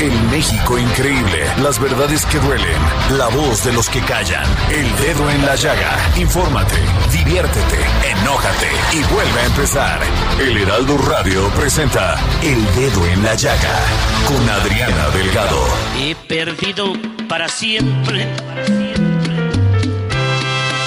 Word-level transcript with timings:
El 0.00 0.12
México 0.30 0.78
increíble. 0.78 1.44
Las 1.62 1.78
verdades 1.78 2.24
que 2.26 2.38
duelen. 2.38 2.80
La 3.18 3.28
voz 3.28 3.64
de 3.64 3.72
los 3.72 3.88
que 3.90 4.00
callan. 4.00 4.44
El 4.70 4.96
dedo 4.96 5.30
en 5.30 5.44
la 5.44 5.56
llaga. 5.56 5.98
Infórmate, 6.16 6.76
diviértete, 7.12 7.78
enójate 8.10 8.68
y 8.92 9.02
vuelve 9.12 9.40
a 9.40 9.46
empezar. 9.46 10.00
El 10.38 10.56
Heraldo 10.56 10.96
Radio 10.96 11.48
presenta 11.50 12.16
El 12.42 12.64
Dedo 12.74 13.06
en 13.06 13.22
la 13.22 13.34
Llaga 13.34 13.78
con 14.26 14.48
Adriana 14.48 15.08
Delgado. 15.10 15.60
He 15.98 16.14
perdido 16.14 16.94
para 17.28 17.48
siempre 17.48 18.26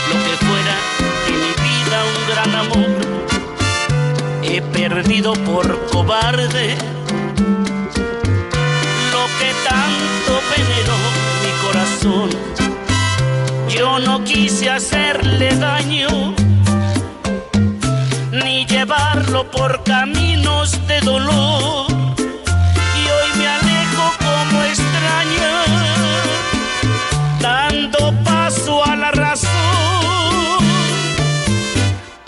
lo 0.09 0.15
que 0.25 0.37
fuera 0.45 0.75
en 1.27 1.35
mi 1.35 1.53
vida 1.69 1.97
un 2.03 2.21
gran 2.33 2.55
amor. 2.55 2.89
He 4.43 4.61
perdido 4.61 5.33
por 5.33 5.85
cobarde 5.87 6.75
corazón. 12.03 12.29
Yo 13.69 13.99
no 13.99 14.23
quise 14.23 14.69
hacerle 14.69 15.55
daño 15.55 16.33
ni 18.31 18.65
llevarlo 18.65 19.49
por 19.49 19.83
caminos 19.83 20.71
de 20.87 20.99
dolor. 21.01 21.87
Y 22.97 23.07
hoy 23.09 23.37
me 23.37 23.47
alejo 23.47 24.13
como 24.19 24.63
extraña, 24.63 25.63
dando 27.41 28.13
paso 28.23 28.83
a 28.85 28.95
la 28.95 29.11
razón. 29.11 29.49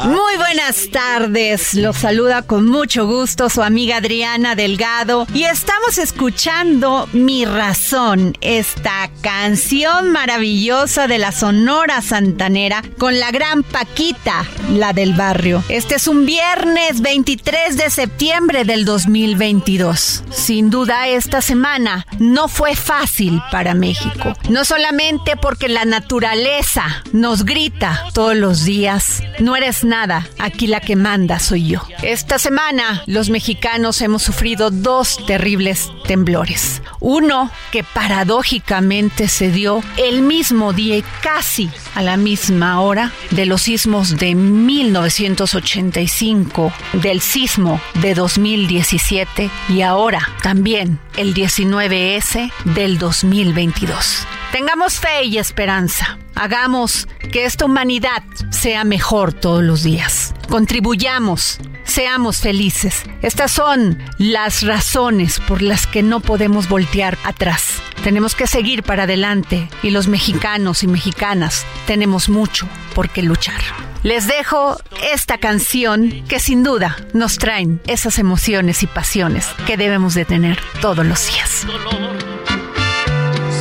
Muy 0.04 0.38
buenas 0.38 0.90
tardes, 0.92 1.05
los 1.18 1.96
saluda 1.96 2.42
con 2.42 2.66
mucho 2.66 3.08
gusto 3.08 3.50
su 3.50 3.64
amiga 3.64 3.98
Adriana 3.98 4.54
Delgado 4.54 5.26
y 5.34 5.44
estamos 5.44 5.98
escuchando 5.98 7.08
Mi 7.14 7.46
Razón, 7.46 8.38
esta 8.42 9.10
canción 9.22 10.12
maravillosa 10.12 11.08
de 11.08 11.18
la 11.18 11.32
Sonora 11.32 12.02
Santanera 12.02 12.84
con 12.98 13.18
la 13.18 13.32
gran 13.32 13.64
Paquita, 13.64 14.46
la 14.74 14.92
del 14.92 15.14
barrio. 15.14 15.64
Este 15.70 15.96
es 15.96 16.10
un 16.10 16.26
viernes 16.26 17.00
23 17.00 17.78
de 17.78 17.90
septiembre 17.90 18.66
del 18.66 18.84
2022. 18.84 20.26
Sin 20.32 20.70
duda 20.70 21.08
esta 21.08 21.42
semana 21.42 22.06
no 22.20 22.50
fue 22.50 22.76
fácil 22.76 23.42
para 23.54 23.74
México, 23.74 24.34
no 24.50 24.66
solamente 24.66 25.38
porque 25.38 25.70
la 25.70 25.86
naturaleza 25.86 27.04
nos 27.14 27.46
grita 27.46 28.04
todos 28.14 28.36
los 28.36 28.66
días, 28.66 29.24
no 29.40 29.56
eres 29.56 29.86
nada, 29.86 30.28
aquí 30.40 30.68
la 30.68 30.82
que 30.82 31.05
manda 31.06 31.38
soy 31.38 31.68
yo. 31.68 31.82
Esta 32.02 32.40
semana 32.40 33.04
los 33.06 33.30
mexicanos 33.30 34.02
hemos 34.02 34.24
sufrido 34.24 34.72
dos 34.72 35.24
terribles 35.28 35.92
temblores. 36.08 36.82
Uno 37.00 37.52
que 37.72 37.84
paradójicamente 37.84 39.28
se 39.28 39.52
dio 39.52 39.84
el 39.98 40.24
mismo 40.24 40.74
día 40.74 40.98
y 40.98 41.04
casi 41.22 41.70
a 41.94 42.02
la 42.02 42.18
misma 42.18 42.82
hora 42.82 43.12
de 43.30 43.46
los 43.46 43.62
sismos 43.62 44.18
de 44.18 44.34
1985, 44.34 46.74
del 46.94 47.22
sismo 47.22 47.80
de 48.02 48.16
2017 48.16 49.52
y 49.70 49.84
ahora 49.84 50.28
también 50.42 51.00
el 51.18 51.34
19S 51.34 52.52
del 52.66 52.98
2022. 52.98 54.28
Tengamos 54.52 55.00
fe 55.00 55.24
y 55.26 55.38
esperanza. 55.38 56.18
Hagamos 56.36 57.08
que 57.32 57.46
esta 57.46 57.66
humanidad 57.66 58.24
sea 58.52 58.84
mejor 58.84 59.34
todos 59.34 59.64
los 59.64 59.84
días. 59.84 60.34
Contribuyamos, 60.50 61.60
seamos 61.84 62.38
felices. 62.38 63.04
Estas 63.22 63.52
son 63.52 64.02
las 64.18 64.64
razones 64.64 65.40
por 65.48 65.62
las 65.62 65.88
que 65.88 66.04
no 66.04 66.20
podemos 66.20 66.70
voltear 66.70 67.18
atrás. 67.24 67.82
Tenemos 68.04 68.36
que 68.36 68.48
seguir 68.48 68.84
para 68.84 69.04
adelante 69.04 69.70
y 69.84 69.90
los 69.90 70.08
mexicanos 70.08 70.84
y 70.84 70.88
mexicanas 70.88 71.66
tenemos 71.88 72.30
mucho 72.30 72.68
por 72.96 73.10
qué 73.10 73.22
luchar. 73.22 73.62
Les 74.02 74.28
dejo 74.28 74.78
esta 75.14 75.38
canción 75.38 76.24
que 76.28 76.40
sin 76.40 76.64
duda 76.64 76.96
nos 77.14 77.38
traen 77.38 77.82
esas 77.86 78.18
emociones 78.18 78.82
y 78.82 78.88
pasiones 78.88 79.48
que 79.68 79.78
debemos 79.78 80.16
de 80.16 80.26
tener 80.26 80.58
todos 80.82 81.06
los 81.06 81.28
días. 81.28 81.68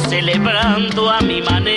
celebrando 0.08 1.10
a 1.10 1.20
mi 1.22 1.42
manera 1.42 1.73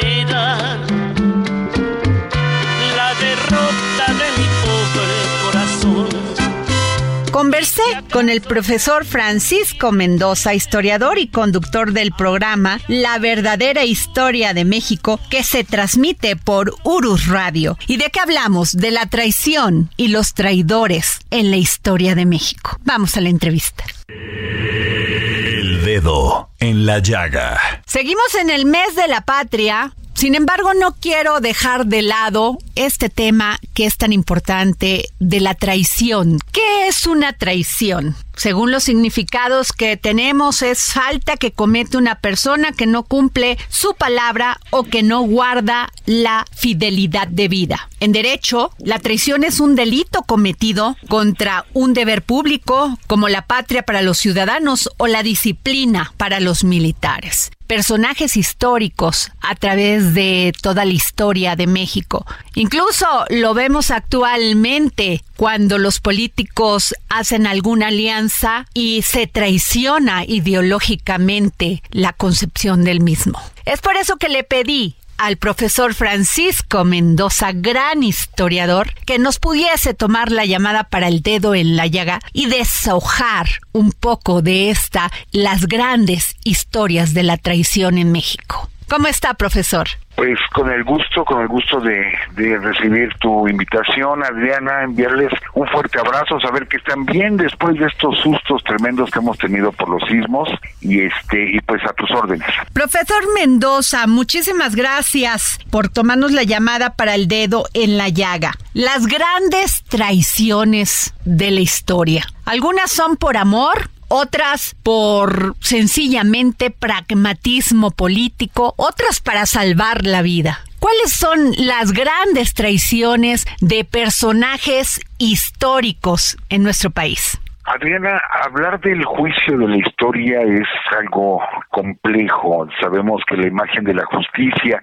con 8.12 8.30
el 8.30 8.42
profesor 8.42 9.06
Francisco 9.06 9.92
Mendoza, 9.92 10.54
historiador 10.54 11.18
y 11.20 11.28
conductor 11.28 11.92
del 11.92 12.12
programa 12.12 12.80
La 12.88 13.20
verdadera 13.20 13.86
historia 13.86 14.54
de 14.54 14.66
México, 14.66 15.20
que 15.30 15.44
se 15.44 15.64
transmite 15.64 16.36
por 16.36 16.76
Urus 16.84 17.28
Radio. 17.28 17.78
¿Y 17.88 17.98
de 17.98 18.10
qué 18.10 18.20
hablamos? 18.20 18.74
De 18.74 18.92
la 18.92 19.06
traición 19.06 19.92
y 19.98 20.10
los 20.10 20.34
traidores 20.34 21.20
en 21.30 21.52
la 21.52 21.58
historia 21.58 22.16
de 22.16 22.26
México. 22.26 22.78
Vamos 22.84 23.18
a 23.18 23.22
la 23.22 23.30
entrevista. 23.30 23.84
El 24.08 25.84
Dedo 25.84 26.50
en 26.60 26.86
la 26.86 27.00
Llaga. 27.00 27.82
Seguimos 27.86 28.36
en 28.36 28.50
el 28.50 28.66
mes 28.66 28.96
de 28.96 29.08
la 29.08 29.22
patria. 29.22 29.94
Sin 30.18 30.34
embargo, 30.34 30.74
no 30.74 30.96
quiero 30.96 31.42
dejar 31.42 31.86
de 31.86 32.02
lado 32.02 32.58
este 32.74 33.08
tema 33.08 33.60
que 33.76 33.86
es 33.86 33.98
tan 33.98 34.14
importante 34.14 35.10
de 35.20 35.40
la 35.40 35.54
traición. 35.54 36.40
¿Qué 36.52 36.88
es 36.88 37.06
una 37.06 37.34
traición? 37.34 38.16
Según 38.38 38.70
los 38.70 38.84
significados 38.84 39.74
que 39.74 39.98
tenemos, 39.98 40.62
es 40.62 40.94
falta 40.94 41.38
que 41.38 41.52
comete 41.52 41.98
una 41.98 42.20
persona 42.20 42.72
que 42.72 42.86
no 42.86 43.02
cumple 43.02 43.58
su 43.68 43.96
palabra 43.96 44.60
o 44.70 44.84
que 44.84 45.02
no 45.02 45.22
guarda 45.22 45.92
la 46.06 46.46
fidelidad 46.56 47.28
de 47.28 47.48
vida. 47.48 47.90
En 48.00 48.12
derecho, 48.12 48.72
la 48.78 49.00
traición 49.00 49.44
es 49.44 49.60
un 49.60 49.74
delito 49.74 50.22
cometido 50.22 50.96
contra 51.10 51.66
un 51.74 51.94
deber 51.94 52.22
público, 52.22 52.96
como 53.08 53.28
la 53.28 53.48
patria 53.48 53.82
para 53.82 54.04
los 54.04 54.20
ciudadanos 54.20 54.92
o 54.98 55.08
la 55.08 55.24
disciplina 55.24 56.14
para 56.18 56.40
los 56.40 56.64
militares 56.64 57.50
personajes 57.68 58.38
históricos 58.38 59.32
a 59.42 59.54
través 59.54 60.14
de 60.14 60.54
toda 60.62 60.86
la 60.86 60.94
historia 60.94 61.56
de 61.56 61.68
México. 61.68 62.26
Incluso 62.56 63.06
lo 63.30 63.54
vemos 63.54 63.92
actualmente 63.92 65.24
cuando 65.36 65.78
los 65.78 66.00
políticos 66.00 66.96
hacen 67.10 67.46
alguna 67.46 67.88
alianza 67.88 68.27
y 68.74 69.02
se 69.02 69.28
traiciona 69.28 70.26
ideológicamente 70.26 71.82
la 71.92 72.14
concepción 72.14 72.84
del 72.84 73.02
mismo. 73.02 73.42
Es 73.66 73.82
por 73.82 73.96
eso 73.98 74.18
que 74.18 74.30
le 74.30 74.44
pedí 74.44 74.96
al 75.18 75.38
profesor 75.38 75.94
Francisco 75.94 76.84
Mendoza, 76.84 77.52
gran 77.52 78.04
historiador, 78.04 78.94
que 79.06 79.20
nos 79.20 79.40
pudiese 79.40 79.94
tomar 79.94 80.32
la 80.32 80.46
llamada 80.46 80.84
para 80.86 81.08
el 81.08 81.22
dedo 81.22 81.56
en 81.56 81.76
la 81.76 81.88
llaga 81.88 82.20
y 82.34 82.46
deshojar 82.46 83.48
un 83.72 83.92
poco 83.92 84.42
de 84.42 84.70
esta, 84.70 85.12
las 85.32 85.68
grandes 85.68 86.36
historias 86.44 87.14
de 87.14 87.24
la 87.24 87.38
traición 87.38 87.98
en 87.98 88.12
México. 88.12 88.70
¿Cómo 88.88 89.08
está, 89.08 89.34
profesor? 89.34 89.90
Pues 90.18 90.40
con 90.52 90.72
el 90.72 90.84
gusto, 90.84 91.24
con 91.24 91.44
el 91.44 91.48
gusto 91.48 91.80
de, 91.80 92.12
recibir 92.36 93.14
tu 93.20 93.48
invitación, 93.48 94.24
Adriana, 94.24 94.82
enviarles 94.82 95.32
un 95.54 95.68
fuerte 95.68 96.00
abrazo, 96.00 96.40
saber 96.40 96.68
que 96.68 96.78
están 96.78 97.06
bien 97.06 97.38
después 97.38 97.78
de 97.78 97.86
estos 97.86 98.18
sustos 98.24 98.64
tremendos 98.64 99.12
que 99.12 99.20
hemos 99.20 99.38
tenido 99.38 99.72
por 99.72 99.88
los 99.90 100.02
sismos 100.10 100.50
y 100.82 101.02
este 101.02 101.52
y 101.52 101.60
pues 101.62 101.84
a 101.86 101.94
tus 101.94 102.10
órdenes. 102.10 102.48
Profesor 102.74 103.24
Mendoza, 103.36 104.08
muchísimas 104.08 104.76
gracias 104.76 105.60
por 105.70 105.88
tomarnos 105.88 106.32
la 106.32 106.42
llamada 106.42 106.96
para 106.96 107.14
el 107.14 107.28
dedo 107.28 107.66
en 107.76 107.96
la 107.98 108.10
llaga. 108.10 108.56
Las 108.74 109.06
grandes 109.06 109.84
traiciones 109.84 111.14
de 111.26 111.52
la 111.52 111.60
historia. 111.60 112.26
Algunas 112.46 112.90
son 112.90 113.18
por 113.18 113.38
amor, 113.38 113.92
otras 114.10 114.76
por 114.84 115.56
sencillamente 115.60 116.72
pragmatismo 116.72 117.92
político, 117.92 118.74
otras 118.78 119.22
para 119.22 119.46
salvar 119.46 120.06
la 120.06 120.22
vida. 120.22 120.60
¿Cuáles 120.80 121.12
son 121.12 121.40
las 121.58 121.92
grandes 121.92 122.54
traiciones 122.54 123.46
de 123.62 123.84
personajes 123.84 125.02
históricos 125.18 126.38
en 126.50 126.64
nuestro 126.64 126.92
país? 126.92 127.40
Adriana, 127.66 128.22
hablar 128.46 128.80
del 128.80 129.04
juicio 129.04 129.58
de 129.58 129.68
la 129.68 129.78
historia 129.78 130.42
es 130.42 130.68
algo 130.98 131.42
complejo. 131.70 132.68
Sabemos 132.80 133.22
que 133.28 133.36
la 133.36 133.48
imagen 133.48 133.84
de 133.84 133.94
la 133.94 134.06
justicia 134.06 134.82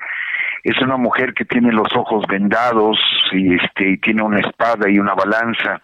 es 0.65 0.79
una 0.82 0.97
mujer 0.97 1.32
que 1.32 1.44
tiene 1.44 1.73
los 1.73 1.88
ojos 1.94 2.26
vendados 2.26 2.99
y 3.32 3.55
este 3.55 3.93
y 3.93 3.99
tiene 3.99 4.23
una 4.23 4.41
espada 4.41 4.91
y 4.91 4.99
una 4.99 5.15
balanza 5.15 5.81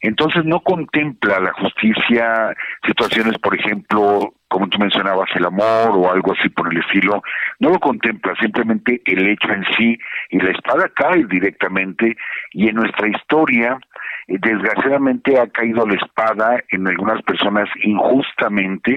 entonces 0.00 0.44
no 0.44 0.60
contempla 0.60 1.40
la 1.40 1.52
justicia 1.52 2.54
situaciones, 2.86 3.38
por 3.38 3.54
ejemplo, 3.54 4.32
como 4.48 4.68
tú 4.68 4.78
mencionabas, 4.78 5.28
el 5.34 5.44
amor 5.44 5.90
o 5.94 6.10
algo 6.10 6.32
así 6.32 6.48
por 6.48 6.72
el 6.72 6.80
estilo, 6.80 7.22
no 7.58 7.70
lo 7.70 7.78
contempla, 7.78 8.34
simplemente 8.40 9.00
el 9.04 9.28
hecho 9.28 9.52
en 9.52 9.64
sí 9.76 9.98
y 10.30 10.38
la 10.40 10.50
espada 10.50 10.90
cae 10.94 11.24
directamente 11.26 12.16
y 12.52 12.68
en 12.68 12.76
nuestra 12.76 13.08
historia 13.08 13.78
eh, 14.26 14.36
desgraciadamente 14.40 15.38
ha 15.38 15.46
caído 15.48 15.86
la 15.86 15.94
espada 15.94 16.62
en 16.70 16.88
algunas 16.88 17.22
personas 17.22 17.68
injustamente 17.82 18.96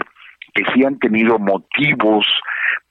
que 0.53 0.63
sí 0.73 0.83
han 0.85 0.99
tenido 0.99 1.39
motivos 1.39 2.25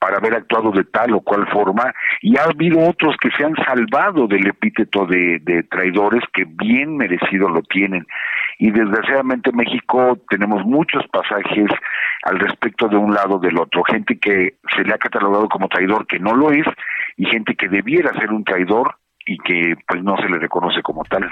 para 0.03 0.17
haber 0.17 0.35
actuado 0.35 0.71
de 0.71 0.83
tal 0.83 1.13
o 1.13 1.21
cual 1.21 1.47
forma, 1.47 1.93
y 2.21 2.37
ha 2.37 2.43
habido 2.43 2.79
otros 2.89 3.15
que 3.21 3.29
se 3.37 3.45
han 3.45 3.55
salvado 3.55 4.27
del 4.27 4.47
epíteto 4.47 5.05
de, 5.05 5.63
traidores 5.69 6.21
que 6.33 6.43
bien 6.45 6.97
merecido 6.97 7.47
lo 7.47 7.61
tienen. 7.61 8.05
Y 8.59 8.71
desgraciadamente 8.71 9.51
en 9.51 9.55
México 9.55 10.19
tenemos 10.29 10.65
muchos 10.65 11.07
pasajes 11.07 11.69
al 12.23 12.37
respecto 12.39 12.89
de 12.89 12.97
un 12.97 13.13
lado 13.13 13.39
del 13.39 13.57
otro, 13.57 13.81
gente 13.83 14.19
que 14.19 14.55
se 14.75 14.83
le 14.83 14.93
ha 14.93 14.97
catalogado 14.97 15.47
como 15.47 15.69
traidor 15.69 16.05
que 16.05 16.19
no 16.19 16.35
lo 16.35 16.51
es, 16.51 16.65
y 17.15 17.25
gente 17.25 17.55
que 17.55 17.69
debiera 17.69 18.11
ser 18.19 18.31
un 18.31 18.43
traidor 18.43 18.95
y 19.25 19.37
que 19.37 19.75
pues 19.87 20.03
no 20.03 20.17
se 20.17 20.27
le 20.27 20.37
reconoce 20.37 20.81
como 20.81 21.03
tal. 21.05 21.31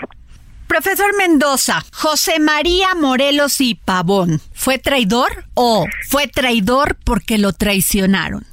Profesor 0.71 1.11
Mendoza, 1.17 1.81
José 1.91 2.39
María 2.39 2.95
Morelos 2.95 3.59
y 3.59 3.75
Pavón, 3.75 4.39
¿fue 4.53 4.77
traidor 4.77 5.27
o 5.53 5.85
fue 6.09 6.27
traidor 6.27 6.95
porque 7.05 7.37
lo 7.37 7.51
traicionaron? 7.51 8.43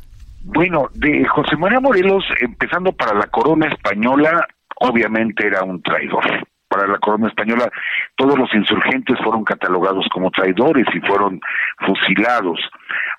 Bueno, 0.42 0.88
de 0.94 1.24
José 1.26 1.56
María 1.56 1.78
Morelos, 1.78 2.24
empezando 2.40 2.90
para 2.90 3.16
la 3.16 3.28
corona 3.28 3.68
española, 3.68 4.48
obviamente 4.80 5.46
era 5.46 5.62
un 5.62 5.80
traidor. 5.80 6.24
Para 6.66 6.88
la 6.88 6.98
corona 6.98 7.28
española, 7.28 7.70
todos 8.16 8.36
los 8.36 8.52
insurgentes 8.52 9.16
fueron 9.22 9.44
catalogados 9.44 10.04
como 10.12 10.32
traidores 10.32 10.86
y 10.92 11.00
fueron 11.06 11.40
fusilados. 11.86 12.58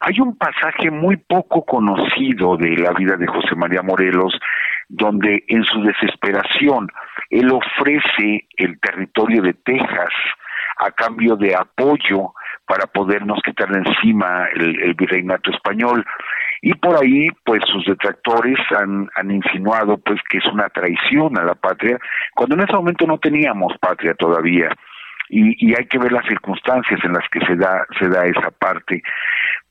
Hay 0.02 0.20
un 0.20 0.36
pasaje 0.36 0.92
muy 0.92 1.16
poco 1.16 1.64
conocido 1.64 2.58
de 2.58 2.76
la 2.76 2.92
vida 2.92 3.16
de 3.16 3.28
José 3.28 3.56
María 3.56 3.82
Morelos, 3.82 4.38
donde 4.90 5.44
en 5.48 5.64
su 5.64 5.82
desesperación 5.84 6.88
él 7.30 7.52
ofrece 7.52 8.48
el 8.58 8.80
territorio 8.80 9.44
de 9.44 9.54
Texas 9.54 10.10
a 10.80 10.92
cambio 10.92 11.36
de 11.36 11.56
apoyo 11.56 12.34
para 12.66 12.88
podernos 12.88 13.40
quitar 13.44 13.70
encima 13.72 14.48
el, 14.54 14.82
el 14.82 14.94
virreinato 14.96 15.52
español. 15.52 16.06
Y 16.62 16.74
por 16.74 17.02
ahí 17.02 17.28
pues 17.46 17.62
sus 17.72 17.86
detractores 17.86 18.58
han, 18.78 19.10
han 19.16 19.32
insinuado 19.32 19.98
pues 19.98 20.20
que 20.30 20.40
es 20.40 20.46
una 20.46 20.70
traición 20.70 21.38
a 21.38 21.44
la 21.44 21.56
patria 21.56 21.98
cuando 22.34 22.56
en 22.56 22.62
ese 22.62 22.74
momento 22.74 23.06
no 23.06 23.18
teníamos 23.18 23.78
patria 23.80 24.14
todavía. 24.16 24.70
Y, 25.30 25.68
y 25.68 25.76
hay 25.78 25.86
que 25.86 26.00
ver 26.00 26.12
las 26.12 26.26
circunstancias 26.26 27.00
en 27.04 27.14
las 27.14 27.28
que 27.30 27.46
se 27.46 27.56
da 27.56 27.86
se 28.00 28.10
da 28.10 28.26
esa 28.26 28.50
parte 28.50 29.04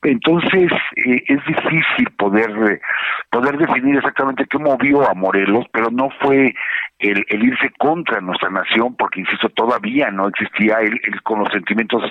entonces 0.03 0.71
eh, 0.95 1.23
es 1.27 1.45
difícil 1.45 2.09
poder 2.17 2.81
poder 3.29 3.57
definir 3.57 3.97
exactamente 3.97 4.45
qué 4.49 4.57
movió 4.57 5.09
a 5.09 5.13
Morelos 5.13 5.65
pero 5.71 5.89
no 5.91 6.09
fue 6.21 6.53
el, 6.99 7.25
el 7.27 7.43
irse 7.43 7.69
contra 7.77 8.21
nuestra 8.21 8.49
nación 8.49 8.95
porque 8.95 9.21
insisto 9.21 9.49
todavía 9.49 10.09
no 10.11 10.27
existía 10.27 10.79
él 10.79 10.99
con 11.23 11.39
los 11.39 11.49
sentimientos 11.51 12.03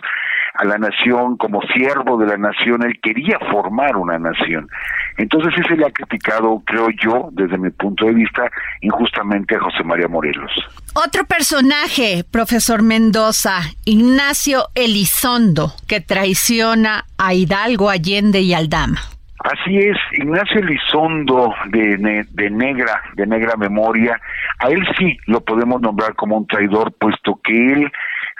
a 0.59 0.65
la 0.65 0.77
nación, 0.77 1.37
como 1.37 1.63
siervo 1.73 2.19
de 2.19 2.27
la 2.27 2.37
nación, 2.37 2.83
él 2.83 2.99
quería 3.01 3.39
formar 3.51 3.97
una 3.97 4.19
nación. 4.19 4.69
Entonces 5.17 5.55
ese 5.57 5.77
le 5.77 5.87
ha 5.87 5.91
criticado, 5.91 6.61
creo 6.67 6.89
yo, 7.01 7.29
desde 7.31 7.57
mi 7.57 7.71
punto 7.71 8.07
de 8.07 8.15
vista, 8.15 8.51
injustamente 8.81 9.55
a 9.55 9.61
José 9.61 9.85
María 9.85 10.09
Morelos. 10.09 10.51
Otro 10.95 11.25
personaje, 11.27 12.25
profesor 12.29 12.83
Mendoza, 12.83 13.61
Ignacio 13.85 14.65
Elizondo, 14.75 15.75
que 15.87 16.01
traiciona 16.01 17.05
a 17.17 17.35
Hidalgo, 17.35 17.89
Allende 17.89 18.41
y 18.41 18.53
Aldama. 18.53 18.99
Así 19.45 19.79
es, 19.79 19.97
Ignacio 20.15 20.61
Elizondo 20.61 21.55
de, 21.71 22.27
de 22.33 22.51
negra, 22.51 23.01
de 23.15 23.27
negra 23.29 23.55
memoria, 23.57 24.21
a 24.59 24.69
él 24.71 24.85
sí 24.99 25.17
lo 25.27 25.41
podemos 25.41 25.81
nombrar 25.81 26.17
como 26.17 26.37
un 26.37 26.49
traidor, 26.49 26.93
puesto 26.99 27.39
que 27.45 27.73
él 27.73 27.93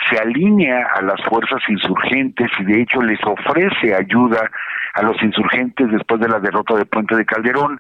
se 0.09 0.19
alinea 0.19 0.87
a 0.95 1.03
las 1.03 1.21
fuerzas 1.25 1.61
insurgentes 1.69 2.51
y 2.61 2.65
de 2.65 2.83
hecho 2.83 3.01
les 3.03 3.21
ofrece 3.25 3.95
ayuda 3.95 4.51
a 4.95 5.03
los 5.03 5.23
insurgentes 5.23 5.91
después 5.91 6.21
de 6.21 6.29
la 6.29 6.41
derrota 6.41 6.75
de 6.77 6.87
Puente 6.87 7.17
de 7.17 7.25
Calderón 7.27 7.79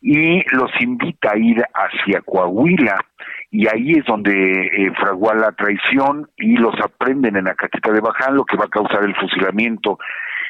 y 0.00 0.42
los 0.54 0.70
invita 0.80 1.32
a 1.32 1.38
ir 1.38 1.64
hacia 1.74 2.20
Coahuila. 2.20 2.98
Y 3.50 3.66
ahí 3.68 3.92
es 3.92 4.04
donde 4.04 4.32
eh, 4.32 4.92
la 5.36 5.52
traición 5.52 6.28
y 6.36 6.56
los 6.56 6.74
aprenden 6.80 7.36
en 7.36 7.44
la 7.44 7.54
catita 7.54 7.90
de 7.90 8.00
Baján, 8.00 8.36
lo 8.36 8.44
que 8.44 8.56
va 8.56 8.64
a 8.64 8.68
causar 8.68 9.04
el 9.04 9.14
fusilamiento 9.14 9.98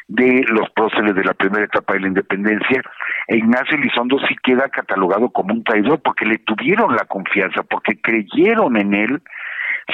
de 0.08 0.44
los 0.48 0.70
próceres 0.70 1.14
de 1.14 1.24
la 1.24 1.34
primera 1.34 1.64
etapa 1.64 1.94
de 1.94 2.00
la 2.00 2.08
independencia, 2.08 2.82
e 3.28 3.36
Ignacio 3.36 3.76
Elizondo 3.76 4.18
sí 4.28 4.36
queda 4.42 4.68
catalogado 4.68 5.30
como 5.30 5.52
un 5.52 5.64
traidor 5.64 6.00
porque 6.00 6.24
le 6.26 6.38
tuvieron 6.38 6.94
la 6.94 7.04
confianza, 7.04 7.62
porque 7.64 8.00
creyeron 8.00 8.76
en 8.76 8.94
él, 8.94 9.22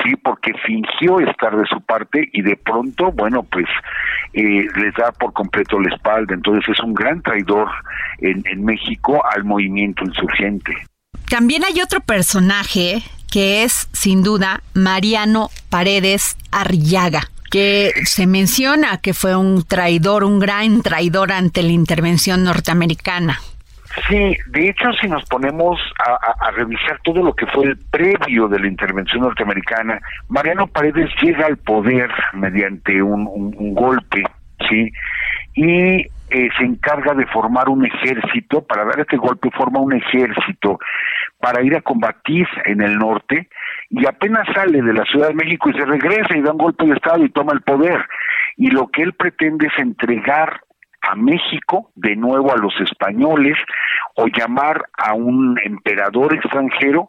sí, 0.02 0.16
porque 0.16 0.52
fingió 0.64 1.20
estar 1.20 1.56
de 1.56 1.66
su 1.66 1.80
parte 1.80 2.28
y 2.32 2.42
de 2.42 2.56
pronto, 2.56 3.12
bueno, 3.12 3.42
pues 3.42 3.66
eh, 4.32 4.66
les 4.76 4.94
da 4.94 5.12
por 5.12 5.32
completo 5.32 5.80
la 5.80 5.94
espalda. 5.94 6.34
Entonces 6.34 6.68
es 6.68 6.80
un 6.80 6.94
gran 6.94 7.22
traidor 7.22 7.68
en, 8.18 8.42
en 8.46 8.64
México 8.64 9.22
al 9.34 9.44
movimiento 9.44 10.04
insurgente. 10.04 10.72
También 11.28 11.62
hay 11.64 11.80
otro 11.80 12.00
personaje 12.00 13.02
que 13.30 13.64
es, 13.64 13.88
sin 13.92 14.22
duda, 14.22 14.62
Mariano 14.74 15.48
Paredes 15.70 16.36
Arriaga 16.50 17.22
que 17.52 17.92
se 18.06 18.26
menciona 18.26 18.96
que 18.96 19.12
fue 19.12 19.36
un 19.36 19.62
traidor, 19.62 20.24
un 20.24 20.38
gran 20.38 20.80
traidor 20.80 21.32
ante 21.32 21.62
la 21.62 21.72
intervención 21.72 22.44
norteamericana. 22.44 23.42
Sí, 24.08 24.36
de 24.46 24.68
hecho, 24.68 24.92
si 25.00 25.08
nos 25.08 25.24
ponemos 25.26 25.78
a, 25.98 26.50
revisar 26.52 26.98
todo 27.04 27.22
lo 27.22 27.34
que 27.34 27.46
fue 27.46 27.66
el 27.66 27.78
previo 27.90 28.48
de 28.48 28.58
la 28.58 28.66
intervención 28.66 29.22
norteamericana, 29.22 30.00
Mariano 30.28 30.66
Paredes 30.66 31.10
llega 31.20 31.46
al 31.46 31.58
poder 31.58 32.10
mediante 32.32 33.02
un, 33.02 33.74
golpe, 33.74 34.22
¿sí? 34.68 34.90
Y 35.54 36.00
eh, 36.30 36.48
se 36.58 36.64
encarga 36.64 37.14
de 37.14 37.26
formar 37.26 37.68
un 37.68 37.84
ejército, 37.84 38.62
para 38.64 38.84
dar 38.84 39.00
este 39.00 39.16
golpe 39.16 39.50
forma 39.50 39.80
un 39.80 39.92
ejército 39.92 40.78
para 41.42 41.60
ir 41.62 41.74
a 41.74 41.82
combatir 41.82 42.46
en 42.66 42.80
el 42.80 42.96
norte 42.96 43.48
y 43.90 44.06
apenas 44.06 44.46
sale 44.54 44.80
de 44.80 44.92
la 44.92 45.04
Ciudad 45.04 45.26
de 45.26 45.34
México 45.34 45.70
y 45.70 45.72
se 45.72 45.84
regresa 45.84 46.36
y 46.36 46.40
da 46.40 46.52
un 46.52 46.58
golpe 46.58 46.86
de 46.86 46.94
Estado 46.94 47.24
y 47.24 47.30
toma 47.30 47.52
el 47.52 47.62
poder. 47.62 48.00
Y 48.56 48.70
lo 48.70 48.86
que 48.86 49.02
él 49.02 49.12
pretende 49.12 49.66
es 49.66 49.76
entregar 49.76 50.60
a 51.02 51.14
México 51.16 51.90
de 51.94 52.16
nuevo 52.16 52.52
a 52.52 52.56
los 52.56 52.74
españoles 52.80 53.58
o 54.16 54.26
llamar 54.28 54.84
a 54.96 55.14
un 55.14 55.58
emperador 55.62 56.34
extranjero 56.34 57.08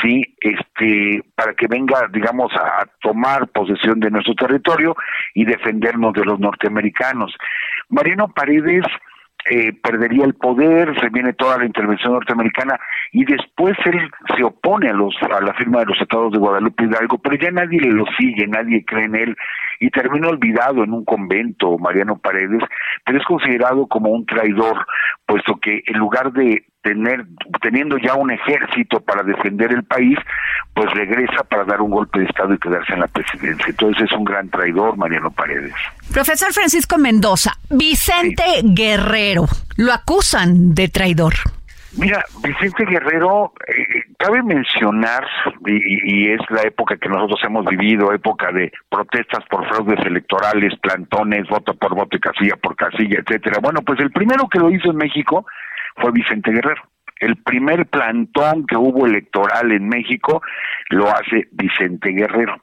sí 0.00 0.22
este 0.40 1.22
para 1.34 1.54
que 1.54 1.66
venga 1.66 2.08
digamos 2.12 2.52
a, 2.54 2.86
tomar 3.00 3.48
posesión 3.48 4.00
de 4.00 4.10
nuestro 4.10 4.34
territorio 4.34 4.94
y 5.34 5.44
defendernos 5.44 6.12
de 6.12 6.24
los 6.24 6.38
norteamericanos. 6.38 7.34
Mariano 7.88 8.28
Paredes 8.28 8.84
eh, 9.50 9.72
perdería 9.72 10.24
el 10.24 10.34
poder, 10.34 10.94
se 11.00 11.08
viene 11.08 11.32
toda 11.32 11.58
la 11.58 11.66
intervención 11.66 12.12
norteamericana 12.12 12.78
y 13.10 13.24
después 13.24 13.74
él 13.86 14.10
se 14.36 14.44
opone 14.44 14.88
a 14.88 14.92
los 14.92 15.14
a 15.22 15.40
la 15.40 15.52
firma 15.54 15.80
de 15.80 15.86
los 15.86 16.00
estados 16.00 16.32
de 16.32 16.38
Guadalupe 16.38 16.84
Hidalgo, 16.84 17.18
pero 17.18 17.36
ya 17.36 17.50
nadie 17.50 17.80
lo 17.80 18.04
sigue, 18.18 18.46
nadie 18.46 18.84
cree 18.84 19.06
en 19.06 19.16
él 19.16 19.36
y 19.82 19.90
terminó 19.90 20.28
olvidado 20.28 20.84
en 20.84 20.92
un 20.92 21.04
convento, 21.04 21.76
Mariano 21.76 22.16
Paredes, 22.16 22.62
pero 23.04 23.18
es 23.18 23.24
considerado 23.24 23.88
como 23.88 24.10
un 24.10 24.24
traidor, 24.24 24.86
puesto 25.26 25.58
que 25.60 25.82
en 25.84 25.98
lugar 25.98 26.32
de 26.32 26.64
tener 26.82 27.26
teniendo 27.60 27.98
ya 27.98 28.14
un 28.14 28.30
ejército 28.30 29.00
para 29.00 29.24
defender 29.24 29.72
el 29.72 29.82
país, 29.82 30.16
pues 30.72 30.88
regresa 30.92 31.42
para 31.42 31.64
dar 31.64 31.80
un 31.80 31.90
golpe 31.90 32.20
de 32.20 32.26
estado 32.26 32.54
y 32.54 32.58
quedarse 32.58 32.92
en 32.92 33.00
la 33.00 33.08
presidencia. 33.08 33.66
Entonces 33.68 34.04
es 34.04 34.12
un 34.12 34.22
gran 34.22 34.48
traidor 34.50 34.96
Mariano 34.96 35.32
Paredes. 35.32 35.74
Profesor 36.12 36.52
Francisco 36.52 36.96
Mendoza, 36.96 37.54
Vicente 37.68 38.44
Guerrero, 38.62 39.46
lo 39.78 39.92
acusan 39.92 40.74
de 40.74 40.88
traidor. 40.88 41.34
Mira, 41.98 42.24
Vicente 42.42 42.86
Guerrero, 42.86 43.52
eh, 43.66 44.01
cabe 44.22 44.42
mencionar, 44.42 45.26
y, 45.66 46.26
y, 46.26 46.32
es 46.32 46.40
la 46.50 46.62
época 46.62 46.96
que 46.96 47.08
nosotros 47.08 47.40
hemos 47.44 47.64
vivido, 47.66 48.12
época 48.12 48.52
de 48.52 48.70
protestas 48.88 49.44
por 49.50 49.66
fraudes 49.68 49.98
electorales, 50.06 50.78
plantones, 50.80 51.48
voto 51.48 51.74
por 51.74 51.94
voto 51.94 52.16
y 52.16 52.20
casilla 52.20 52.56
por 52.56 52.76
casilla, 52.76 53.18
etcétera. 53.18 53.58
Bueno, 53.60 53.80
pues 53.82 53.98
el 54.00 54.12
primero 54.12 54.48
que 54.48 54.60
lo 54.60 54.70
hizo 54.70 54.90
en 54.90 54.96
México 54.96 55.46
fue 55.96 56.12
Vicente 56.12 56.52
Guerrero. 56.52 56.82
El 57.18 57.36
primer 57.36 57.86
plantón 57.86 58.66
que 58.66 58.76
hubo 58.76 59.06
electoral 59.06 59.72
en 59.72 59.88
México 59.88 60.42
lo 60.90 61.08
hace 61.08 61.48
Vicente 61.52 62.10
Guerrero. 62.10 62.62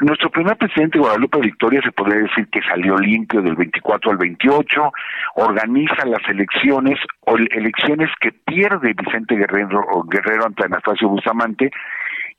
Nuestro 0.00 0.30
primer 0.30 0.56
presidente 0.56 0.98
Guadalupe 0.98 1.40
Victoria 1.40 1.82
se 1.82 1.92
podría 1.92 2.22
decir 2.22 2.48
que 2.48 2.62
salió 2.62 2.96
limpio 2.96 3.42
del 3.42 3.54
24 3.54 4.12
al 4.12 4.16
28, 4.16 4.92
organiza 5.34 6.06
las 6.06 6.26
elecciones, 6.26 6.98
o 7.20 7.36
elecciones 7.36 8.08
que 8.18 8.32
pierde 8.32 8.94
Vicente 8.94 9.36
Guerrero, 9.36 9.84
Guerrero 10.08 10.46
ante 10.46 10.64
Anastasio 10.64 11.06
Bustamante, 11.06 11.70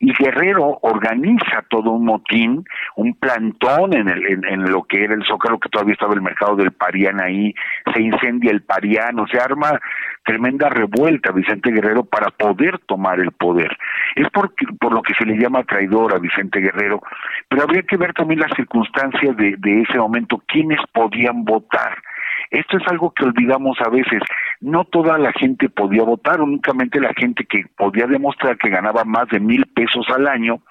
y 0.01 0.11
Guerrero 0.13 0.79
organiza 0.81 1.63
todo 1.69 1.91
un 1.91 2.05
motín, 2.05 2.65
un 2.95 3.13
plantón 3.13 3.93
en, 3.93 4.09
el, 4.09 4.45
en, 4.45 4.71
lo 4.71 4.83
que 4.83 5.03
era 5.03 5.13
el 5.13 5.23
Zócalo, 5.23 5.59
que 5.59 5.69
todavía 5.69 5.93
estaba 5.93 6.15
el 6.15 6.23
mercado 6.23 6.55
del 6.55 6.71
Parián 6.71 7.21
ahí, 7.21 7.53
se 7.93 8.01
incendia 8.01 8.49
el 8.49 8.63
Parián, 8.63 9.15
se 9.31 9.39
arma 9.39 9.79
tremenda 10.25 10.69
revuelta 10.69 11.31
Vicente 11.31 11.71
Guerrero 11.71 12.03
para 12.03 12.31
poder 12.31 12.79
tomar 12.87 13.19
el 13.19 13.31
poder. 13.31 13.77
Es 14.15 14.27
por, 14.29 14.51
por 14.79 14.91
lo 14.91 15.03
que 15.03 15.13
se 15.13 15.25
le 15.25 15.37
llama 15.37 15.63
traidor 15.63 16.15
a 16.15 16.19
Vicente 16.19 16.59
Guerrero, 16.59 17.01
pero 17.47 17.61
habría 17.61 17.83
que 17.83 17.97
ver 17.97 18.13
también 18.13 18.39
las 18.39 18.51
circunstancias 18.55 19.37
de, 19.37 19.55
de 19.59 19.81
ese 19.81 19.99
momento, 19.99 20.41
quiénes 20.47 20.79
podían 20.93 21.45
votar. 21.45 22.01
Esto 22.49 22.77
es 22.77 22.87
algo 22.87 23.13
que 23.13 23.23
olvidamos 23.23 23.77
a 23.85 23.89
veces 23.89 24.21
no 24.61 24.85
toda 24.85 25.17
la 25.17 25.33
gente 25.33 25.69
podía 25.69 26.03
votar, 26.03 26.39
únicamente 26.39 26.99
la 26.99 27.13
gente 27.15 27.45
que 27.45 27.65
podía 27.75 28.05
demostrar 28.05 28.57
que 28.57 28.69
ganaba 28.69 29.03
más 29.03 29.27
de 29.29 29.39
mil 29.39 29.65
pesos 29.65 30.05
al 30.09 30.27
año 30.27 30.61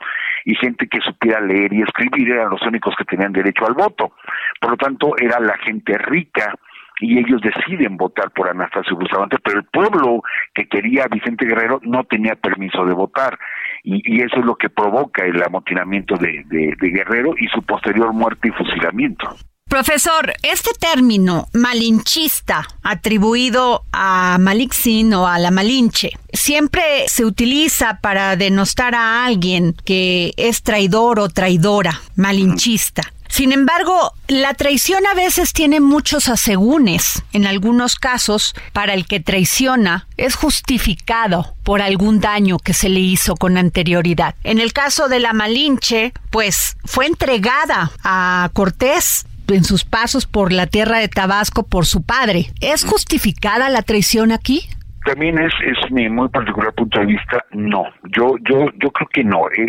y 0.44 0.54
gente 0.54 0.86
que 0.86 1.00
supiera 1.00 1.40
leer 1.40 1.72
y 1.72 1.82
escribir 1.82 2.30
eran 2.30 2.50
los 2.50 2.62
únicos 2.62 2.94
que 2.96 3.04
tenían 3.04 3.32
derecho 3.32 3.66
al 3.66 3.74
voto. 3.74 4.12
Por 4.60 4.70
lo 4.70 4.76
tanto, 4.76 5.14
era 5.18 5.40
la 5.40 5.58
gente 5.58 5.98
rica 5.98 6.54
y 7.00 7.18
ellos 7.18 7.40
deciden 7.42 7.96
votar 7.96 8.30
por 8.30 8.48
Anastasio 8.48 8.96
Bustamante, 8.96 9.38
pero 9.42 9.58
el 9.58 9.64
pueblo 9.64 10.22
que 10.54 10.68
quería 10.68 11.04
a 11.04 11.08
Vicente 11.08 11.46
Guerrero 11.46 11.80
no 11.82 12.04
tenía 12.04 12.36
permiso 12.36 12.84
de 12.84 12.94
votar. 12.94 13.38
Y, 13.82 14.20
eso 14.22 14.36
es 14.38 14.44
lo 14.44 14.56
que 14.56 14.68
provoca 14.68 15.24
el 15.24 15.42
amotinamiento 15.42 16.14
de 16.16 16.44
Guerrero 16.78 17.34
y 17.38 17.48
su 17.48 17.62
posterior 17.62 18.12
muerte 18.12 18.48
y 18.48 18.50
fusilamiento. 18.52 19.34
Profesor, 19.70 20.34
este 20.42 20.72
término 20.74 21.48
malinchista 21.52 22.66
atribuido 22.82 23.84
a 23.92 24.36
Malixin 24.40 25.14
o 25.14 25.28
a 25.28 25.38
la 25.38 25.52
Malinche 25.52 26.10
siempre 26.32 27.08
se 27.08 27.24
utiliza 27.24 28.00
para 28.00 28.34
denostar 28.34 28.96
a 28.96 29.24
alguien 29.24 29.76
que 29.84 30.34
es 30.36 30.64
traidor 30.64 31.20
o 31.20 31.28
traidora, 31.28 32.02
malinchista. 32.16 33.12
Sin 33.28 33.52
embargo, 33.52 34.12
la 34.26 34.54
traición 34.54 35.06
a 35.06 35.14
veces 35.14 35.52
tiene 35.52 35.78
muchos 35.78 36.28
asegúnes. 36.28 37.22
En 37.32 37.46
algunos 37.46 37.94
casos, 37.94 38.56
para 38.72 38.92
el 38.92 39.06
que 39.06 39.20
traiciona, 39.20 40.08
es 40.16 40.34
justificado 40.34 41.54
por 41.62 41.80
algún 41.80 42.18
daño 42.18 42.58
que 42.58 42.74
se 42.74 42.88
le 42.88 42.98
hizo 42.98 43.36
con 43.36 43.56
anterioridad. 43.56 44.34
En 44.42 44.58
el 44.58 44.72
caso 44.72 45.08
de 45.08 45.20
la 45.20 45.32
Malinche, 45.32 46.12
pues 46.30 46.76
fue 46.84 47.06
entregada 47.06 47.92
a 48.02 48.50
Cortés 48.52 49.26
en 49.54 49.64
sus 49.64 49.84
pasos 49.84 50.26
por 50.26 50.52
la 50.52 50.66
tierra 50.66 50.98
de 50.98 51.08
Tabasco 51.08 51.66
por 51.68 51.86
su 51.86 52.04
padre. 52.04 52.46
¿Es 52.60 52.84
justificada 52.84 53.68
la 53.68 53.82
traición 53.82 54.32
aquí? 54.32 54.62
También 55.04 55.38
es, 55.38 55.52
es 55.64 55.90
mi 55.90 56.08
muy 56.08 56.28
particular 56.28 56.72
punto 56.74 57.00
de 57.00 57.06
vista, 57.06 57.44
no. 57.52 57.84
Yo, 58.16 58.36
yo, 58.48 58.66
yo 58.82 58.90
creo 58.90 59.08
que 59.12 59.24
no. 59.24 59.48
Eh, 59.56 59.68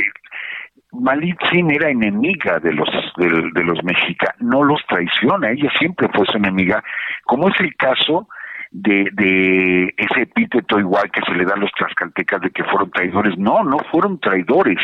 Malitzin 0.91 1.71
era 1.71 1.89
enemiga 1.89 2.59
de 2.59 2.73
los 2.73 2.89
de, 3.17 3.27
de 3.53 3.63
los 3.63 3.81
mexicas, 3.83 4.35
no 4.39 4.63
los 4.63 4.81
traiciona, 4.87 5.51
ella 5.51 5.71
siempre 5.79 6.09
fue 6.13 6.25
su 6.25 6.37
enemiga, 6.37 6.83
como 7.23 7.47
es 7.47 7.55
el 7.61 7.73
caso 7.75 8.27
de, 8.71 9.09
de 9.11 9.93
ese 9.97 10.21
epíteto 10.21 10.79
igual 10.79 11.11
que 11.11 11.21
se 11.21 11.33
le 11.33 11.43
da 11.43 11.53
a 11.53 11.57
los 11.57 11.71
tlaxcaltecas 11.73 12.41
de 12.41 12.51
que 12.51 12.63
fueron 12.63 12.89
traidores. 12.91 13.37
No, 13.37 13.63
no 13.63 13.77
fueron 13.91 14.19
traidores. 14.19 14.79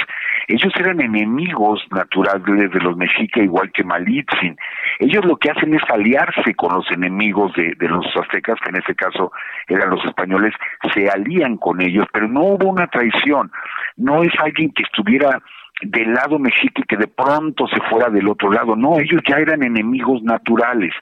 Ellos 0.49 0.73
eran 0.77 1.01
enemigos 1.01 1.81
naturales 1.91 2.71
de 2.71 2.79
los 2.79 2.97
mexicas, 2.97 3.43
igual 3.43 3.71
que 3.71 3.83
Malitzin. 3.83 4.57
Ellos 4.99 5.25
lo 5.25 5.37
que 5.37 5.51
hacen 5.51 5.73
es 5.73 5.81
aliarse 5.89 6.53
con 6.55 6.73
los 6.73 6.89
enemigos 6.91 7.53
de, 7.53 7.75
los 7.87 8.05
aztecas, 8.15 8.59
que 8.61 8.69
en 8.69 8.77
este 8.77 8.95
caso 8.95 9.31
eran 9.67 9.89
los 9.89 10.03
españoles, 10.05 10.53
se 10.93 11.09
alían 11.09 11.57
con 11.57 11.81
ellos, 11.81 12.05
pero 12.11 12.27
no 12.27 12.41
hubo 12.41 12.69
una 12.69 12.87
traición. 12.87 13.51
No 13.95 14.23
es 14.23 14.31
alguien 14.39 14.71
que 14.71 14.83
estuviera 14.83 15.41
del 15.81 16.13
lado 16.13 16.39
mexica 16.39 16.81
que 16.87 16.97
de 16.97 17.07
pronto 17.07 17.67
se 17.67 17.79
fuera 17.89 18.09
del 18.09 18.27
otro 18.27 18.51
lado. 18.51 18.75
No, 18.75 18.99
ellos 18.99 19.21
ya 19.27 19.37
eran 19.37 19.63
enemigos 19.63 20.23
naturales. 20.23 20.93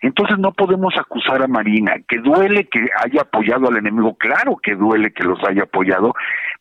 Entonces 0.00 0.38
no 0.38 0.52
podemos 0.52 0.96
acusar 0.96 1.42
a 1.42 1.48
Marina, 1.48 1.94
que 2.08 2.18
duele 2.18 2.68
que 2.68 2.86
haya 3.04 3.22
apoyado 3.22 3.68
al 3.68 3.76
enemigo, 3.76 4.16
claro 4.16 4.56
que 4.56 4.74
duele 4.74 5.12
que 5.12 5.24
los 5.24 5.42
haya 5.44 5.64
apoyado, 5.64 6.14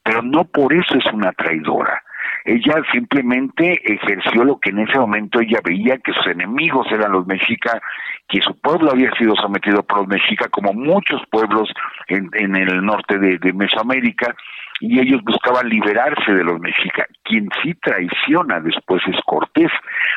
pero 0.03 0.21
no 0.21 0.45
por 0.45 0.73
eso 0.73 0.95
es 0.95 1.05
una 1.13 1.31
traidora. 1.33 2.01
Ella 2.45 2.81
simplemente 2.91 3.81
ejerció 3.83 4.43
lo 4.43 4.57
que 4.59 4.69
en 4.69 4.79
ese 4.79 4.97
momento 4.97 5.39
ella 5.41 5.59
veía 5.63 5.97
que 5.97 6.13
sus 6.13 6.27
enemigos 6.27 6.87
eran 6.91 7.11
los 7.11 7.27
mexicas, 7.27 7.81
que 8.27 8.41
su 8.41 8.57
pueblo 8.59 8.91
había 8.91 9.11
sido 9.17 9.35
sometido 9.35 9.83
por 9.83 9.99
los 9.99 10.07
mexicas, 10.07 10.47
como 10.49 10.73
muchos 10.73 11.21
pueblos 11.29 11.69
en, 12.07 12.55
el 12.55 12.85
norte 12.85 13.17
de, 13.17 13.53
Mesoamérica, 13.53 14.35
y 14.79 14.99
ellos 14.99 15.21
buscaban 15.23 15.67
liberarse 15.69 16.31
de 16.31 16.43
los 16.43 16.59
mexicas. 16.59 17.07
Quien 17.23 17.49
sí 17.63 17.73
traiciona 17.81 18.59
después 18.59 19.01
es 19.07 19.17
Cortés, 19.25 19.71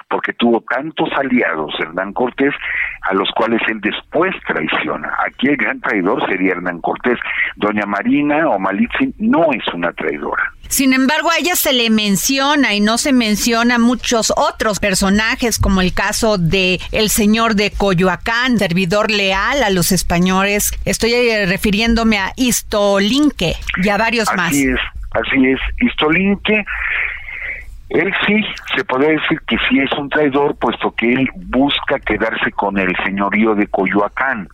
porque 0.08 0.32
tuvo 0.34 0.62
tantos 0.68 1.08
aliados 1.16 1.72
Hernán 1.80 2.12
Cortés, 2.12 2.54
a 3.02 3.14
los 3.14 3.30
cuales 3.30 3.62
él 3.68 3.80
después 3.80 4.34
traiciona. 4.46 5.10
Aquí 5.26 5.48
el 5.48 5.56
gran 5.56 5.80
traidor 5.80 6.26
sería 6.28 6.52
Hernán 6.52 6.80
Cortés. 6.80 7.18
Doña 7.56 7.86
Marina 7.86 8.48
o 8.48 8.58
Malitzin 8.58 9.14
no 9.18 9.46
es 9.52 9.66
una 9.72 9.92
traidora. 9.92 10.52
Sin 10.70 10.92
embargo, 10.92 11.30
a 11.32 11.38
ella 11.38 11.56
se 11.56 11.72
le 11.72 11.90
menciona 11.90 12.74
y 12.74 12.80
no 12.80 12.96
se 12.96 13.12
menciona 13.12 13.80
muchos 13.80 14.32
otros 14.36 14.78
personajes, 14.78 15.58
como 15.58 15.80
el 15.80 15.92
caso 15.92 16.38
de 16.38 16.80
el 16.92 17.10
señor 17.10 17.56
de 17.56 17.72
Coyoacán, 17.72 18.56
servidor 18.56 19.10
leal 19.10 19.64
a 19.64 19.70
los 19.70 19.90
españoles. 19.90 20.70
Estoy 20.84 21.14
eh, 21.14 21.46
refiriéndome 21.80 22.18
a 22.18 22.32
Istolinque 22.36 23.54
y 23.82 23.88
a 23.88 23.96
varios 23.96 24.28
más. 24.36 24.48
Así 24.48 24.66
es, 24.66 24.80
así 25.12 25.46
es. 25.46 25.60
Istolinque 25.80 26.64
él 27.88 28.12
sí, 28.24 28.44
se 28.76 28.84
puede 28.84 29.16
decir 29.16 29.40
que 29.48 29.56
sí 29.68 29.80
es 29.80 29.92
un 29.98 30.08
traidor, 30.08 30.54
puesto 30.56 30.92
que 30.92 31.12
él 31.12 31.28
busca 31.34 31.98
quedarse 31.98 32.52
con 32.52 32.78
el 32.78 32.94
señorío 33.04 33.56
de 33.56 33.66
Coyoacán. 33.66 34.48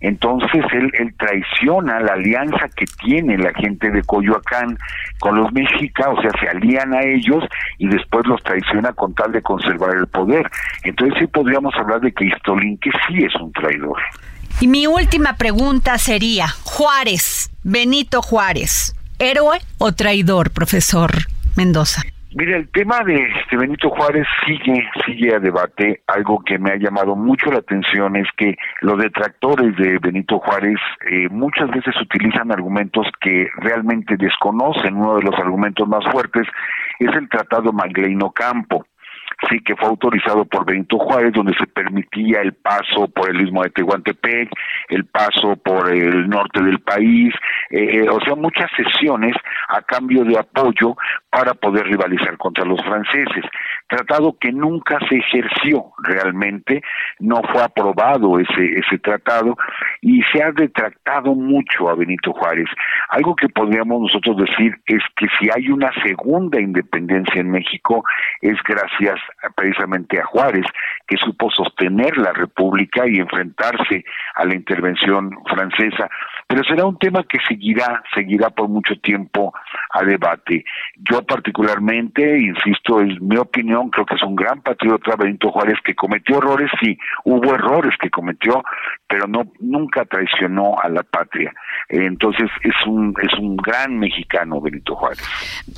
Entonces 0.00 0.64
él, 0.72 0.90
él 0.94 1.12
traiciona 1.18 2.00
la 2.00 2.14
alianza 2.14 2.70
que 2.74 2.86
tiene 3.04 3.36
la 3.36 3.52
gente 3.52 3.90
de 3.90 4.02
Coyoacán 4.04 4.78
con 5.18 5.36
los 5.36 5.52
mexicas, 5.52 6.06
o 6.08 6.22
sea, 6.22 6.30
se 6.40 6.48
alían 6.48 6.94
a 6.94 7.02
ellos 7.02 7.44
y 7.76 7.86
después 7.86 8.26
los 8.26 8.42
traiciona 8.42 8.94
con 8.94 9.12
tal 9.14 9.32
de 9.32 9.42
conservar 9.42 9.94
el 9.94 10.06
poder. 10.06 10.48
Entonces 10.84 11.18
sí 11.18 11.26
podríamos 11.26 11.74
hablar 11.74 12.00
de 12.00 12.12
que 12.12 12.24
Istolín, 12.24 12.78
que 12.78 12.90
sí 13.06 13.24
es 13.24 13.34
un 13.34 13.52
traidor. 13.52 14.00
Y 14.62 14.68
mi 14.68 14.86
última 14.86 15.36
pregunta 15.36 15.96
sería, 15.96 16.48
Juárez, 16.64 17.50
Benito 17.64 18.20
Juárez, 18.20 18.94
¿héroe 19.18 19.58
o 19.78 19.92
traidor, 19.92 20.50
profesor 20.50 21.10
Mendoza? 21.56 22.02
Mira, 22.34 22.58
el 22.58 22.68
tema 22.68 23.02
de 23.04 23.26
este 23.40 23.56
Benito 23.56 23.88
Juárez 23.88 24.26
sigue, 24.46 24.86
sigue 25.06 25.34
a 25.34 25.40
debate. 25.40 26.02
Algo 26.06 26.40
que 26.40 26.58
me 26.58 26.72
ha 26.72 26.76
llamado 26.76 27.16
mucho 27.16 27.50
la 27.50 27.60
atención 27.60 28.16
es 28.16 28.28
que 28.36 28.54
los 28.82 28.98
detractores 28.98 29.74
de 29.76 29.98
Benito 29.98 30.38
Juárez 30.38 30.78
eh, 31.10 31.28
muchas 31.30 31.70
veces 31.70 31.94
utilizan 31.98 32.52
argumentos 32.52 33.06
que 33.18 33.48
realmente 33.56 34.18
desconocen. 34.18 34.94
Uno 34.94 35.16
de 35.16 35.22
los 35.22 35.34
argumentos 35.40 35.88
más 35.88 36.04
fuertes 36.12 36.46
es 36.98 37.08
el 37.16 37.30
Tratado 37.30 37.72
Magleino 37.72 38.30
Campo 38.30 38.84
sí 39.48 39.60
que 39.60 39.76
fue 39.76 39.88
autorizado 39.88 40.44
por 40.44 40.64
Benito 40.64 40.98
Juárez, 40.98 41.32
donde 41.32 41.54
se 41.54 41.66
permitía 41.66 42.40
el 42.42 42.52
paso 42.54 43.08
por 43.08 43.30
el 43.30 43.40
istmo 43.40 43.62
de 43.62 43.70
Tehuantepec, 43.70 44.50
el 44.88 45.04
paso 45.06 45.56
por 45.56 45.90
el 45.90 46.28
norte 46.28 46.62
del 46.62 46.80
país, 46.80 47.34
eh, 47.70 48.02
eh, 48.02 48.08
o 48.10 48.20
sea, 48.20 48.34
muchas 48.34 48.70
sesiones 48.76 49.34
a 49.68 49.82
cambio 49.82 50.24
de 50.24 50.38
apoyo 50.38 50.96
para 51.30 51.54
poder 51.54 51.86
rivalizar 51.86 52.36
contra 52.36 52.64
los 52.64 52.80
franceses. 52.82 53.44
Tratado 53.90 54.36
que 54.40 54.52
nunca 54.52 54.98
se 55.08 55.16
ejerció 55.16 55.92
realmente, 55.98 56.82
no 57.18 57.42
fue 57.52 57.62
aprobado 57.62 58.38
ese, 58.38 58.78
ese 58.78 58.98
tratado 58.98 59.56
y 60.00 60.22
se 60.32 60.42
ha 60.42 60.52
detractado 60.52 61.34
mucho 61.34 61.90
a 61.90 61.94
Benito 61.94 62.32
Juárez. 62.32 62.68
Algo 63.08 63.34
que 63.34 63.48
podríamos 63.48 64.00
nosotros 64.00 64.36
decir 64.36 64.80
es 64.86 65.02
que 65.16 65.26
si 65.38 65.48
hay 65.54 65.70
una 65.70 65.90
segunda 66.02 66.60
independencia 66.60 67.40
en 67.40 67.50
México 67.50 68.04
es 68.40 68.56
gracias 68.62 69.18
precisamente 69.56 70.20
a 70.20 70.24
Juárez, 70.24 70.66
que 71.06 71.16
supo 71.16 71.50
sostener 71.50 72.16
la 72.16 72.32
República 72.32 73.06
y 73.06 73.18
enfrentarse 73.18 74.04
a 74.36 74.44
la 74.44 74.54
intervención 74.54 75.30
francesa. 75.48 76.08
Pero 76.50 76.64
será 76.64 76.84
un 76.84 76.98
tema 76.98 77.22
que 77.22 77.38
seguirá, 77.46 78.02
seguirá 78.12 78.50
por 78.50 78.68
mucho 78.68 78.96
tiempo 78.96 79.54
a 79.90 80.02
debate. 80.02 80.64
Yo 80.96 81.22
particularmente, 81.22 82.40
insisto, 82.40 83.00
es 83.00 83.20
mi 83.20 83.36
opinión, 83.36 83.88
creo 83.90 84.04
que 84.04 84.16
es 84.16 84.22
un 84.24 84.34
gran 84.34 84.60
patriota 84.60 85.14
Benito 85.14 85.52
Juárez 85.52 85.78
que 85.84 85.94
cometió 85.94 86.38
errores, 86.38 86.68
sí, 86.82 86.98
hubo 87.24 87.54
errores 87.54 87.94
que 88.00 88.10
cometió, 88.10 88.64
pero 89.06 89.28
no 89.28 89.44
nunca 89.60 90.04
traicionó 90.04 90.74
a 90.82 90.88
la 90.88 91.04
patria. 91.04 91.52
Entonces 91.88 92.50
es 92.62 92.74
un 92.84 93.14
es 93.22 93.32
un 93.38 93.56
gran 93.56 93.98
mexicano 93.98 94.60
Benito 94.60 94.96
Juárez. 94.96 95.22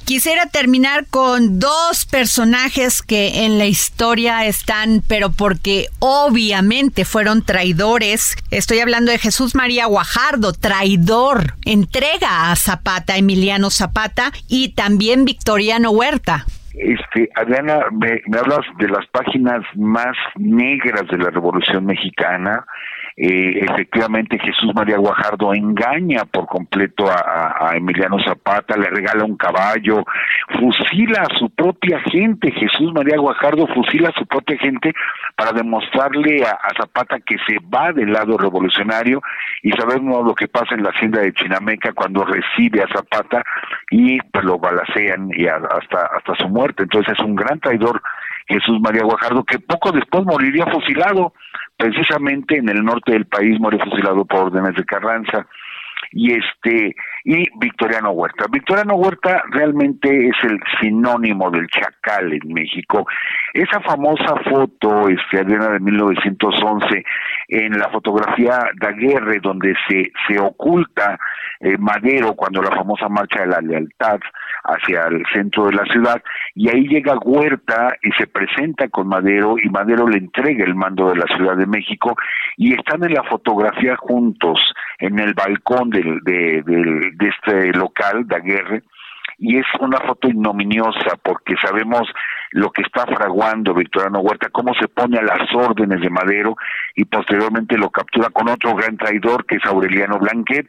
Quisiera 0.06 0.46
terminar 0.46 1.04
con 1.10 1.58
dos 1.58 2.06
personajes 2.06 3.02
que 3.02 3.44
en 3.44 3.58
la 3.58 3.66
historia 3.66 4.46
están, 4.46 5.02
pero 5.06 5.32
porque 5.32 5.86
obviamente 5.98 7.04
fueron 7.04 7.42
traidores. 7.44 8.36
Estoy 8.50 8.80
hablando 8.80 9.10
de 9.10 9.18
Jesús 9.18 9.54
María 9.54 9.86
Guajardo, 9.86 10.52
traidor, 10.62 11.54
entrega 11.66 12.50
a 12.50 12.56
Zapata, 12.56 13.16
Emiliano 13.16 13.68
Zapata 13.68 14.30
y 14.48 14.74
también 14.74 15.26
Victoriano 15.26 15.90
Huerta. 15.90 16.46
Este, 16.72 17.28
Adriana, 17.34 17.80
me, 17.92 18.22
me 18.28 18.38
hablas 18.38 18.60
de 18.78 18.88
las 18.88 19.06
páginas 19.08 19.62
más 19.74 20.16
negras 20.36 21.06
de 21.10 21.18
la 21.18 21.28
Revolución 21.28 21.84
Mexicana, 21.84 22.64
eh, 23.16 23.60
efectivamente 23.60 24.38
Jesús 24.38 24.74
María 24.74 24.96
Guajardo 24.96 25.52
engaña 25.52 26.24
por 26.24 26.46
completo 26.46 27.06
a, 27.10 27.76
Emiliano 27.76 28.18
Zapata, 28.24 28.76
le 28.76 28.88
regala 28.88 29.24
un 29.24 29.36
caballo, 29.36 30.04
fusila 30.58 31.22
a 31.22 31.38
su 31.38 31.50
propia 31.50 32.00
gente, 32.10 32.50
Jesús 32.52 32.92
María 32.92 33.18
Guajardo 33.18 33.66
fusila 33.66 34.08
a 34.08 34.18
su 34.18 34.26
propia 34.26 34.56
gente 34.58 34.92
para 35.36 35.52
demostrarle 35.52 36.44
a, 36.44 36.58
Zapata 36.76 37.20
que 37.20 37.36
se 37.46 37.58
va 37.72 37.92
del 37.92 38.12
lado 38.12 38.38
revolucionario 38.38 39.20
y 39.62 39.70
sabemos 39.72 40.24
lo 40.24 40.34
que 40.34 40.48
pasa 40.48 40.74
en 40.74 40.82
la 40.82 40.90
hacienda 40.90 41.20
de 41.20 41.34
Chinameca 41.34 41.92
cuando 41.92 42.24
recibe 42.24 42.82
a 42.82 42.88
Zapata 42.88 43.44
y 43.90 44.20
pues 44.20 44.44
lo 44.44 44.58
balacean 44.58 45.30
y 45.36 45.46
hasta, 45.46 46.06
hasta 46.16 46.34
su 46.36 46.48
muerte, 46.48 46.84
entonces 46.84 47.14
es 47.18 47.24
un 47.24 47.34
gran 47.36 47.60
traidor 47.60 48.00
Jesús 48.48 48.80
María 48.80 49.04
Guajardo 49.04 49.44
que 49.44 49.58
poco 49.58 49.92
después 49.92 50.24
moriría 50.24 50.66
fusilado 50.66 51.32
precisamente 51.82 52.58
en 52.58 52.68
el 52.68 52.84
norte 52.84 53.10
del 53.10 53.26
país 53.26 53.58
muere 53.58 53.78
fusilado 53.80 54.24
por 54.24 54.46
órdenes 54.46 54.76
de 54.76 54.84
Carranza 54.84 55.48
y 56.12 56.32
este 56.32 56.94
y 57.24 57.48
Victoriano 57.58 58.12
Huerta. 58.12 58.44
Victoriano 58.50 58.94
Huerta 58.94 59.42
realmente 59.50 60.28
es 60.28 60.36
el 60.44 60.60
sinónimo 60.80 61.50
del 61.50 61.66
chacal 61.66 62.32
en 62.32 62.52
México. 62.52 63.04
Esa 63.52 63.80
famosa 63.80 64.34
foto, 64.48 65.08
este, 65.08 65.40
Adriana 65.40 65.68
de 65.72 65.80
1911, 65.80 67.04
en 67.48 67.78
la 67.78 67.90
fotografía 67.90 68.58
Daguerre, 68.80 69.40
donde 69.40 69.74
se, 69.86 70.10
se 70.26 70.40
oculta 70.40 71.18
eh, 71.60 71.76
Madero 71.76 72.34
cuando 72.34 72.62
la 72.62 72.74
famosa 72.74 73.10
marcha 73.10 73.40
de 73.40 73.48
la 73.48 73.60
lealtad 73.60 74.20
hacia 74.64 75.04
el 75.08 75.22
centro 75.34 75.66
de 75.66 75.74
la 75.74 75.84
ciudad, 75.84 76.22
y 76.54 76.70
ahí 76.70 76.88
llega 76.88 77.18
Huerta 77.18 77.94
y 78.02 78.10
se 78.12 78.26
presenta 78.26 78.88
con 78.88 79.08
Madero, 79.08 79.56
y 79.62 79.68
Madero 79.68 80.08
le 80.08 80.16
entrega 80.16 80.64
el 80.64 80.74
mando 80.74 81.10
de 81.10 81.16
la 81.16 81.26
Ciudad 81.36 81.56
de 81.56 81.66
México, 81.66 82.16
y 82.56 82.72
están 82.72 83.04
en 83.04 83.12
la 83.12 83.24
fotografía 83.24 83.96
juntos 83.96 84.58
en 84.98 85.18
el 85.18 85.34
balcón 85.34 85.90
del, 85.90 86.20
de, 86.24 86.62
de 86.64 87.28
este 87.28 87.72
local, 87.74 88.26
Daguerre, 88.26 88.82
y 89.38 89.58
es 89.58 89.66
una 89.80 89.98
foto 89.98 90.28
ignominiosa 90.28 91.16
porque 91.22 91.54
sabemos 91.60 92.08
lo 92.52 92.70
que 92.70 92.82
está 92.82 93.06
fraguando 93.06 93.74
Victoriano 93.74 94.20
Huerta, 94.20 94.48
cómo 94.50 94.74
se 94.74 94.88
pone 94.88 95.18
a 95.18 95.22
las 95.22 95.52
órdenes 95.54 96.00
de 96.00 96.10
Madero 96.10 96.56
y 96.94 97.04
posteriormente 97.04 97.76
lo 97.76 97.90
captura 97.90 98.28
con 98.30 98.48
otro 98.48 98.74
gran 98.74 98.96
traidor 98.96 99.46
que 99.46 99.56
es 99.56 99.64
Aureliano 99.64 100.18
Blanquet, 100.18 100.66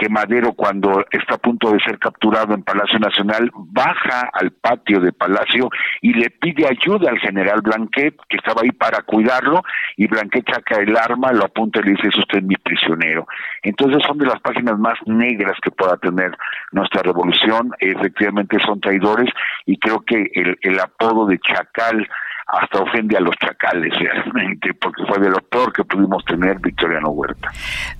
que 0.00 0.08
Madero 0.08 0.54
cuando 0.54 1.04
está 1.10 1.34
a 1.34 1.38
punto 1.38 1.70
de 1.72 1.80
ser 1.80 1.98
capturado 1.98 2.54
en 2.54 2.62
Palacio 2.62 2.98
Nacional 2.98 3.50
baja 3.54 4.30
al 4.32 4.50
patio 4.50 4.98
de 4.98 5.12
Palacio 5.12 5.68
y 6.00 6.14
le 6.14 6.30
pide 6.30 6.66
ayuda 6.66 7.10
al 7.10 7.18
general 7.18 7.60
Blanquet, 7.60 8.16
que 8.30 8.38
estaba 8.38 8.62
ahí 8.62 8.72
para 8.72 9.02
cuidarlo, 9.02 9.62
y 9.98 10.06
Blanquet 10.06 10.46
saca 10.50 10.80
el 10.80 10.96
arma, 10.96 11.32
lo 11.32 11.44
apunta 11.44 11.80
y 11.80 11.82
le 11.82 11.90
dice, 11.90 12.08
es 12.08 12.16
usted 12.16 12.42
mi 12.42 12.56
prisionero. 12.56 13.28
Entonces 13.62 14.02
son 14.06 14.16
de 14.16 14.24
las 14.24 14.40
páginas 14.40 14.78
más 14.78 14.98
negras 15.04 15.58
que 15.62 15.70
pueda 15.70 15.98
tener 15.98 16.34
nuestra 16.72 17.02
revolución, 17.02 17.72
efectivamente 17.78 18.56
son 18.64 18.80
traidores 18.80 19.28
y 19.66 19.78
creo 19.78 20.00
que 20.00 20.30
el, 20.32 20.58
el 20.62 20.80
apodo 20.80 21.26
de 21.26 21.38
Chacal 21.40 22.08
hasta 22.52 22.80
ofende 22.80 23.16
a 23.16 23.20
los 23.20 23.34
chacales 23.36 23.92
realmente, 23.98 24.74
porque 24.74 25.02
fue 25.06 25.18
de 25.20 25.30
lo 25.30 25.40
peor 25.40 25.72
que 25.72 25.84
pudimos 25.84 26.24
tener 26.24 26.58
Victoriano 26.58 27.10
Huerta. 27.10 27.50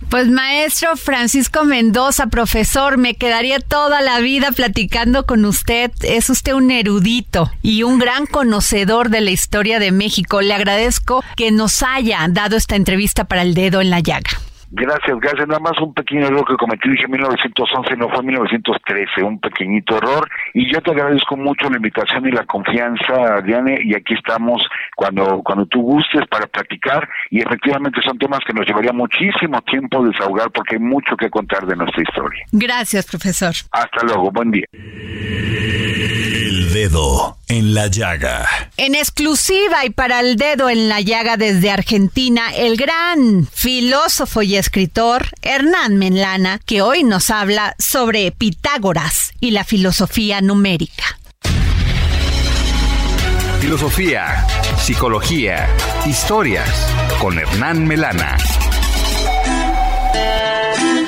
Pues 0.09 0.29
maestro 0.29 0.97
Francisco 0.97 1.65
Mendoza, 1.65 2.27
profesor, 2.27 2.99
me 2.99 3.15
quedaría 3.15 3.61
toda 3.61 4.01
la 4.01 4.19
vida 4.21 4.51
platicando 4.51 5.25
con 5.25 5.45
usted. 5.45 5.93
Es 6.03 6.31
usted 6.31 6.55
un 6.55 6.71
erudito 6.71 7.51
y 7.63 7.85
un 7.85 7.99
gran 7.99 8.27
conocedor 8.27 9.11
de 9.11 9.21
la 9.21 9.31
historia 9.31 9.79
de 9.79 9.93
México. 9.93 10.41
Le 10.41 10.55
agradezco 10.55 11.23
que 11.37 11.53
nos 11.53 11.83
haya 11.83 12.27
dado 12.29 12.57
esta 12.57 12.77
entrevista 12.77 13.25
para 13.25 13.43
el 13.43 13.55
dedo 13.55 13.81
en 13.81 13.91
la 13.91 14.01
llaga. 14.01 14.31
Gracias, 14.73 15.19
gracias. 15.21 15.49
Nada 15.49 15.61
más 15.61 15.79
un 15.81 15.93
pequeño 15.93 16.27
error 16.27 16.45
que 16.47 16.57
cometí, 16.57 16.89
dije 16.89 17.09
1911, 17.09 17.97
no 17.97 18.09
fue 18.09 18.23
1913, 18.23 19.23
un 19.23 19.41
pequeñito 19.41 19.97
error. 19.97 20.29
Y 20.55 20.73
yo 20.73 20.81
te 20.81 20.93
agradezco 20.93 21.37
mucho 21.37 21.69
la 21.69 21.77
invitación 21.77 22.27
y 22.29 22.31
la 22.31 22.45
confianza, 22.45 23.41
Diane, 23.45 23.81
y 23.83 23.95
aquí 23.95 24.15
estamos 24.15 24.63
cuando, 24.95 25.43
cuando 25.43 25.67
tú 25.67 25.83
gustes 25.83 26.23
para 26.29 26.47
platicar. 26.47 27.09
Y 27.31 27.41
efectivamente 27.41 28.01
son 28.03 28.17
temas 28.19 28.41
que 28.47 28.53
nos 28.53 28.67
llevaría 28.67 28.93
muchísimo 28.93 29.61
tiempo 29.63 30.05
desahogar 30.05 30.51
porque 30.53 30.77
hay 30.77 30.81
mucho 30.81 31.17
que 31.17 31.29
contar 31.31 31.67
de 31.67 31.75
nuestra 31.75 32.03
historia. 32.03 32.45
Gracias, 32.53 33.07
profesor. 33.07 33.55
Hasta 33.73 34.07
luego, 34.07 34.31
buen 34.31 34.53
día. 34.53 34.67
Dedo 36.81 37.37
en 37.49 37.75
la 37.75 37.89
llaga. 37.89 38.49
En 38.79 38.95
exclusiva 38.95 39.85
y 39.85 39.91
para 39.91 40.21
el 40.21 40.37
dedo 40.37 40.71
en 40.71 40.89
la 40.89 41.03
llaga 41.03 41.37
desde 41.37 41.71
Argentina, 41.71 42.55
el 42.57 42.79
gran 42.79 43.47
filósofo 43.53 44.41
y 44.41 44.57
escritor 44.57 45.29
Hernán 45.43 45.99
Menlana, 45.99 46.59
que 46.65 46.81
hoy 46.81 47.03
nos 47.03 47.29
habla 47.29 47.75
sobre 47.79 48.33
Pitágoras 48.33 49.35
y 49.41 49.51
la 49.51 49.65
filosofía 49.65 50.41
numérica. 50.41 51.05
Filosofía, 53.61 54.47
psicología, 54.79 55.69
historias 56.07 56.67
con 57.21 57.39
Hernán 57.39 57.87
Melana. 57.87 58.39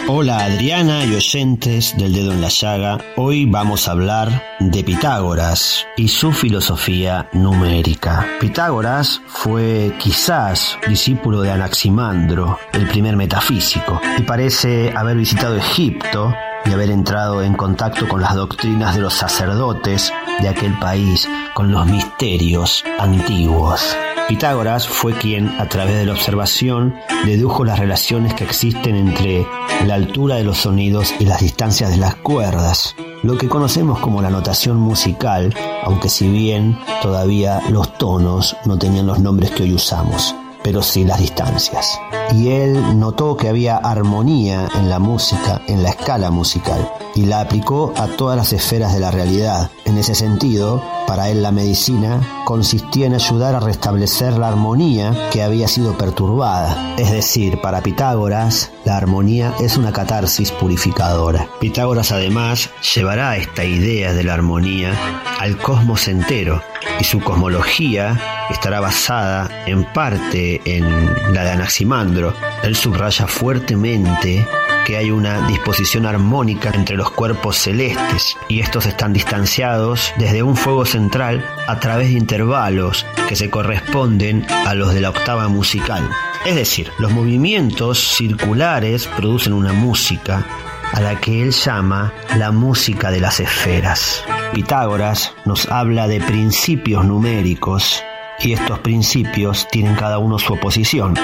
Hola 0.08 0.44
Adriana 0.44 1.04
y 1.04 1.14
oyentes 1.14 1.96
del 1.96 2.12
dedo 2.12 2.32
en 2.32 2.40
la 2.40 2.48
llaga. 2.48 2.98
Hoy 3.16 3.46
vamos 3.46 3.86
a 3.86 3.92
hablar 3.92 4.42
de 4.58 4.82
Pitágoras 4.82 5.86
y 5.96 6.08
su 6.08 6.32
filosofía 6.32 7.28
numérica. 7.32 8.26
Pitágoras 8.40 9.20
fue 9.28 9.94
quizás 10.00 10.76
discípulo 10.88 11.40
de 11.40 11.52
Anaximandro, 11.52 12.58
el 12.72 12.88
primer 12.88 13.16
metafísico, 13.16 14.00
y 14.18 14.22
parece 14.22 14.92
haber 14.94 15.16
visitado 15.16 15.56
Egipto 15.56 16.34
y 16.64 16.72
haber 16.72 16.90
entrado 16.90 17.42
en 17.42 17.54
contacto 17.54 18.08
con 18.08 18.20
las 18.20 18.34
doctrinas 18.34 18.94
de 18.94 19.00
los 19.00 19.14
sacerdotes 19.14 20.12
de 20.40 20.48
aquel 20.48 20.78
país, 20.78 21.28
con 21.54 21.72
los 21.72 21.86
misterios 21.86 22.84
antiguos. 22.98 23.96
Pitágoras 24.28 24.86
fue 24.86 25.14
quien, 25.14 25.48
a 25.60 25.68
través 25.68 25.96
de 25.96 26.06
la 26.06 26.12
observación, 26.12 26.94
dedujo 27.26 27.64
las 27.64 27.78
relaciones 27.78 28.34
que 28.34 28.44
existen 28.44 28.96
entre 28.96 29.46
la 29.86 29.94
altura 29.94 30.36
de 30.36 30.44
los 30.44 30.58
sonidos 30.58 31.12
y 31.18 31.26
las 31.26 31.40
distancias 31.40 31.90
de 31.90 31.96
las 31.96 32.14
cuerdas, 32.16 32.94
lo 33.22 33.36
que 33.36 33.48
conocemos 33.48 33.98
como 33.98 34.22
la 34.22 34.30
notación 34.30 34.78
musical, 34.78 35.54
aunque 35.84 36.08
si 36.08 36.28
bien 36.28 36.78
todavía 37.02 37.60
los 37.70 37.98
tonos 37.98 38.56
no 38.64 38.78
tenían 38.78 39.06
los 39.06 39.18
nombres 39.18 39.50
que 39.50 39.64
hoy 39.64 39.74
usamos 39.74 40.34
pero 40.62 40.82
sí 40.82 41.04
las 41.04 41.18
distancias. 41.18 41.98
Y 42.34 42.48
él 42.48 42.98
notó 42.98 43.36
que 43.36 43.48
había 43.48 43.76
armonía 43.76 44.68
en 44.74 44.88
la 44.88 44.98
música, 44.98 45.62
en 45.66 45.82
la 45.82 45.90
escala 45.90 46.30
musical, 46.30 46.90
y 47.14 47.26
la 47.26 47.40
aplicó 47.40 47.92
a 47.96 48.06
todas 48.06 48.36
las 48.36 48.52
esferas 48.52 48.94
de 48.94 49.00
la 49.00 49.10
realidad. 49.10 49.70
En 49.84 49.98
ese 49.98 50.14
sentido, 50.14 50.82
para 51.06 51.28
él 51.28 51.42
la 51.42 51.50
medicina 51.50 52.42
consistía 52.44 53.06
en 53.06 53.14
ayudar 53.14 53.54
a 53.54 53.60
restablecer 53.60 54.38
la 54.38 54.48
armonía 54.48 55.28
que 55.30 55.42
había 55.42 55.68
sido 55.68 55.96
perturbada. 55.98 56.94
Es 56.96 57.10
decir, 57.10 57.60
para 57.60 57.82
Pitágoras, 57.82 58.70
la 58.84 58.96
armonía 58.96 59.54
es 59.60 59.76
una 59.76 59.92
catarsis 59.92 60.52
purificadora. 60.52 61.48
Pitágoras 61.60 62.12
además 62.12 62.70
llevará 62.94 63.36
esta 63.36 63.64
idea 63.64 64.12
de 64.12 64.24
la 64.24 64.34
armonía 64.34 64.92
al 65.38 65.58
cosmos 65.58 66.08
entero 66.08 66.62
y 67.00 67.04
su 67.04 67.20
cosmología 67.20 68.18
estará 68.50 68.80
basada 68.80 69.64
en 69.66 69.84
parte 69.84 70.60
en 70.64 71.34
la 71.34 71.44
de 71.44 71.50
Anaximandro. 71.50 72.34
Él 72.62 72.76
subraya 72.76 73.26
fuertemente 73.26 74.46
que 74.84 74.96
hay 74.96 75.10
una 75.10 75.46
disposición 75.46 76.06
armónica 76.06 76.70
entre 76.74 76.96
los 76.96 77.10
cuerpos 77.10 77.56
celestes 77.56 78.36
y 78.48 78.60
estos 78.60 78.86
están 78.86 79.12
distanciados 79.12 80.12
desde 80.18 80.42
un 80.42 80.56
fuego 80.56 80.84
central 80.84 81.44
a 81.68 81.78
través 81.78 82.08
de 82.08 82.18
intervalos 82.18 83.06
que 83.28 83.36
se 83.36 83.50
corresponden 83.50 84.44
a 84.66 84.74
los 84.74 84.92
de 84.92 85.00
la 85.00 85.10
octava 85.10 85.48
musical. 85.48 86.08
Es 86.44 86.56
decir, 86.56 86.90
los 86.98 87.12
movimientos 87.12 87.98
circulares 88.16 89.06
producen 89.06 89.52
una 89.52 89.72
música 89.72 90.44
a 90.92 91.00
la 91.00 91.20
que 91.20 91.42
él 91.42 91.50
llama 91.52 92.12
la 92.36 92.52
música 92.52 93.10
de 93.10 93.20
las 93.20 93.40
esferas. 93.40 94.22
Pitágoras 94.52 95.32
nos 95.44 95.68
habla 95.70 96.06
de 96.06 96.20
principios 96.20 97.04
numéricos 97.04 98.02
y 98.40 98.52
estos 98.52 98.78
principios 98.80 99.66
tienen 99.70 99.94
cada 99.94 100.18
uno 100.18 100.38
su 100.38 100.54
oposición. 100.54 101.14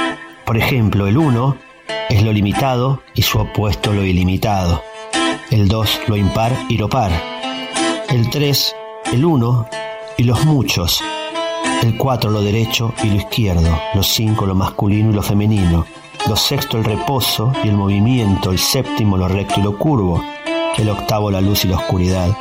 Por 0.45 0.57
ejemplo, 0.57 1.07
el 1.07 1.19
1 1.19 1.57
es 2.09 2.23
lo 2.23 2.33
limitado 2.33 3.03
y 3.15 3.23
su 3.23 3.39
opuesto 3.39 3.93
lo 3.93 4.05
ilimitado. 4.05 4.83
El 5.51 5.69
2 5.69 6.01
lo 6.09 6.17
impar 6.17 6.53
y 6.69 6.79
lo 6.79 6.89
par. 6.89 7.13
El 8.09 8.31
3 8.31 8.75
el 9.13 9.25
1 9.25 9.69
y 10.17 10.25
los 10.25 10.45
muchos. 10.45 11.03
El 11.83 11.97
4 11.97 12.31
lo 12.31 12.43
derecho 12.43 12.95
y 13.03 13.09
lo 13.09 13.17
izquierdo. 13.17 13.81
Los 13.95 14.07
5 14.09 14.47
lo 14.47 14.55
masculino 14.55 15.11
y 15.11 15.15
lo 15.15 15.23
femenino. 15.23 15.87
Los 16.27 16.41
sexto 16.41 16.79
el 16.79 16.85
reposo 16.85 17.53
y 17.63 17.69
el 17.69 17.77
movimiento. 17.77 18.51
El 18.51 18.59
séptimo 18.59 19.17
lo 19.17 19.29
recto 19.29 19.61
y 19.61 19.63
lo 19.63 19.79
curvo. 19.79 20.23
El 20.77 20.89
octavo 20.91 21.31
la 21.31 21.41
luz 21.41 21.65
y 21.65 21.69
la 21.69 21.77
oscuridad. 21.77 22.37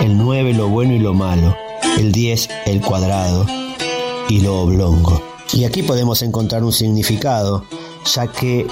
El 0.00 0.16
9 0.16 0.54
lo 0.54 0.68
bueno 0.68 0.94
y 0.94 0.98
lo 0.98 1.14
malo. 1.14 1.56
El 1.98 2.12
10 2.12 2.48
el 2.66 2.80
cuadrado 2.80 3.46
y 4.28 4.40
lo 4.40 4.60
oblongo. 4.60 5.22
Y 5.52 5.64
aquí 5.64 5.82
podemos 5.82 6.22
encontrar 6.22 6.62
un 6.62 6.72
significado, 6.72 7.64
ya 8.04 8.28
que 8.28 8.66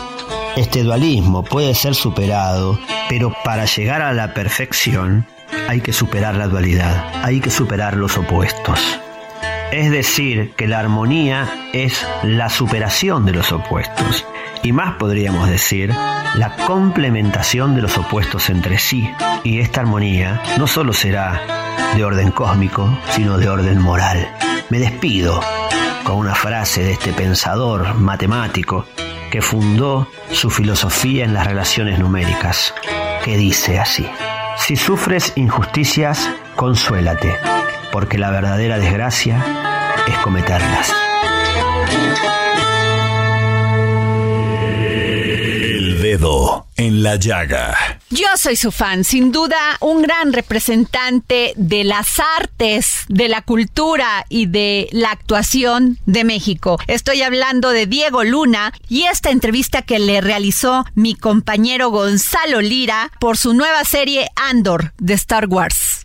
este 0.56 0.82
dualismo 0.82 1.42
puede 1.42 1.74
ser 1.74 1.94
superado, 1.94 2.78
pero 3.08 3.32
para 3.44 3.64
llegar 3.64 4.02
a 4.02 4.12
la 4.12 4.34
perfección 4.34 5.26
hay 5.68 5.80
que 5.80 5.92
superar 5.92 6.36
la 6.36 6.46
dualidad, 6.46 7.10
hay 7.24 7.40
que 7.40 7.50
superar 7.50 7.96
los 7.96 8.16
opuestos. 8.16 8.80
Es 9.70 9.90
decir, 9.90 10.54
que 10.56 10.66
la 10.66 10.78
armonía 10.78 11.68
es 11.74 12.06
la 12.22 12.48
superación 12.48 13.26
de 13.26 13.32
los 13.32 13.52
opuestos. 13.52 14.26
Y 14.62 14.72
más 14.72 14.94
podríamos 14.96 15.48
decir, 15.48 15.94
la 16.34 16.56
complementación 16.66 17.74
de 17.74 17.82
los 17.82 17.98
opuestos 17.98 18.48
entre 18.48 18.78
sí. 18.78 19.10
Y 19.44 19.60
esta 19.60 19.82
armonía 19.82 20.40
no 20.58 20.66
solo 20.66 20.92
será 20.94 21.42
de 21.94 22.04
orden 22.04 22.30
cósmico, 22.30 22.98
sino 23.10 23.36
de 23.36 23.48
orden 23.48 23.80
moral. 23.80 24.34
Me 24.70 24.78
despido 24.78 25.40
con 26.02 26.16
una 26.16 26.34
frase 26.34 26.82
de 26.82 26.92
este 26.92 27.12
pensador 27.12 27.94
matemático 27.94 28.86
que 29.30 29.42
fundó 29.42 30.08
su 30.30 30.48
filosofía 30.48 31.26
en 31.26 31.34
las 31.34 31.46
relaciones 31.46 31.98
numéricas, 31.98 32.74
que 33.22 33.36
dice 33.36 33.78
así, 33.78 34.08
si 34.56 34.76
sufres 34.76 35.34
injusticias, 35.36 36.30
consuélate, 36.56 37.36
porque 37.92 38.18
la 38.18 38.30
verdadera 38.30 38.78
desgracia 38.78 39.44
es 40.06 40.18
cometerlas. 40.18 40.92
El 45.70 46.02
dedo 46.02 46.66
en 46.76 47.02
la 47.02 47.16
llaga. 47.16 47.76
Yo 48.10 48.26
soy 48.36 48.56
su 48.56 48.70
fan, 48.72 49.04
sin 49.04 49.32
duda 49.32 49.58
un 49.80 50.02
gran 50.02 50.32
representante 50.32 51.52
de 51.56 51.84
las 51.84 52.20
artes, 52.38 53.04
de 53.08 53.28
la 53.28 53.42
cultura 53.42 54.24
y 54.28 54.46
de 54.46 54.88
la 54.92 55.10
actuación 55.10 55.98
de 56.06 56.24
México. 56.24 56.78
Estoy 56.86 57.22
hablando 57.22 57.70
de 57.70 57.86
Diego 57.86 58.24
Luna 58.24 58.72
y 58.88 59.04
esta 59.04 59.30
entrevista 59.30 59.82
que 59.82 59.98
le 59.98 60.20
realizó 60.20 60.86
mi 60.94 61.14
compañero 61.14 61.90
Gonzalo 61.90 62.60
Lira 62.60 63.10
por 63.20 63.36
su 63.36 63.52
nueva 63.54 63.84
serie 63.84 64.28
Andor 64.36 64.92
de 64.98 65.14
Star 65.14 65.46
Wars. 65.48 66.04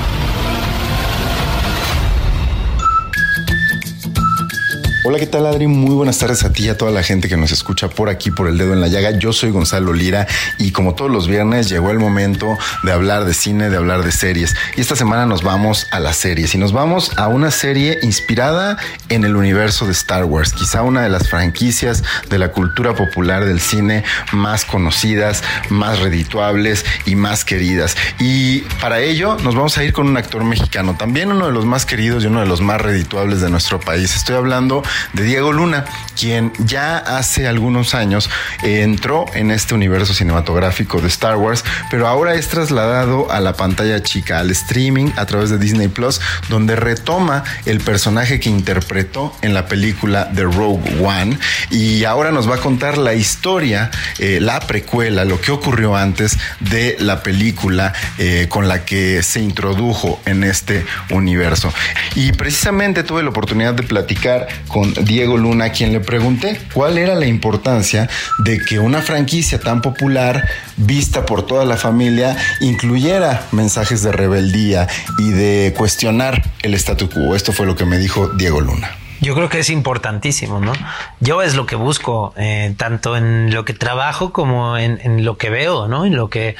Hola, 5.03 5.17
¿qué 5.17 5.25
tal 5.25 5.47
Adri? 5.47 5.65
Muy 5.65 5.95
buenas 5.95 6.19
tardes 6.19 6.43
a 6.43 6.53
ti 6.53 6.65
y 6.65 6.69
a 6.69 6.77
toda 6.77 6.91
la 6.91 7.01
gente 7.01 7.27
que 7.27 7.35
nos 7.35 7.51
escucha 7.51 7.89
por 7.89 8.07
aquí, 8.07 8.29
por 8.29 8.47
el 8.47 8.59
dedo 8.59 8.73
en 8.73 8.81
la 8.81 8.87
llaga. 8.87 9.09
Yo 9.09 9.33
soy 9.33 9.49
Gonzalo 9.49 9.93
Lira 9.93 10.27
y 10.59 10.71
como 10.73 10.93
todos 10.93 11.09
los 11.09 11.27
viernes 11.27 11.69
llegó 11.69 11.89
el 11.89 11.97
momento 11.97 12.55
de 12.83 12.91
hablar 12.91 13.25
de 13.25 13.33
cine, 13.33 13.71
de 13.71 13.77
hablar 13.77 14.03
de 14.03 14.11
series. 14.11 14.53
Y 14.77 14.81
esta 14.81 14.95
semana 14.95 15.25
nos 15.25 15.41
vamos 15.41 15.87
a 15.89 15.99
las 15.99 16.17
series 16.17 16.53
y 16.53 16.59
nos 16.59 16.71
vamos 16.71 17.17
a 17.17 17.29
una 17.29 17.49
serie 17.49 17.97
inspirada 18.03 18.77
en 19.09 19.23
el 19.23 19.35
universo 19.35 19.87
de 19.87 19.91
Star 19.93 20.25
Wars, 20.25 20.53
quizá 20.53 20.83
una 20.83 21.01
de 21.01 21.09
las 21.09 21.27
franquicias 21.27 22.03
de 22.29 22.37
la 22.37 22.51
cultura 22.51 22.93
popular 22.93 23.43
del 23.45 23.59
cine 23.59 24.03
más 24.33 24.65
conocidas, 24.65 25.43
más 25.71 25.97
redituables 25.97 26.85
y 27.07 27.15
más 27.15 27.43
queridas. 27.43 27.97
Y 28.19 28.59
para 28.79 28.99
ello 28.99 29.35
nos 29.43 29.55
vamos 29.55 29.79
a 29.79 29.83
ir 29.83 29.93
con 29.93 30.07
un 30.07 30.17
actor 30.17 30.43
mexicano, 30.43 30.95
también 30.95 31.31
uno 31.31 31.47
de 31.47 31.53
los 31.53 31.65
más 31.65 31.87
queridos 31.87 32.23
y 32.23 32.27
uno 32.27 32.41
de 32.41 32.45
los 32.45 32.61
más 32.61 32.79
redituables 32.79 33.41
de 33.41 33.49
nuestro 33.49 33.79
país. 33.79 34.15
Estoy 34.15 34.35
hablando 34.35 34.83
de 35.13 35.23
Diego 35.23 35.51
Luna, 35.51 35.85
quien 36.19 36.51
ya 36.59 36.97
hace 36.97 37.47
algunos 37.47 37.95
años 37.95 38.29
entró 38.63 39.25
en 39.33 39.51
este 39.51 39.73
universo 39.73 40.13
cinematográfico 40.13 41.01
de 41.01 41.07
Star 41.07 41.37
Wars, 41.37 41.63
pero 41.89 42.07
ahora 42.07 42.35
es 42.35 42.47
trasladado 42.47 43.31
a 43.31 43.39
la 43.39 43.53
pantalla 43.53 44.01
chica, 44.03 44.39
al 44.39 44.51
streaming 44.51 45.11
a 45.17 45.25
través 45.25 45.49
de 45.49 45.57
Disney 45.57 45.87
Plus, 45.87 46.21
donde 46.49 46.75
retoma 46.75 47.43
el 47.65 47.79
personaje 47.79 48.39
que 48.39 48.49
interpretó 48.49 49.35
en 49.41 49.53
la 49.53 49.67
película 49.67 50.31
The 50.35 50.43
Rogue 50.43 51.03
One 51.03 51.37
y 51.69 52.03
ahora 52.05 52.31
nos 52.31 52.49
va 52.49 52.55
a 52.55 52.59
contar 52.59 52.97
la 52.97 53.13
historia, 53.13 53.91
eh, 54.19 54.39
la 54.41 54.59
precuela, 54.61 55.25
lo 55.25 55.39
que 55.39 55.51
ocurrió 55.51 55.95
antes 55.95 56.37
de 56.59 56.97
la 56.99 57.23
película 57.23 57.93
eh, 58.17 58.47
con 58.49 58.67
la 58.67 58.85
que 58.85 59.23
se 59.23 59.41
introdujo 59.41 60.19
en 60.25 60.43
este 60.43 60.85
universo. 61.09 61.73
Y 62.15 62.31
precisamente 62.33 63.03
tuve 63.03 63.23
la 63.23 63.29
oportunidad 63.29 63.73
de 63.73 63.83
platicar 63.83 64.47
con 64.67 64.80
Diego 65.03 65.37
Luna, 65.37 65.71
quien 65.71 65.93
le 65.93 65.99
pregunté 65.99 66.59
cuál 66.73 66.97
era 66.97 67.15
la 67.15 67.25
importancia 67.25 68.09
de 68.39 68.59
que 68.59 68.79
una 68.79 69.01
franquicia 69.01 69.59
tan 69.59 69.81
popular, 69.81 70.47
vista 70.77 71.25
por 71.25 71.45
toda 71.45 71.65
la 71.65 71.77
familia, 71.77 72.37
incluyera 72.59 73.47
mensajes 73.51 74.03
de 74.03 74.11
rebeldía 74.11 74.87
y 75.17 75.31
de 75.31 75.73
cuestionar 75.77 76.43
el 76.61 76.73
statu 76.75 77.09
quo. 77.09 77.35
Esto 77.35 77.51
fue 77.51 77.65
lo 77.65 77.75
que 77.75 77.85
me 77.85 77.97
dijo 77.97 78.27
Diego 78.29 78.61
Luna. 78.61 78.97
Yo 79.21 79.35
creo 79.35 79.49
que 79.49 79.59
es 79.59 79.69
importantísimo, 79.69 80.59
¿no? 80.59 80.73
Yo 81.19 81.43
es 81.43 81.53
lo 81.53 81.67
que 81.67 81.75
busco, 81.75 82.33
eh, 82.37 82.73
tanto 82.75 83.15
en 83.15 83.53
lo 83.53 83.65
que 83.65 83.73
trabajo 83.73 84.33
como 84.33 84.77
en, 84.77 84.99
en, 85.03 85.23
lo 85.23 85.37
que 85.37 85.51
veo, 85.51 85.87
¿no? 85.87 86.05
En 86.05 86.15
lo 86.15 86.27
que, 86.27 86.55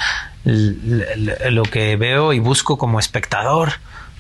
lo 0.46 1.64
que 1.64 1.96
veo 1.96 2.34
y 2.34 2.40
busco 2.40 2.78
como 2.78 3.00
espectador. 3.00 3.74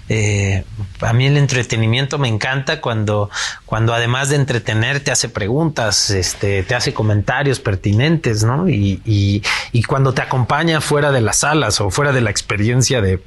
Eh, 0.09 0.63
a 0.99 1.13
mí 1.13 1.25
el 1.25 1.37
entretenimiento 1.37 2.17
me 2.17 2.27
encanta 2.27 2.81
cuando, 2.81 3.29
cuando 3.65 3.93
además 3.93 4.29
de 4.29 4.35
entretener 4.35 4.99
te 4.99 5.11
hace 5.11 5.29
preguntas, 5.29 6.09
este, 6.09 6.63
te 6.63 6.75
hace 6.75 6.93
comentarios 6.93 7.59
pertinentes, 7.59 8.43
¿no? 8.43 8.67
Y, 8.67 9.01
y, 9.05 9.41
y 9.71 9.83
cuando 9.83 10.13
te 10.13 10.21
acompaña 10.21 10.81
fuera 10.81 11.11
de 11.11 11.21
las 11.21 11.37
salas 11.37 11.79
o 11.79 11.89
fuera 11.89 12.11
de 12.11 12.21
la 12.21 12.29
experiencia 12.29 13.01
de, 13.01 13.21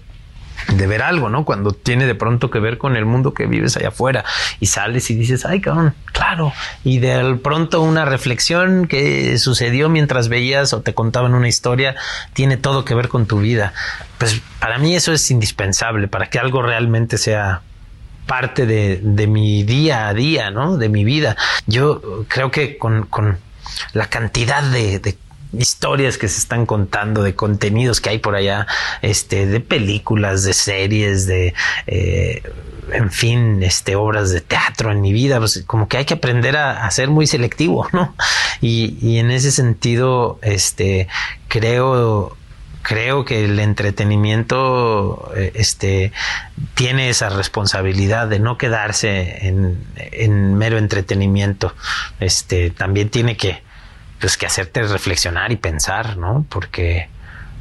de 0.68 0.86
ver 0.86 1.02
algo, 1.02 1.28
¿no? 1.28 1.44
Cuando 1.44 1.72
tiene 1.72 2.06
de 2.06 2.14
pronto 2.14 2.50
que 2.50 2.58
ver 2.58 2.78
con 2.78 2.96
el 2.96 3.04
mundo 3.04 3.34
que 3.34 3.46
vives 3.46 3.76
allá 3.76 3.88
afuera 3.88 4.24
y 4.60 4.66
sales 4.66 5.10
y 5.10 5.14
dices, 5.14 5.44
ay, 5.44 5.60
cabrón, 5.60 5.94
claro. 6.12 6.52
Y 6.84 6.98
de 6.98 7.38
pronto 7.42 7.82
una 7.82 8.04
reflexión 8.04 8.86
que 8.86 9.38
sucedió 9.38 9.88
mientras 9.88 10.28
veías 10.28 10.72
o 10.72 10.80
te 10.80 10.94
contaban 10.94 11.34
una 11.34 11.48
historia 11.48 11.94
tiene 12.32 12.56
todo 12.56 12.84
que 12.84 12.94
ver 12.94 13.08
con 13.08 13.26
tu 13.26 13.40
vida. 13.40 13.72
Pues 14.18 14.40
para 14.58 14.78
mí 14.78 14.94
eso 14.94 15.12
es 15.12 15.30
indispensable 15.30 16.08
para 16.08 16.30
que 16.30 16.38
algo 16.38 16.62
realmente 16.62 17.18
sea 17.18 17.62
parte 18.26 18.66
de, 18.66 19.00
de 19.02 19.26
mi 19.26 19.64
día 19.64 20.08
a 20.08 20.14
día, 20.14 20.50
¿no? 20.50 20.76
De 20.76 20.88
mi 20.88 21.04
vida. 21.04 21.36
Yo 21.66 22.24
creo 22.28 22.50
que 22.50 22.78
con, 22.78 23.04
con 23.06 23.38
la 23.92 24.06
cantidad 24.06 24.62
de, 24.62 24.98
de 24.98 25.16
historias 25.58 26.18
que 26.18 26.28
se 26.28 26.38
están 26.38 26.66
contando, 26.66 27.22
de 27.22 27.34
contenidos 27.34 28.00
que 28.00 28.10
hay 28.10 28.18
por 28.18 28.34
allá, 28.34 28.66
este, 29.02 29.46
de 29.46 29.60
películas, 29.60 30.44
de 30.44 30.54
series, 30.54 31.26
de 31.26 31.54
eh, 31.86 32.42
en 32.92 33.10
fin, 33.10 33.62
este, 33.62 33.96
obras 33.96 34.30
de 34.30 34.40
teatro 34.40 34.92
en 34.92 35.00
mi 35.00 35.12
vida, 35.12 35.38
pues 35.38 35.64
como 35.66 35.88
que 35.88 35.96
hay 35.96 36.04
que 36.04 36.14
aprender 36.14 36.56
a, 36.56 36.90
ser 36.90 37.08
muy 37.08 37.26
selectivo, 37.26 37.88
¿no? 37.92 38.14
Y, 38.60 38.98
y, 39.00 39.18
en 39.18 39.30
ese 39.30 39.50
sentido, 39.50 40.38
este, 40.42 41.08
creo 41.48 42.36
creo 42.84 43.24
que 43.24 43.46
el 43.46 43.58
entretenimiento 43.58 45.32
eh, 45.34 45.52
este, 45.54 46.12
tiene 46.74 47.08
esa 47.08 47.30
responsabilidad 47.30 48.28
de 48.28 48.38
no 48.38 48.58
quedarse 48.58 49.48
en, 49.48 50.54
mero 50.56 50.78
entretenimiento. 50.78 51.74
Este, 52.20 52.70
también 52.70 53.08
tiene 53.08 53.36
que, 53.36 53.62
pues, 54.24 54.38
que 54.38 54.46
hacerte 54.46 54.82
reflexionar 54.84 55.52
y 55.52 55.56
pensar, 55.56 56.16
¿no? 56.16 56.46
Porque, 56.48 57.08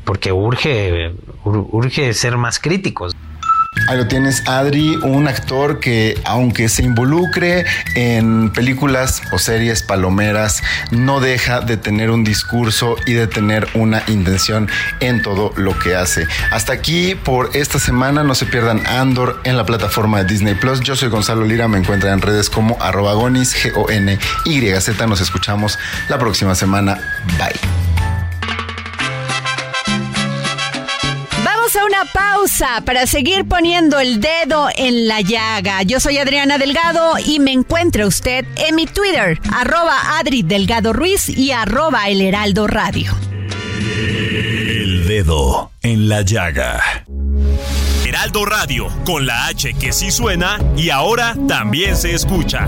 porque 0.05 0.31
urge, 0.31 1.13
urge 1.43 2.13
ser 2.13 2.37
más 2.37 2.57
críticos. 2.57 3.13
Ahí 3.87 3.97
lo 3.97 4.07
tienes, 4.07 4.47
Adri, 4.47 4.95
un 4.97 5.27
actor 5.27 5.79
que 5.79 6.19
aunque 6.25 6.69
se 6.69 6.83
involucre 6.83 7.65
en 7.95 8.51
películas 8.51 9.21
o 9.31 9.39
series 9.39 9.83
palomeras, 9.83 10.63
no 10.91 11.19
deja 11.19 11.61
de 11.61 11.77
tener 11.77 12.09
un 12.09 12.23
discurso 12.23 12.95
y 13.05 13.13
de 13.13 13.27
tener 13.27 13.67
una 13.73 14.03
intención 14.07 14.69
en 14.99 15.21
todo 15.21 15.53
lo 15.57 15.77
que 15.77 15.95
hace. 15.95 16.27
Hasta 16.51 16.73
aquí 16.73 17.15
por 17.15 17.49
esta 17.55 17.79
semana, 17.79 18.23
no 18.23 18.35
se 18.35 18.45
pierdan 18.45 18.85
Andor 18.87 19.41
en 19.43 19.57
la 19.57 19.65
plataforma 19.65 20.23
de 20.23 20.31
Disney 20.31 20.55
Plus. 20.55 20.79
Yo 20.81 20.95
soy 20.95 21.09
Gonzalo 21.09 21.45
Lira, 21.45 21.67
me 21.67 21.77
encuentran 21.77 22.13
en 22.13 22.21
redes 22.21 22.49
como 22.49 22.81
arroba 22.81 23.13
gonis, 23.13 23.53
G-O-N-Y-Z. 23.55 25.07
Nos 25.07 25.21
escuchamos 25.21 25.77
la 26.09 26.17
próxima 26.17 26.55
semana. 26.55 26.99
Bye. 27.37 28.02
A 31.83 31.85
una 31.85 32.05
pausa 32.05 32.81
para 32.85 33.07
seguir 33.07 33.45
poniendo 33.45 33.99
el 33.99 34.21
dedo 34.21 34.69
en 34.75 35.07
la 35.07 35.21
llaga. 35.21 35.83
Yo 35.83 35.99
soy 35.99 36.17
Adriana 36.17 36.57
Delgado 36.57 37.13
y 37.23 37.39
me 37.39 37.51
encuentra 37.51 38.05
usted 38.07 38.45
en 38.57 38.75
mi 38.75 38.85
Twitter, 38.85 39.39
arroba 39.51 40.19
Adri 40.19 40.43
Delgado 40.43 40.93
Ruiz 40.93 41.29
y 41.29 41.51
arroba 41.51 42.09
El 42.09 42.21
Heraldo 42.21 42.67
Radio. 42.67 43.13
El 43.79 45.07
dedo 45.07 45.71
en 45.81 46.09
la 46.09 46.21
llaga. 46.21 46.81
Heraldo 48.05 48.45
Radio, 48.45 48.87
con 49.05 49.25
la 49.25 49.47
H 49.47 49.73
que 49.73 49.91
sí 49.91 50.11
suena 50.11 50.59
y 50.77 50.89
ahora 50.89 51.35
también 51.47 51.95
se 51.97 52.13
escucha. 52.13 52.67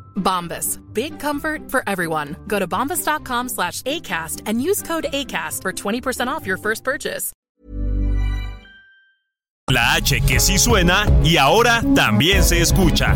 Bombas. 0.15 0.79
Big 0.93 1.19
comfort 1.19 1.69
for 1.69 1.83
everyone. 1.85 2.37
Go 2.47 2.59
to 2.59 2.67
bombas.com 2.67 3.49
slash 3.49 3.81
ACAST 3.83 4.43
and 4.45 4.61
use 4.61 4.81
code 4.81 5.07
ACAST 5.11 5.61
for 5.61 5.73
20% 5.73 6.27
off 6.27 6.47
your 6.47 6.57
first 6.57 6.85
purchase. 6.85 7.33
La 9.69 9.93
H 9.93 10.19
que 10.27 10.39
sí 10.39 10.57
suena 10.57 11.05
y 11.23 11.37
ahora 11.37 11.81
también 11.95 12.43
se 12.43 12.59
escucha. 12.61 13.15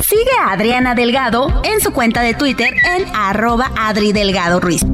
Sigue 0.00 0.30
a 0.40 0.52
Adriana 0.52 0.94
Delgado 0.94 1.48
en 1.64 1.80
su 1.80 1.92
cuenta 1.92 2.22
de 2.22 2.34
Twitter 2.34 2.72
en 2.74 3.08
arroba 3.12 3.72
Adri 3.76 4.12
Delgado 4.12 4.60
Ruiz. 4.60 4.84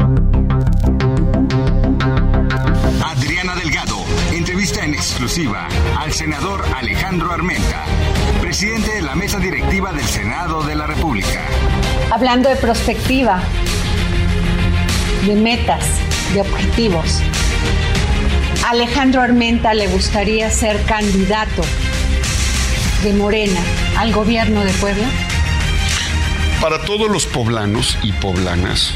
Exclusiva 5.01 5.67
al 5.99 6.13
senador 6.13 6.63
Alejandro 6.77 7.33
Armenta, 7.33 7.87
presidente 8.39 8.97
de 8.97 9.01
la 9.01 9.15
mesa 9.15 9.39
directiva 9.39 9.95
del 9.95 10.05
Senado 10.05 10.63
de 10.63 10.75
la 10.75 10.87
República. 10.87 11.41
Hablando 12.11 12.51
de 12.51 12.57
prospectiva, 12.57 13.43
de 15.27 15.35
metas, 15.37 15.83
de 16.35 16.43
objetivos. 16.43 17.23
Alejandro 18.69 19.23
Armenta 19.23 19.73
le 19.73 19.87
gustaría 19.87 20.51
ser 20.51 20.83
candidato 20.85 21.63
de 23.03 23.15
Morena 23.15 23.61
al 23.97 24.13
gobierno 24.13 24.63
de 24.63 24.73
Puebla? 24.75 25.09
Para 26.61 26.83
todos 26.83 27.11
los 27.11 27.25
poblanos 27.25 27.97
y 28.03 28.13
poblanas, 28.13 28.93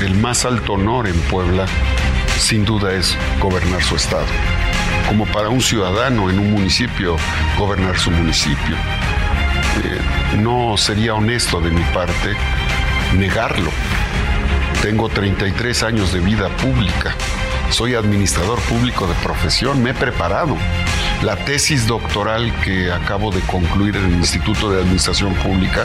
el 0.00 0.14
más 0.14 0.44
alto 0.44 0.74
honor 0.74 1.08
en 1.08 1.18
Puebla 1.22 1.66
sin 2.38 2.64
duda 2.64 2.94
es 2.94 3.18
gobernar 3.40 3.82
su 3.82 3.96
estado 3.96 4.26
como 5.08 5.26
para 5.26 5.48
un 5.48 5.60
ciudadano 5.60 6.30
en 6.30 6.38
un 6.38 6.52
municipio 6.52 7.16
gobernar 7.58 7.98
su 7.98 8.10
municipio. 8.10 8.76
Eh, 9.84 10.36
no 10.38 10.76
sería 10.76 11.14
honesto 11.14 11.60
de 11.60 11.70
mi 11.70 11.82
parte 11.92 12.36
negarlo. 13.16 13.70
Tengo 14.82 15.08
33 15.08 15.82
años 15.82 16.12
de 16.12 16.20
vida 16.20 16.48
pública. 16.56 17.14
Soy 17.70 17.94
administrador 17.94 18.60
público 18.62 19.06
de 19.06 19.14
profesión, 19.14 19.82
me 19.82 19.90
he 19.90 19.94
preparado. 19.94 20.56
La 21.22 21.36
tesis 21.36 21.86
doctoral 21.86 22.52
que 22.62 22.92
acabo 22.92 23.30
de 23.30 23.40
concluir 23.40 23.96
en 23.96 24.04
el 24.04 24.14
Instituto 24.14 24.70
de 24.70 24.80
Administración 24.80 25.34
Pública 25.34 25.84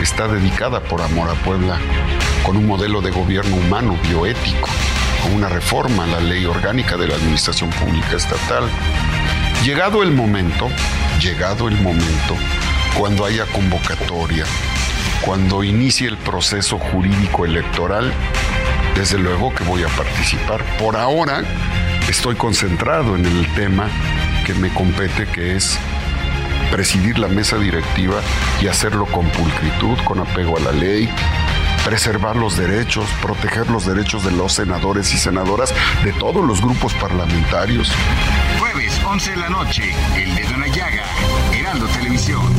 está 0.00 0.28
dedicada 0.28 0.80
por 0.80 1.00
Amor 1.00 1.30
a 1.30 1.34
Puebla 1.34 1.78
con 2.44 2.56
un 2.56 2.66
modelo 2.66 3.00
de 3.00 3.10
gobierno 3.10 3.56
humano 3.56 3.98
bioético 4.08 4.68
una 5.34 5.48
reforma 5.48 6.04
a 6.04 6.06
la 6.06 6.20
ley 6.20 6.44
orgánica 6.44 6.96
de 6.96 7.08
la 7.08 7.14
Administración 7.14 7.70
Pública 7.70 8.16
Estatal. 8.16 8.64
Llegado 9.64 10.02
el 10.02 10.12
momento, 10.12 10.68
llegado 11.20 11.68
el 11.68 11.80
momento, 11.80 12.36
cuando 12.98 13.24
haya 13.24 13.44
convocatoria, 13.46 14.44
cuando 15.22 15.64
inicie 15.64 16.08
el 16.08 16.16
proceso 16.16 16.78
jurídico 16.78 17.44
electoral, 17.44 18.12
desde 18.94 19.18
luego 19.18 19.54
que 19.54 19.64
voy 19.64 19.82
a 19.82 19.88
participar. 19.88 20.64
Por 20.78 20.96
ahora 20.96 21.42
estoy 22.08 22.34
concentrado 22.36 23.16
en 23.16 23.26
el 23.26 23.46
tema 23.54 23.88
que 24.46 24.54
me 24.54 24.70
compete, 24.70 25.26
que 25.26 25.56
es 25.56 25.78
presidir 26.70 27.18
la 27.18 27.28
mesa 27.28 27.58
directiva 27.58 28.20
y 28.60 28.66
hacerlo 28.66 29.06
con 29.06 29.28
pulcritud, 29.30 29.98
con 30.04 30.20
apego 30.20 30.56
a 30.56 30.60
la 30.60 30.72
ley, 30.72 31.08
preservar 31.88 32.36
los 32.36 32.54
derechos, 32.58 33.08
proteger 33.22 33.70
los 33.70 33.86
derechos 33.86 34.22
de 34.22 34.30
los 34.30 34.52
senadores 34.52 35.10
y 35.14 35.16
senadoras 35.16 35.72
de 36.04 36.12
todos 36.12 36.44
los 36.44 36.60
grupos 36.60 36.92
parlamentarios. 36.92 37.90
Jueves, 38.58 39.00
11 39.02 39.30
de 39.30 39.36
la 39.38 39.48
noche, 39.48 39.94
El 40.14 40.34
Dedo 40.34 40.50
en 40.50 40.60
la 40.60 40.66
Llaga, 40.66 41.04
Heraldo 41.50 41.86
Televisión. 41.86 42.57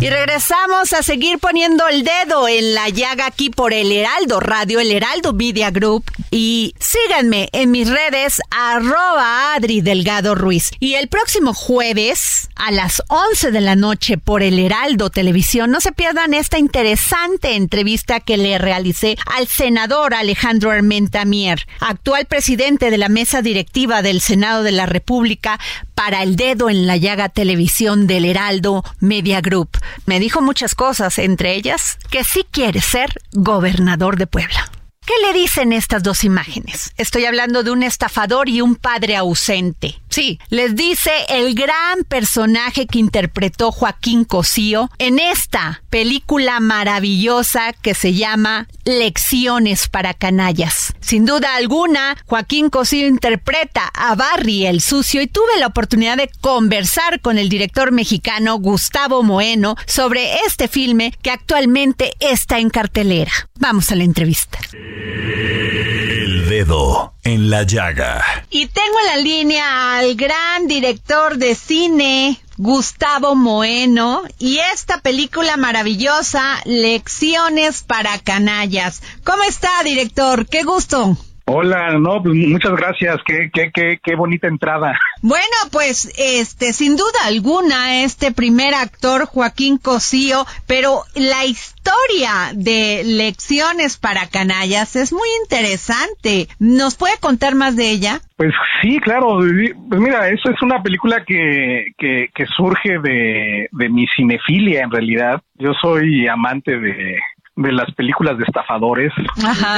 Y 0.00 0.10
regresamos 0.10 0.92
a 0.92 1.02
seguir 1.02 1.40
poniendo 1.40 1.88
el 1.88 2.04
dedo 2.04 2.46
en 2.46 2.72
la 2.74 2.88
llaga 2.88 3.26
aquí 3.26 3.50
por 3.50 3.72
el 3.72 3.90
Heraldo 3.90 4.38
Radio, 4.38 4.78
el 4.78 4.92
Heraldo 4.92 5.32
Media 5.32 5.72
Group. 5.72 6.04
Y 6.30 6.72
síganme 6.78 7.48
en 7.52 7.72
mis 7.72 7.90
redes, 7.90 8.40
arroba 8.52 9.54
Adri 9.54 9.80
Delgado 9.80 10.36
Ruiz. 10.36 10.70
Y 10.78 10.94
el 10.94 11.08
próximo 11.08 11.52
jueves 11.52 12.48
a 12.58 12.70
las 12.70 13.02
11 13.08 13.50
de 13.52 13.60
la 13.60 13.76
noche 13.76 14.18
por 14.18 14.42
el 14.42 14.58
Heraldo 14.58 15.10
Televisión, 15.10 15.70
no 15.70 15.80
se 15.80 15.92
pierdan 15.92 16.34
esta 16.34 16.58
interesante 16.58 17.54
entrevista 17.54 18.20
que 18.20 18.36
le 18.36 18.58
realicé 18.58 19.16
al 19.26 19.46
senador 19.46 20.14
Alejandro 20.14 20.70
Armenta 20.70 21.24
Mier, 21.24 21.66
actual 21.80 22.26
presidente 22.26 22.90
de 22.90 22.98
la 22.98 23.08
mesa 23.08 23.42
directiva 23.42 24.02
del 24.02 24.20
Senado 24.20 24.62
de 24.64 24.72
la 24.72 24.86
República 24.86 25.58
para 25.98 26.22
el 26.22 26.36
dedo 26.36 26.70
en 26.70 26.86
la 26.86 26.96
llaga 26.96 27.28
televisión 27.28 28.06
del 28.06 28.24
Heraldo 28.24 28.84
Media 29.00 29.40
Group. 29.40 29.70
Me 30.06 30.20
dijo 30.20 30.40
muchas 30.40 30.76
cosas, 30.76 31.18
entre 31.18 31.56
ellas 31.56 31.98
que 32.08 32.22
sí 32.22 32.46
quiere 32.48 32.80
ser 32.80 33.20
gobernador 33.32 34.16
de 34.16 34.28
Puebla. 34.28 34.70
¿Qué 35.08 35.14
le 35.26 35.32
dicen 35.32 35.72
estas 35.72 36.02
dos 36.02 36.22
imágenes? 36.22 36.92
Estoy 36.98 37.24
hablando 37.24 37.62
de 37.62 37.70
un 37.70 37.82
estafador 37.82 38.50
y 38.50 38.60
un 38.60 38.74
padre 38.74 39.16
ausente. 39.16 39.98
Sí, 40.10 40.38
les 40.50 40.76
dice 40.76 41.10
el 41.30 41.54
gran 41.54 42.04
personaje 42.06 42.86
que 42.86 42.98
interpretó 42.98 43.72
Joaquín 43.72 44.24
Cosío 44.24 44.90
en 44.98 45.18
esta 45.18 45.82
película 45.88 46.60
maravillosa 46.60 47.72
que 47.72 47.94
se 47.94 48.12
llama 48.12 48.68
Lecciones 48.84 49.88
para 49.88 50.12
canallas. 50.12 50.92
Sin 51.00 51.24
duda 51.24 51.56
alguna, 51.56 52.16
Joaquín 52.26 52.68
Cosío 52.68 53.06
interpreta 53.06 53.90
a 53.94 54.14
Barry 54.14 54.66
el 54.66 54.82
sucio 54.82 55.22
y 55.22 55.26
tuve 55.26 55.58
la 55.58 55.68
oportunidad 55.68 56.18
de 56.18 56.30
conversar 56.42 57.20
con 57.20 57.38
el 57.38 57.48
director 57.48 57.92
mexicano 57.92 58.58
Gustavo 58.58 59.22
Moeno 59.22 59.74
sobre 59.86 60.40
este 60.46 60.68
filme 60.68 61.14
que 61.22 61.30
actualmente 61.30 62.12
está 62.20 62.58
en 62.58 62.68
cartelera. 62.68 63.32
Vamos 63.60 63.90
a 63.90 63.96
la 63.96 64.04
entrevista. 64.04 64.60
El 64.72 66.48
dedo 66.48 67.12
en 67.24 67.50
la 67.50 67.64
llaga. 67.64 68.24
Y 68.50 68.66
tengo 68.66 68.96
en 69.00 69.06
la 69.06 69.16
línea 69.16 69.98
al 69.98 70.14
gran 70.14 70.68
director 70.68 71.38
de 71.38 71.56
cine, 71.56 72.40
Gustavo 72.56 73.34
Moeno 73.34 74.22
y 74.38 74.58
esta 74.72 75.00
película 75.00 75.56
maravillosa, 75.56 76.60
Lecciones 76.66 77.82
para 77.82 78.20
Canallas. 78.20 79.02
¿Cómo 79.24 79.42
está, 79.42 79.82
director? 79.82 80.46
Qué 80.46 80.62
gusto. 80.62 81.16
Hola, 81.50 81.98
no, 81.98 82.22
pues 82.22 82.34
muchas 82.34 82.72
gracias, 82.72 83.16
qué, 83.24 83.50
qué, 83.50 83.70
qué, 83.72 83.98
qué 84.02 84.14
bonita 84.14 84.48
entrada. 84.48 84.98
Bueno, 85.22 85.56
pues, 85.72 86.12
este, 86.18 86.74
sin 86.74 86.94
duda 86.96 87.24
alguna, 87.24 88.02
este 88.04 88.32
primer 88.32 88.74
actor, 88.74 89.24
Joaquín 89.24 89.78
Cosío, 89.78 90.44
pero 90.66 91.04
la 91.14 91.46
historia 91.46 92.52
de 92.54 93.02
Lecciones 93.02 93.96
para 93.96 94.26
Canallas 94.26 94.94
es 94.94 95.10
muy 95.10 95.28
interesante. 95.42 96.48
¿Nos 96.58 96.96
puede 96.96 97.16
contar 97.18 97.54
más 97.54 97.76
de 97.76 97.92
ella? 97.92 98.20
Pues 98.36 98.52
sí, 98.82 98.98
claro, 98.98 99.38
pues 99.38 100.00
mira, 100.02 100.28
eso 100.28 100.50
es 100.50 100.60
una 100.60 100.82
película 100.82 101.24
que, 101.26 101.86
que, 101.96 102.28
que 102.34 102.44
surge 102.54 102.98
de, 102.98 103.68
de 103.72 103.88
mi 103.88 104.06
cinefilia 104.14 104.82
en 104.82 104.90
realidad. 104.90 105.40
Yo 105.54 105.72
soy 105.80 106.28
amante 106.28 106.78
de, 106.78 107.16
de 107.58 107.72
las 107.72 107.90
películas 107.92 108.38
de 108.38 108.44
estafadores. 108.44 109.12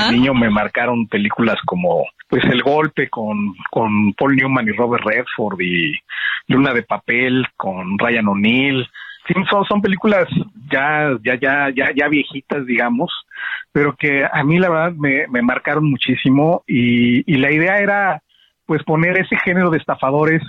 De 0.09 0.13
niño 0.13 0.35
me 0.35 0.51
marcaron 0.51 1.07
películas 1.07 1.57
como 1.65 2.05
pues 2.29 2.45
El 2.45 2.63
Golpe 2.63 3.09
con, 3.09 3.55
con 3.71 4.13
Paul 4.13 4.37
Newman 4.37 4.69
y 4.69 4.73
Robert 4.73 5.03
Redford 5.05 5.61
y 5.61 5.99
Luna 6.49 6.75
de 6.75 6.83
Papel 6.83 7.47
con 7.57 7.99
Ryan 7.99 8.29
O'Neill. 8.29 8.87
Sí, 9.27 9.35
son, 9.51 9.65
son 9.65 9.81
películas 9.81 10.27
ya, 10.71 11.17
ya, 11.23 11.37
ya, 11.41 11.71
ya, 11.75 11.91
ya 11.95 12.09
viejitas, 12.09 12.67
digamos, 12.67 13.11
pero 13.73 13.97
que 13.97 14.25
a 14.31 14.45
mí 14.45 14.59
la 14.59 14.69
verdad 14.69 14.93
me, 14.93 15.27
me 15.29 15.41
marcaron 15.41 15.91
muchísimo 15.91 16.63
y, 16.67 17.33
y 17.33 17.39
la 17.39 17.51
idea 17.51 17.79
era 17.79 18.23
pues 18.67 18.83
poner 18.85 19.19
ese 19.19 19.37
género 19.39 19.71
de 19.71 19.79
estafadores 19.79 20.43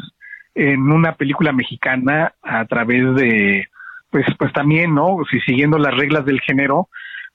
en 0.54 0.92
una 0.92 1.14
película 1.14 1.54
mexicana 1.54 2.34
a 2.42 2.66
través 2.66 3.16
de 3.16 3.68
pues 4.10 4.26
pues 4.38 4.52
también, 4.52 4.94
¿no? 4.94 5.20
Si 5.32 5.40
siguiendo 5.40 5.78
las 5.78 5.96
reglas 5.96 6.26
del 6.26 6.42
género, 6.42 6.90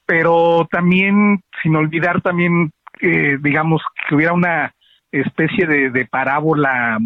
pero 0.07 0.67
también 0.71 1.43
sin 1.63 1.77
olvidar 1.77 2.23
también 2.23 2.71
eh, 3.01 3.37
digamos 3.41 3.83
que 4.09 4.15
hubiera 4.15 4.33
una 4.33 4.73
especie 5.13 5.67
de, 5.67 5.91
de 5.91 6.07
parábola 6.07 6.99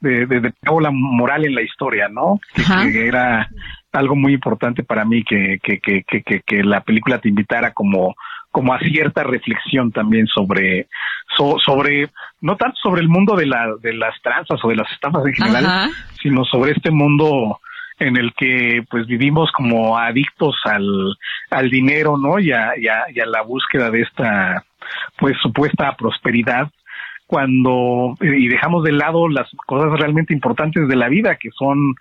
de, 0.00 0.26
de, 0.26 0.52
parábola 0.60 0.90
moral 0.92 1.44
en 1.44 1.54
la 1.54 1.62
historia, 1.62 2.08
¿no? 2.08 2.40
Que, 2.54 3.06
era 3.06 3.48
algo 3.92 4.16
muy 4.16 4.32
importante 4.32 4.82
para 4.82 5.04
mí 5.04 5.22
que, 5.24 5.58
que, 5.62 5.78
que, 5.78 6.02
que, 6.04 6.40
que 6.40 6.64
la 6.64 6.80
película 6.80 7.18
te 7.18 7.28
invitara 7.28 7.72
como 7.72 8.14
como 8.50 8.74
a 8.74 8.80
cierta 8.80 9.22
reflexión 9.22 9.92
también 9.92 10.26
sobre 10.26 10.88
sobre 11.36 12.08
no 12.40 12.56
tanto 12.56 12.76
sobre 12.82 13.00
el 13.00 13.08
mundo 13.08 13.36
de 13.36 13.46
la 13.46 13.68
de 13.80 13.92
las 13.92 14.20
tranzas 14.22 14.58
o 14.62 14.68
de 14.68 14.76
las 14.76 14.90
estafas 14.92 15.24
en 15.24 15.34
general, 15.34 15.90
sino 16.20 16.44
sobre 16.44 16.72
este 16.72 16.90
mundo 16.90 17.60
en 18.00 18.16
el 18.16 18.32
que 18.32 18.82
pues 18.90 19.06
vivimos 19.06 19.52
como 19.52 19.98
adictos 19.98 20.56
al, 20.64 21.16
al 21.50 21.70
dinero, 21.70 22.16
¿no? 22.16 22.38
Y 22.38 22.50
a, 22.50 22.72
y, 22.76 22.88
a, 22.88 23.26
la 23.26 23.42
búsqueda 23.42 23.90
de 23.90 24.00
esta 24.00 24.64
pues 25.18 25.36
supuesta 25.42 25.94
prosperidad 25.96 26.70
cuando 27.26 28.14
y 28.20 28.48
dejamos 28.48 28.82
de 28.82 28.92
lado 28.92 29.28
las 29.28 29.48
cosas 29.66 30.00
realmente 30.00 30.34
importantes 30.34 30.88
de 30.88 30.96
la 30.96 31.08
vida 31.08 31.36
que 31.36 31.50
son 31.56 31.94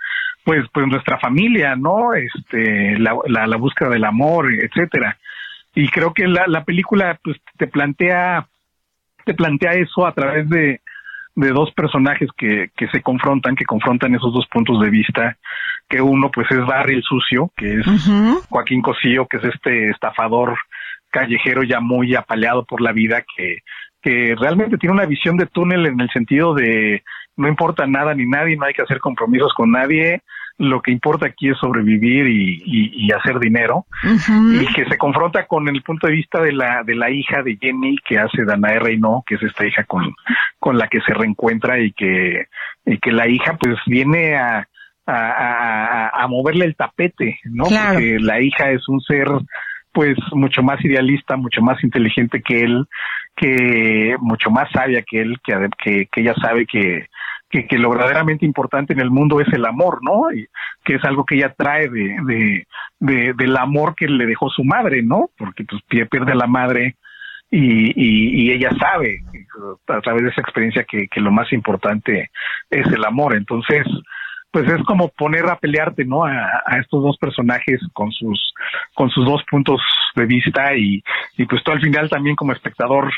pues 0.44 0.66
pues 0.74 0.88
nuestra 0.88 1.20
familia 1.20 1.76
no 1.76 2.16
este 2.16 2.98
la, 2.98 3.16
la, 3.28 3.46
la 3.46 3.58
búsqueda 3.58 3.90
del 3.90 4.06
amor 4.06 4.52
etcétera 4.52 5.20
y 5.76 5.88
creo 5.90 6.14
que 6.14 6.28
la, 6.28 6.48
la 6.48 6.64
película 6.64 7.20
pues 7.24 7.38
te 7.58 7.68
plantea 7.68 8.48
te 9.24 9.36
plantea 9.36 9.74
eso 9.74 10.08
a 10.08 10.14
través 10.14 10.50
de 10.50 10.82
de 11.40 11.50
dos 11.52 11.72
personajes 11.72 12.30
que, 12.38 12.70
que 12.76 12.88
se 12.90 13.02
confrontan, 13.02 13.56
que 13.56 13.66
confrontan 13.66 14.14
esos 14.14 14.34
dos 14.34 14.46
puntos 14.48 14.82
de 14.82 14.90
vista, 14.90 15.38
que 15.90 16.02
uno 16.02 16.30
pues 16.32 16.50
es 16.52 16.66
Barry 16.66 16.96
el 16.96 17.04
sucio, 17.04 17.52
que 17.58 17.80
es 17.80 17.86
Joaquín 18.50 18.82
Cosío, 18.82 19.26
que 19.28 19.38
es 19.38 19.44
este 19.46 19.90
estafador 19.90 20.56
callejero 21.10 21.64
ya 21.64 21.80
muy 21.80 22.16
apaleado 22.16 22.64
por 22.64 22.80
la 22.82 22.92
vida, 22.92 23.24
que, 23.36 23.60
que 24.02 24.36
realmente 24.40 24.78
tiene 24.78 24.94
una 24.94 25.08
visión 25.08 25.36
de 25.36 25.48
túnel 25.48 25.88
en 25.88 26.00
el 26.00 26.10
sentido 26.12 26.54
de 26.54 27.04
no 27.36 27.48
importa 27.48 27.88
nada 27.88 28.14
ni 28.14 28.28
nadie, 28.28 28.58
no 28.58 28.66
hay 28.66 28.74
que 28.74 28.84
hacer 28.84 29.00
compromisos 29.00 29.54
con 29.54 29.72
nadie, 29.72 30.22
lo 30.60 30.82
que 30.82 30.92
importa 30.92 31.28
aquí 31.28 31.50
es 31.50 31.58
sobrevivir 31.58 32.28
y, 32.28 32.62
y, 32.66 33.12
hacer 33.14 33.40
dinero 33.40 33.86
y 34.04 34.66
que 34.74 34.86
se 34.90 34.98
confronta 34.98 35.48
con 35.48 35.70
el 35.70 35.82
punto 35.82 36.08
de 36.08 36.14
vista 36.14 36.42
de 36.42 36.52
la 36.52 36.84
de 36.84 36.96
la 36.96 37.10
hija 37.10 37.42
de 37.42 37.58
Jenny 37.60 37.98
que 38.06 38.20
hace 38.20 38.44
Danae 38.44 38.78
Reino 38.78 39.24
que 39.26 39.36
es 39.36 39.44
esta 39.44 39.66
hija 39.66 39.86
con 39.86 40.14
con 40.60 40.78
la 40.78 40.90
que 40.90 41.00
se 41.00 41.14
reencuentra 41.14 41.80
y 41.80 41.94
que 41.94 42.48
y 42.86 42.98
que 42.98 43.12
la 43.14 43.30
hija 43.30 43.58
pues 43.58 43.78
viene 43.86 44.36
a 44.36 44.68
a, 45.10 46.24
a, 46.24 46.28
moverle 46.28 46.66
el 46.66 46.76
tapete 46.76 47.40
no 47.46 47.66
porque 47.66 48.18
la 48.20 48.42
hija 48.42 48.72
es 48.72 48.88
un 48.88 49.02
ser 49.02 49.28
pues 49.92 50.18
mucho 50.32 50.62
más 50.62 50.84
idealista 50.84 51.36
mucho 51.36 51.62
más 51.62 51.84
inteligente 51.84 52.42
que 52.42 52.62
él 52.62 52.86
que 53.36 54.16
mucho 54.20 54.52
más 54.52 54.70
sabia 54.72 55.02
que 55.02 55.22
él 55.22 55.38
que, 55.44 55.70
que, 55.84 56.08
que 56.12 56.22
ella 56.22 56.36
sabe 56.42 56.66
que 56.66 57.08
que, 57.50 57.66
que, 57.66 57.80
lo 57.80 57.90
verdaderamente 57.90 58.46
importante 58.46 58.94
en 58.94 59.00
el 59.00 59.10
mundo 59.10 59.42
es 59.42 59.52
el 59.54 59.66
amor, 59.66 60.02
¿no? 60.04 60.32
Y 60.32 60.48
que 60.84 60.96
es 60.96 61.04
algo 61.04 61.26
que 61.26 61.36
ella 61.36 61.52
trae 61.58 61.90
de, 61.90 62.18
de, 62.24 62.68
de, 63.00 63.34
del 63.34 63.58
amor 63.58 63.96
que 63.96 64.08
le 64.08 64.28
dejó 64.28 64.50
su 64.50 64.64
madre, 64.64 65.02
¿no? 65.02 65.32
Porque 65.36 65.64
pues 65.64 65.82
pierde 65.88 66.32
a 66.32 66.36
la 66.36 66.46
madre 66.46 66.96
y, 67.50 67.90
y, 67.96 68.44
y, 68.44 68.52
ella 68.52 68.70
sabe 68.80 69.24
a 69.88 70.02
través 70.02 70.24
de 70.24 70.30
esa 70.30 70.42
experiencia 70.42 70.84
que, 70.84 71.08
que 71.08 71.20
lo 71.20 71.32
más 71.32 71.52
importante 71.52 72.30
es 72.70 72.88
el 72.88 73.04
amor. 73.04 73.36
Entonces, 73.36 73.88
pues 74.52 74.68
es 74.68 74.84
como 74.86 75.10
poner 75.10 75.46
a 75.46 75.60
pelearte, 75.60 76.06
¿no? 76.06 76.26
A, 76.26 76.64
a, 76.66 76.80
estos 76.80 77.04
dos 77.04 77.18
personajes 77.18 77.80
con 77.94 78.12
sus, 78.12 78.54
con 78.96 79.10
sus 79.10 79.26
dos 79.26 79.44
puntos 79.50 79.82
de 80.16 80.26
vista 80.26 80.76
y, 80.76 81.04
y 81.38 81.46
pues 81.46 81.64
tú 81.64 81.72
al 81.72 81.82
final 81.82 82.10
también 82.10 82.36
como 82.36 82.54
espectador 82.54 83.12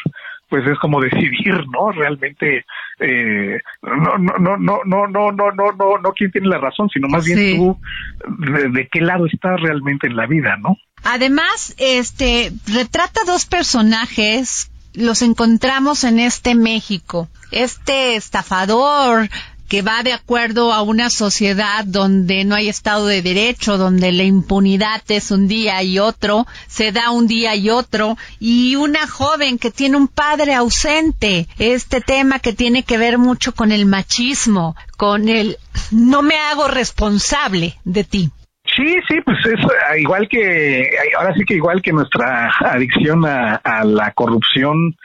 pues 0.52 0.68
es 0.68 0.78
como 0.80 1.02
decidir, 1.02 1.66
¿no? 1.72 1.92
Realmente 1.92 2.66
eh, 3.00 3.60
no, 3.82 4.18
no, 4.18 4.38
no, 4.38 4.58
no, 4.58 4.80
no, 4.86 5.08
no, 5.08 5.32
no, 5.32 5.52
no, 5.52 5.72
no, 5.72 5.98
no 5.98 6.12
quién 6.12 6.30
tiene 6.32 6.50
la 6.50 6.60
razón, 6.60 6.90
sino 6.90 7.08
más 7.08 7.26
bien 7.26 7.58
tú 7.58 7.80
de, 8.28 8.88
qué 8.92 9.02
lado 9.02 9.26
estás 9.26 9.60
realmente 9.62 10.08
en 10.08 10.16
la 10.16 10.28
vida, 10.28 10.58
¿no? 10.58 10.78
Además, 11.04 11.74
este 11.80 12.52
retrata 12.68 13.22
dos 13.26 13.48
personajes 13.48 14.70
los 14.94 15.22
encontramos 15.22 16.04
en 16.04 16.20
este 16.20 16.54
México. 16.54 17.30
Este 17.52 18.16
estafador 18.16 19.30
que 19.72 19.82
va 19.82 20.04
de 20.04 20.12
acuerdo 20.12 20.74
a 20.74 20.82
una 20.82 21.10
sociedad 21.10 21.86
donde 21.86 22.44
no 22.44 22.56
hay 22.56 22.68
Estado 22.68 23.08
de 23.08 23.22
Derecho, 23.22 23.78
donde 23.78 24.12
la 24.12 24.24
impunidad 24.24 25.02
es 25.08 25.32
un 25.32 25.48
día 25.48 25.82
y 25.82 25.98
otro, 25.98 26.46
se 26.68 26.92
da 26.92 27.12
un 27.12 27.26
día 27.26 27.56
y 27.56 27.70
otro, 27.70 28.18
y 28.38 28.76
una 28.76 29.08
joven 29.08 29.58
que 29.58 29.72
tiene 29.72 29.96
un 29.96 30.10
padre 30.10 30.56
ausente, 30.56 31.48
este 31.58 32.02
tema 32.02 32.40
que 32.40 32.52
tiene 32.52 32.84
que 32.84 32.98
ver 32.98 33.18
mucho 33.18 33.54
con 33.54 33.72
el 33.72 33.86
machismo, 33.86 34.76
con 34.98 35.30
el 35.30 35.56
no 35.90 36.22
me 36.22 36.36
hago 36.36 36.68
responsable 36.68 37.76
de 37.86 38.04
ti. 38.04 38.30
Sí, 38.76 38.96
sí, 39.08 39.22
pues 39.24 39.38
es 39.46 39.54
eh, 39.54 40.02
igual 40.02 40.28
que, 40.28 40.90
ahora 41.18 41.34
sí 41.34 41.46
que 41.46 41.54
igual 41.54 41.82
que 41.82 41.94
nuestra 41.94 42.52
adicción 42.60 43.26
a, 43.26 43.56
a 43.56 43.86
la 43.86 44.12
corrupción, 44.12 44.98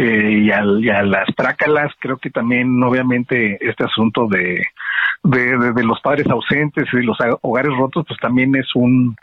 eh, 0.00 0.44
y, 0.44 0.50
a 0.52 1.02
las 1.02 1.26
trácalas, 1.34 1.92
creo 1.98 2.18
que 2.18 2.30
también 2.30 2.80
obviamente 2.84 3.58
este 3.60 3.82
asunto 3.82 4.28
de, 4.28 4.62
de, 5.24 5.82
los 5.82 6.00
padres 6.00 6.28
ausentes 6.28 6.86
y 6.92 7.02
los 7.02 7.18
hogares 7.42 7.72
rotos, 7.76 8.04
pues 8.06 8.20
también 8.20 8.54
es 8.54 8.66
un, 8.76 9.16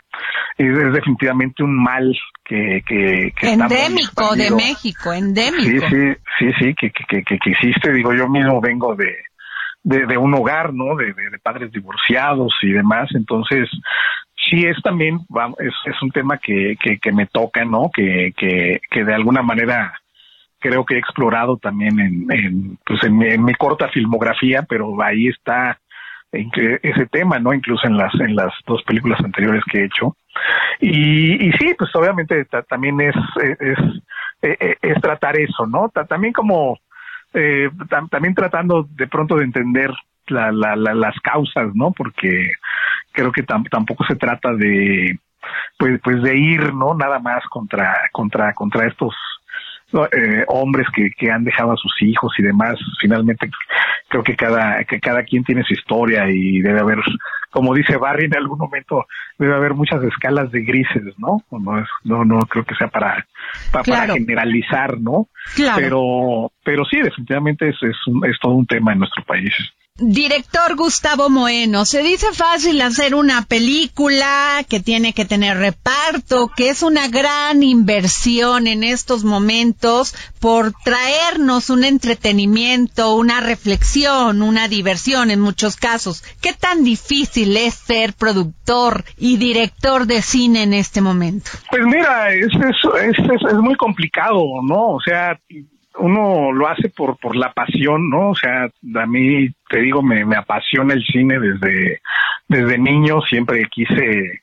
es, 0.58 0.92
definitivamente 0.92 1.62
un 1.62 1.82
mal 1.82 2.14
que, 2.44 2.82
que, 2.86 3.32
endémico 3.40 4.36
de 4.36 4.50
México, 4.50 5.14
endémico. 5.14 5.62
Sí, 5.62 5.80
sí, 5.88 6.14
sí, 6.38 6.52
sí, 6.58 6.74
que, 6.74 6.90
que, 6.90 7.24
que, 7.24 7.38
que 7.38 7.50
existe, 7.50 7.92
digo, 7.92 8.12
yo 8.12 8.28
mismo 8.28 8.60
vengo 8.60 8.94
de, 8.94 9.16
de, 9.82 10.04
de 10.04 10.18
un 10.18 10.34
hogar, 10.34 10.74
¿no? 10.74 10.94
De, 10.94 11.06
de, 11.06 11.38
padres 11.42 11.72
divorciados 11.72 12.52
y 12.60 12.72
demás. 12.72 13.08
Entonces, 13.14 13.66
sí 14.34 14.66
es 14.66 14.76
también, 14.82 15.20
es, 15.58 15.72
es 15.86 16.02
un 16.02 16.10
tema 16.10 16.36
que, 16.36 16.76
que, 16.82 16.98
que 16.98 17.12
me 17.12 17.24
toca, 17.24 17.64
¿no? 17.64 17.90
Que, 17.94 18.34
que, 18.36 18.82
que 18.90 19.04
de 19.04 19.14
alguna 19.14 19.40
manera 19.40 19.94
creo 20.66 20.84
que 20.84 20.96
he 20.96 20.98
explorado 20.98 21.56
también 21.58 21.98
en, 22.00 22.32
en 22.32 22.78
pues 22.84 23.02
en 23.04 23.44
mi, 23.44 23.54
corta 23.54 23.88
filmografía, 23.88 24.62
pero 24.62 25.00
ahí 25.00 25.28
está 25.28 25.78
ese 26.32 27.06
tema, 27.06 27.38
¿no? 27.38 27.54
Incluso 27.54 27.86
en 27.86 27.96
las 27.96 28.12
en 28.20 28.34
las 28.34 28.52
dos 28.66 28.82
películas 28.82 29.20
anteriores 29.24 29.62
que 29.70 29.80
he 29.80 29.84
hecho. 29.84 30.16
Y, 30.80 31.46
y 31.46 31.52
sí, 31.52 31.74
pues 31.78 31.94
obviamente 31.94 32.44
también 32.68 33.00
es 33.00 33.14
es, 33.60 33.78
e, 34.42 34.56
e, 34.60 34.76
es, 34.82 35.00
tratar 35.00 35.38
eso, 35.38 35.66
¿no? 35.66 35.88
también 36.08 36.32
como 36.32 36.78
eh, 37.32 37.70
también 38.10 38.34
tratando 38.34 38.86
de 38.90 39.06
pronto 39.06 39.36
de 39.36 39.44
entender 39.44 39.90
la, 40.26 40.50
la, 40.50 40.74
las 40.76 41.14
causas, 41.20 41.74
¿no? 41.74 41.92
Porque 41.92 42.50
creo 43.12 43.30
que 43.30 43.44
tampoco 43.44 44.04
se 44.04 44.16
trata 44.16 44.52
de 44.52 45.18
pues 45.78 46.00
pues 46.02 46.22
de 46.22 46.36
ir, 46.36 46.74
¿no? 46.74 46.94
Nada 46.94 47.20
más 47.20 47.44
contra 47.48 47.94
contra 48.12 48.52
contra 48.52 48.86
estos 48.86 49.14
eh, 49.92 50.44
hombres 50.48 50.86
que, 50.94 51.10
que 51.16 51.30
han 51.30 51.44
dejado 51.44 51.72
a 51.72 51.76
sus 51.76 52.02
hijos 52.02 52.32
y 52.38 52.42
demás. 52.42 52.76
Finalmente, 53.00 53.48
creo 54.08 54.22
que 54.22 54.34
cada, 54.34 54.84
que 54.84 55.00
cada 55.00 55.22
quien 55.22 55.44
tiene 55.44 55.62
su 55.62 55.74
historia 55.74 56.28
y 56.28 56.60
debe 56.60 56.80
haber, 56.80 56.98
como 57.50 57.74
dice 57.74 57.96
Barry 57.96 58.26
en 58.26 58.36
algún 58.36 58.58
momento, 58.58 59.06
debe 59.38 59.54
haber 59.54 59.74
muchas 59.74 60.02
escalas 60.02 60.50
de 60.50 60.62
grises, 60.62 61.14
¿no? 61.18 61.42
No, 61.50 61.78
es, 61.78 61.88
no, 62.04 62.24
no 62.24 62.40
creo 62.40 62.64
que 62.64 62.74
sea 62.74 62.88
para, 62.88 63.26
para, 63.72 64.12
generalizar, 64.12 65.00
¿no? 65.00 65.28
Pero, 65.76 66.52
pero 66.64 66.84
sí, 66.84 67.00
definitivamente 67.00 67.68
es, 67.68 67.76
es, 67.82 67.96
es 68.28 68.38
todo 68.40 68.54
un 68.54 68.66
tema 68.66 68.92
en 68.92 68.98
nuestro 69.00 69.24
país. 69.24 69.54
Director 69.98 70.76
Gustavo 70.76 71.30
Moeno, 71.30 71.86
se 71.86 72.02
dice 72.02 72.26
fácil 72.34 72.82
hacer 72.82 73.14
una 73.14 73.46
película 73.46 74.62
que 74.68 74.78
tiene 74.78 75.14
que 75.14 75.24
tener 75.24 75.56
reparto, 75.56 76.50
que 76.54 76.68
es 76.68 76.82
una 76.82 77.08
gran 77.08 77.62
inversión 77.62 78.66
en 78.66 78.84
estos 78.84 79.24
momentos 79.24 80.14
por 80.38 80.74
traernos 80.84 81.70
un 81.70 81.82
entretenimiento, 81.82 83.14
una 83.14 83.40
reflexión, 83.40 84.42
una 84.42 84.68
diversión 84.68 85.30
en 85.30 85.40
muchos 85.40 85.76
casos. 85.76 86.22
¿Qué 86.42 86.52
tan 86.52 86.84
difícil 86.84 87.56
es 87.56 87.74
ser 87.74 88.12
productor 88.12 89.02
y 89.16 89.38
director 89.38 90.06
de 90.06 90.20
cine 90.20 90.64
en 90.64 90.74
este 90.74 91.00
momento? 91.00 91.50
Pues 91.70 91.82
mira, 91.86 92.34
es, 92.34 92.48
es, 92.48 93.18
es, 93.18 93.50
es 93.50 93.58
muy 93.58 93.76
complicado, 93.76 94.42
¿no? 94.62 94.90
O 94.90 95.00
sea, 95.00 95.40
uno 95.98 96.52
lo 96.52 96.68
hace 96.68 96.88
por, 96.88 97.18
por 97.18 97.36
la 97.36 97.52
pasión, 97.52 98.08
¿no? 98.08 98.30
O 98.30 98.34
sea, 98.34 98.64
a 98.64 99.06
mí, 99.06 99.48
te 99.68 99.80
digo, 99.80 100.02
me, 100.02 100.24
me 100.24 100.36
apasiona 100.36 100.94
el 100.94 101.04
cine 101.04 101.38
desde, 101.38 102.00
desde 102.48 102.78
niño, 102.78 103.20
siempre 103.22 103.66
quise 103.70 104.40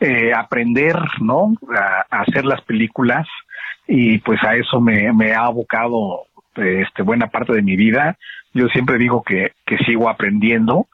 eh, 0.00 0.32
aprender, 0.34 0.96
¿no? 1.20 1.54
A, 1.76 2.20
hacer 2.22 2.44
las 2.44 2.62
películas 2.62 3.26
y 3.86 4.18
pues 4.18 4.42
a 4.42 4.56
eso 4.56 4.80
me, 4.80 5.12
me 5.12 5.32
ha 5.32 5.44
abocado 5.44 6.22
este, 6.56 7.02
buena 7.02 7.28
parte 7.28 7.52
de 7.52 7.62
mi 7.62 7.76
vida. 7.76 8.16
Yo 8.52 8.68
siempre 8.68 8.98
digo 8.98 9.22
que, 9.22 9.52
que 9.66 9.78
sigo 9.78 10.08
aprendiendo 10.08 10.88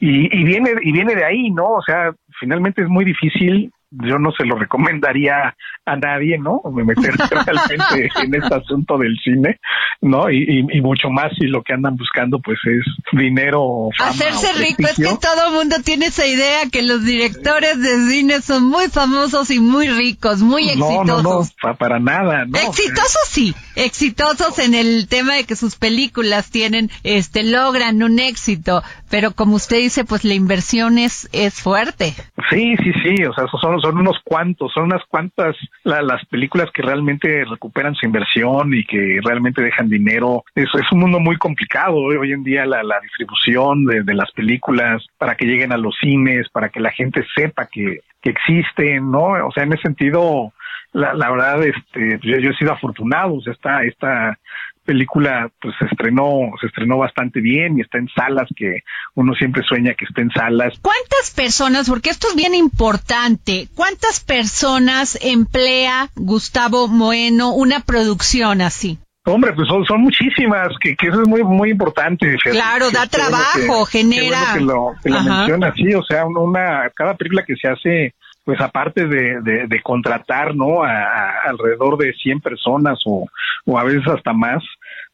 y, 0.00 0.26
y 0.36 0.44
viene, 0.44 0.72
y 0.82 0.92
viene 0.92 1.14
de 1.14 1.24
ahí, 1.24 1.50
¿no? 1.50 1.66
O 1.66 1.82
sea, 1.82 2.12
finalmente 2.38 2.82
es 2.82 2.88
muy 2.88 3.04
difícil 3.04 3.72
yo 4.02 4.18
no 4.18 4.32
se 4.32 4.44
lo 4.44 4.56
recomendaría 4.56 5.54
a 5.86 5.96
nadie, 5.96 6.38
¿no? 6.38 6.62
Meter 6.72 7.14
realmente 7.30 8.10
en 8.22 8.34
este 8.34 8.54
asunto 8.54 8.98
del 8.98 9.16
cine, 9.22 9.60
¿no? 10.00 10.30
Y, 10.30 10.66
y, 10.72 10.80
mucho 10.80 11.10
más 11.10 11.32
si 11.38 11.46
lo 11.46 11.62
que 11.62 11.74
andan 11.74 11.96
buscando 11.96 12.38
pues 12.40 12.58
es 12.64 12.84
dinero. 13.18 13.90
Fama, 13.96 14.10
Hacerse 14.10 14.52
rico, 14.54 14.82
es 14.82 14.96
que 14.96 15.18
todo 15.20 15.48
el 15.48 15.54
mundo 15.54 15.76
tiene 15.84 16.06
esa 16.06 16.26
idea 16.26 16.68
que 16.70 16.82
los 16.82 17.04
directores 17.04 17.80
de 17.80 18.10
cine 18.10 18.40
son 18.40 18.66
muy 18.66 18.88
famosos 18.88 19.50
y 19.50 19.60
muy 19.60 19.88
ricos, 19.88 20.40
muy 20.40 20.68
exitosos. 20.68 21.06
No, 21.06 21.22
no, 21.22 21.40
no, 21.62 21.74
para 21.76 21.98
nada, 21.98 22.44
¿no? 22.46 22.58
Exitosos 22.58 23.28
sí, 23.28 23.54
exitosos 23.76 24.58
en 24.58 24.74
el 24.74 25.08
tema 25.08 25.34
de 25.34 25.44
que 25.44 25.56
sus 25.56 25.76
películas 25.76 26.50
tienen, 26.50 26.90
este, 27.02 27.44
logran 27.44 28.02
un 28.02 28.18
éxito, 28.18 28.82
pero 29.10 29.32
como 29.32 29.56
usted 29.56 29.78
dice, 29.78 30.04
pues 30.04 30.24
la 30.24 30.34
inversión 30.34 30.98
es, 30.98 31.28
es 31.32 31.60
fuerte. 31.60 32.14
Sí, 32.50 32.76
sí, 32.82 32.92
sí, 33.02 33.24
o 33.24 33.32
sea, 33.34 33.46
son, 33.60 33.80
son 33.84 33.98
unos 33.98 34.18
cuantos, 34.24 34.72
son 34.72 34.84
unas 34.84 35.04
cuantas 35.08 35.56
las 35.84 36.24
películas 36.26 36.70
que 36.72 36.82
realmente 36.82 37.44
recuperan 37.44 37.94
su 37.94 38.06
inversión 38.06 38.72
y 38.72 38.84
que 38.84 39.20
realmente 39.22 39.62
dejan 39.62 39.88
dinero. 39.88 40.44
Es, 40.54 40.68
es 40.74 40.90
un 40.90 41.00
mundo 41.00 41.20
muy 41.20 41.36
complicado 41.36 41.96
hoy 41.96 42.32
en 42.32 42.42
día 42.42 42.64
la, 42.64 42.82
la 42.82 42.98
distribución 43.00 43.84
de, 43.84 44.02
de, 44.02 44.14
las 44.14 44.30
películas 44.32 45.04
para 45.18 45.34
que 45.34 45.44
lleguen 45.44 45.72
a 45.72 45.76
los 45.76 45.94
cines, 46.00 46.48
para 46.48 46.70
que 46.70 46.80
la 46.80 46.92
gente 46.92 47.24
sepa 47.34 47.66
que, 47.66 48.00
que 48.22 48.30
existen, 48.30 49.10
¿no? 49.10 49.46
O 49.46 49.52
sea, 49.52 49.64
en 49.64 49.74
ese 49.74 49.82
sentido, 49.82 50.52
la, 50.92 51.12
la 51.12 51.30
verdad, 51.30 51.62
este, 51.62 52.18
yo, 52.22 52.38
yo, 52.38 52.50
he 52.50 52.56
sido 52.56 52.72
afortunado, 52.72 53.34
o 53.34 53.40
sea, 53.42 53.52
esta, 53.52 53.84
esta 53.84 54.38
película 54.84 55.50
pues 55.60 55.74
se 55.78 55.86
estrenó, 55.86 56.52
se 56.60 56.66
estrenó 56.66 56.98
bastante 56.98 57.40
bien 57.40 57.78
y 57.78 57.82
está 57.82 57.98
en 57.98 58.08
salas 58.08 58.48
que 58.54 58.82
uno 59.14 59.34
siempre 59.34 59.62
sueña 59.62 59.94
que 59.94 60.04
esté 60.04 60.22
en 60.22 60.30
salas. 60.30 60.74
¿Cuántas 60.80 61.32
personas, 61.34 61.88
porque 61.88 62.10
esto 62.10 62.28
es 62.28 62.36
bien 62.36 62.54
importante, 62.54 63.68
cuántas 63.74 64.20
personas 64.20 65.18
emplea 65.22 66.10
Gustavo 66.14 66.88
Moeno 66.88 67.52
una 67.52 67.80
producción 67.80 68.60
así? 68.60 68.98
Hombre, 69.26 69.54
pues 69.54 69.66
son, 69.68 69.86
son 69.86 70.02
muchísimas, 70.02 70.68
que, 70.78 70.94
que 70.96 71.08
eso 71.08 71.22
es 71.22 71.28
muy 71.28 71.42
muy 71.42 71.70
importante. 71.70 72.36
Claro, 72.42 72.90
da 72.90 73.06
trabajo, 73.06 73.86
genera. 73.86 74.52
Que, 74.52 74.60
lo, 74.60 74.92
que 75.02 75.08
lo 75.08 75.22
menciona, 75.22 75.72
sí, 75.74 75.94
o 75.94 76.02
sea, 76.02 76.26
una, 76.26 76.90
cada 76.94 77.14
película 77.14 77.42
que 77.42 77.56
se 77.56 77.68
hace 77.68 78.14
pues 78.44 78.60
aparte 78.60 79.06
de, 79.06 79.40
de, 79.40 79.82
contratar, 79.82 80.54
¿no? 80.54 80.84
A, 80.84 81.40
alrededor 81.48 81.96
de 81.96 82.12
100 82.12 82.40
personas 82.40 82.98
o, 83.06 83.26
o 83.64 83.78
a 83.78 83.84
veces 83.84 84.06
hasta 84.06 84.32
más, 84.32 84.62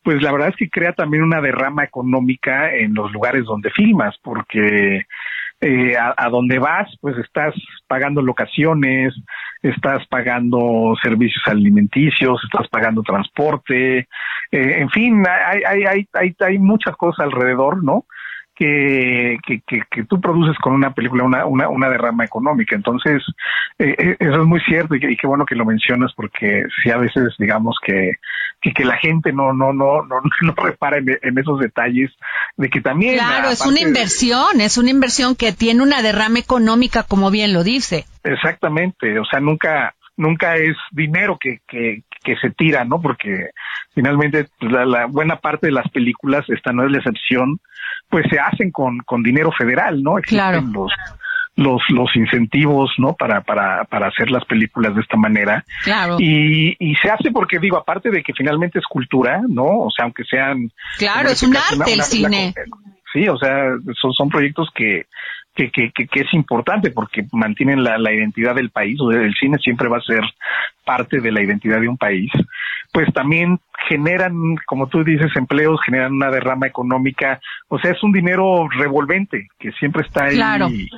pues 0.03 0.21
la 0.23 0.33
verdad 0.33 0.49
es 0.49 0.57
que 0.57 0.69
crea 0.69 0.93
también 0.93 1.23
una 1.23 1.41
derrama 1.41 1.85
económica 1.85 2.75
en 2.75 2.95
los 2.95 3.13
lugares 3.13 3.45
donde 3.45 3.71
filmas, 3.71 4.17
porque 4.23 5.03
eh, 5.61 5.95
a, 5.97 6.29
donde 6.31 6.59
vas, 6.59 6.89
pues 7.01 7.19
estás 7.19 7.55
pagando 7.87 8.23
locaciones, 8.23 9.15
estás 9.63 10.07
pagando 10.09 10.95
servicios 11.03 11.43
alimenticios, 11.47 12.41
estás 12.45 12.67
pagando 12.69 13.03
transporte, 13.03 13.99
eh, 13.99 14.07
en 14.51 14.89
fin, 14.91 15.23
hay, 15.29 15.85
hay, 15.85 16.07
hay, 16.15 16.37
hay 16.41 16.59
muchas 16.59 16.97
cosas 16.97 17.27
alrededor, 17.27 17.85
¿no? 17.85 18.07
Que, 18.61 19.39
que, 19.67 19.83
que, 19.91 20.05
tú 20.05 20.21
produces 20.21 20.57
con 20.59 20.75
una 20.75 20.93
película 20.93 21.25
una, 21.25 21.47
una, 21.47 21.69
una 21.71 21.89
derrama 21.89 22.27
económica. 22.27 22.77
Entonces, 22.77 23.23
eh, 23.79 23.95
eh 23.97 24.17
eso 24.19 24.43
es 24.43 24.47
muy 24.47 24.61
cierto 24.61 24.95
y, 24.95 25.01
qué 25.01 25.27
bueno 25.27 25.47
que 25.47 25.55
lo 25.55 25.65
mencionas 25.65 26.13
porque 26.15 26.65
si 26.83 26.91
a 26.91 26.99
veces 26.99 27.35
digamos 27.39 27.79
que, 27.83 28.17
que, 28.61 28.85
la 28.85 28.99
gente 28.99 29.33
no, 29.33 29.55
no, 29.55 29.73
no, 29.73 30.03
no, 30.03 30.21
no 30.43 30.55
repara 30.55 30.99
en, 30.99 31.39
esos 31.39 31.59
detalles 31.59 32.11
de 32.59 32.69
que 32.69 32.83
también... 32.83 33.15
Claro, 33.15 33.49
es 33.49 33.65
una 33.65 33.81
inversión, 33.81 34.61
es 34.61 34.77
una 34.77 34.91
inversión 34.91 35.37
que 35.37 35.53
tiene 35.53 35.83
una 35.83 36.03
derrama 36.03 36.39
económica, 36.39 37.03
como 37.03 37.31
bien 37.31 37.55
lo 37.55 37.65
dice. 37.65 38.05
Exactamente, 38.25 39.19
o 39.19 39.25
sea, 39.25 39.41
nunca 39.41 39.95
nunca 40.17 40.57
es 40.57 40.77
dinero 40.93 41.39
que, 41.41 41.61
que, 41.67 42.03
que 42.23 42.37
se 42.37 42.51
tira, 42.51 42.85
¿no? 42.85 43.01
Porque 43.01 43.53
finalmente 43.95 44.47
pues, 44.59 44.73
la, 44.73 44.85
la, 44.85 45.07
buena 45.07 45.37
parte 45.37 45.67
de 45.67 45.73
las 45.73 45.89
películas, 45.91 46.45
esta 46.49 46.73
no 46.73 46.85
es 46.85 46.91
la 46.91 46.99
excepción, 46.99 47.61
pues 48.09 48.27
se 48.31 48.39
hacen 48.39 48.71
con, 48.71 48.99
con 49.01 49.23
dinero 49.23 49.53
federal, 49.53 50.03
¿no? 50.03 50.19
Existen 50.19 50.73
los 50.73 50.93
los 51.57 51.83
los 51.91 52.15
incentivos, 52.17 52.91
¿no? 52.99 53.15
Para 53.15 53.43
para 53.43 53.85
para 53.85 54.07
hacer 54.09 54.31
las 54.31 54.45
películas 54.45 54.95
de 54.95 55.03
esta 55.03 55.17
manera. 55.17 55.65
Claro. 55.85 56.17
Y, 56.19 56.77
y 56.79 56.95
se 56.97 57.11
hace 57.11 57.31
porque 57.31 57.59
digo, 57.59 57.77
aparte 57.77 58.11
de 58.11 58.23
que 58.23 58.33
finalmente 58.33 58.79
es 58.79 58.87
cultura, 58.87 59.43
¿no? 59.49 59.65
O 59.65 59.91
sea, 59.91 60.05
aunque 60.05 60.25
sean 60.25 60.71
Claro, 60.99 61.29
es 61.29 61.43
un 61.43 61.57
arte 61.57 61.93
el 61.93 62.03
cine. 62.03 62.55
sí, 63.13 63.29
o 63.29 63.37
sea, 63.37 63.73
son 64.01 64.13
son 64.13 64.29
proyectos 64.29 64.71
que 64.75 65.07
que, 65.55 65.71
que, 65.71 65.91
que, 65.93 66.21
es 66.21 66.33
importante 66.33 66.91
porque 66.91 67.27
mantienen 67.33 67.83
la, 67.83 67.99
la 67.99 68.15
identidad 68.15 68.55
del 68.55 68.71
país, 68.71 68.99
o 69.01 69.11
el 69.11 69.35
cine 69.35 69.59
siempre 69.59 69.89
va 69.89 69.99
a 69.99 70.03
ser 70.03 70.23
parte 70.87 71.21
de 71.21 71.33
la 71.33 71.43
identidad 71.43 71.81
de 71.81 71.89
un 71.89 71.99
país 71.99 72.31
pues 72.93 73.13
también 73.13 73.61
generan, 73.89 74.57
como 74.67 74.89
tú 74.89 75.05
dices, 75.05 75.31
empleos, 75.37 75.81
generan 75.85 76.13
una 76.13 76.31
derrama 76.31 76.67
económica, 76.67 77.41
o 77.69 77.79
sea, 77.79 77.93
es 77.93 78.03
un 78.03 78.13
dinero 78.13 78.69
revolvente 78.69 79.49
que 79.59 79.73
siempre 79.73 80.03
está 80.07 80.25
ahí, 80.25 80.89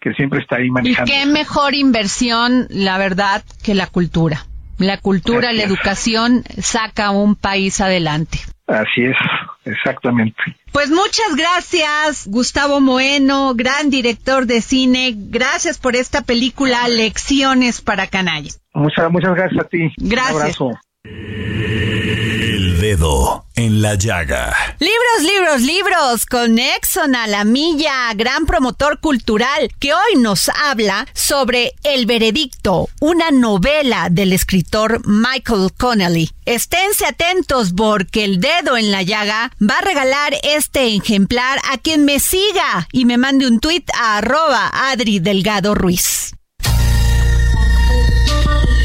que 0.00 0.12
siempre 0.14 0.40
está 0.40 0.56
ahí 0.56 0.70
manejando. 0.70 1.10
Y 1.10 1.14
qué 1.14 1.26
mejor 1.26 1.74
inversión, 1.74 2.66
la 2.70 2.98
verdad, 2.98 3.42
que 3.64 3.74
la 3.74 3.86
cultura. 3.86 4.44
La 4.78 4.98
cultura, 4.98 5.52
la 5.52 5.62
educación 5.62 6.42
saca 6.58 7.10
un 7.10 7.34
país 7.34 7.80
adelante. 7.80 8.38
Así 8.66 9.04
es, 9.04 9.16
exactamente. 9.64 10.42
Pues 10.72 10.90
muchas 10.90 11.36
gracias, 11.36 12.26
Gustavo 12.26 12.80
Moeno, 12.80 13.54
gran 13.54 13.88
director 13.88 14.44
de 14.44 14.60
cine. 14.60 15.14
Gracias 15.16 15.78
por 15.78 15.96
esta 15.96 16.22
película 16.22 16.86
Lecciones 16.88 17.80
para 17.80 18.08
Canallas. 18.08 18.60
Muchas, 18.74 19.10
muchas 19.10 19.34
gracias 19.34 19.64
a 19.64 19.68
ti. 19.68 19.94
Gracias. 19.96 20.34
Un 20.34 20.40
abrazo. 20.42 20.85
El 21.08 22.80
dedo 22.80 23.46
en 23.54 23.80
la 23.80 23.94
llaga. 23.94 24.54
Libros, 24.78 25.32
libros, 25.32 25.60
libros 25.62 26.26
con 26.26 26.58
Exxon 26.58 27.14
a 27.14 27.26
la 27.26 27.44
milla, 27.44 28.12
gran 28.14 28.46
promotor 28.46 29.00
cultural, 29.00 29.70
que 29.78 29.94
hoy 29.94 30.16
nos 30.18 30.48
habla 30.48 31.06
sobre 31.14 31.74
El 31.84 32.06
Veredicto, 32.06 32.88
una 33.00 33.30
novela 33.30 34.08
del 34.10 34.32
escritor 34.32 35.00
Michael 35.06 35.70
Connelly. 35.76 36.30
Esténse 36.44 37.06
atentos 37.06 37.72
porque 37.76 38.24
el 38.24 38.40
dedo 38.40 38.76
en 38.76 38.90
la 38.90 39.02
llaga 39.02 39.52
va 39.60 39.78
a 39.78 39.82
regalar 39.82 40.34
este 40.42 40.94
ejemplar 40.94 41.60
a 41.70 41.78
quien 41.78 42.04
me 42.04 42.20
siga 42.20 42.88
y 42.92 43.04
me 43.04 43.16
mande 43.16 43.46
un 43.46 43.60
tuit 43.60 43.88
a 43.94 44.18
arroba 44.18 44.70
Adri 44.90 45.18
Delgado 45.18 45.74
Ruiz. 45.74 46.35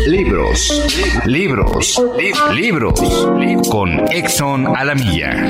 Libros, 0.07 0.71
libros, 1.25 2.01
libros, 2.53 2.99
con 3.69 4.11
Exxon 4.11 4.75
a 4.75 4.83
la 4.83 4.95
milla. 4.95 5.47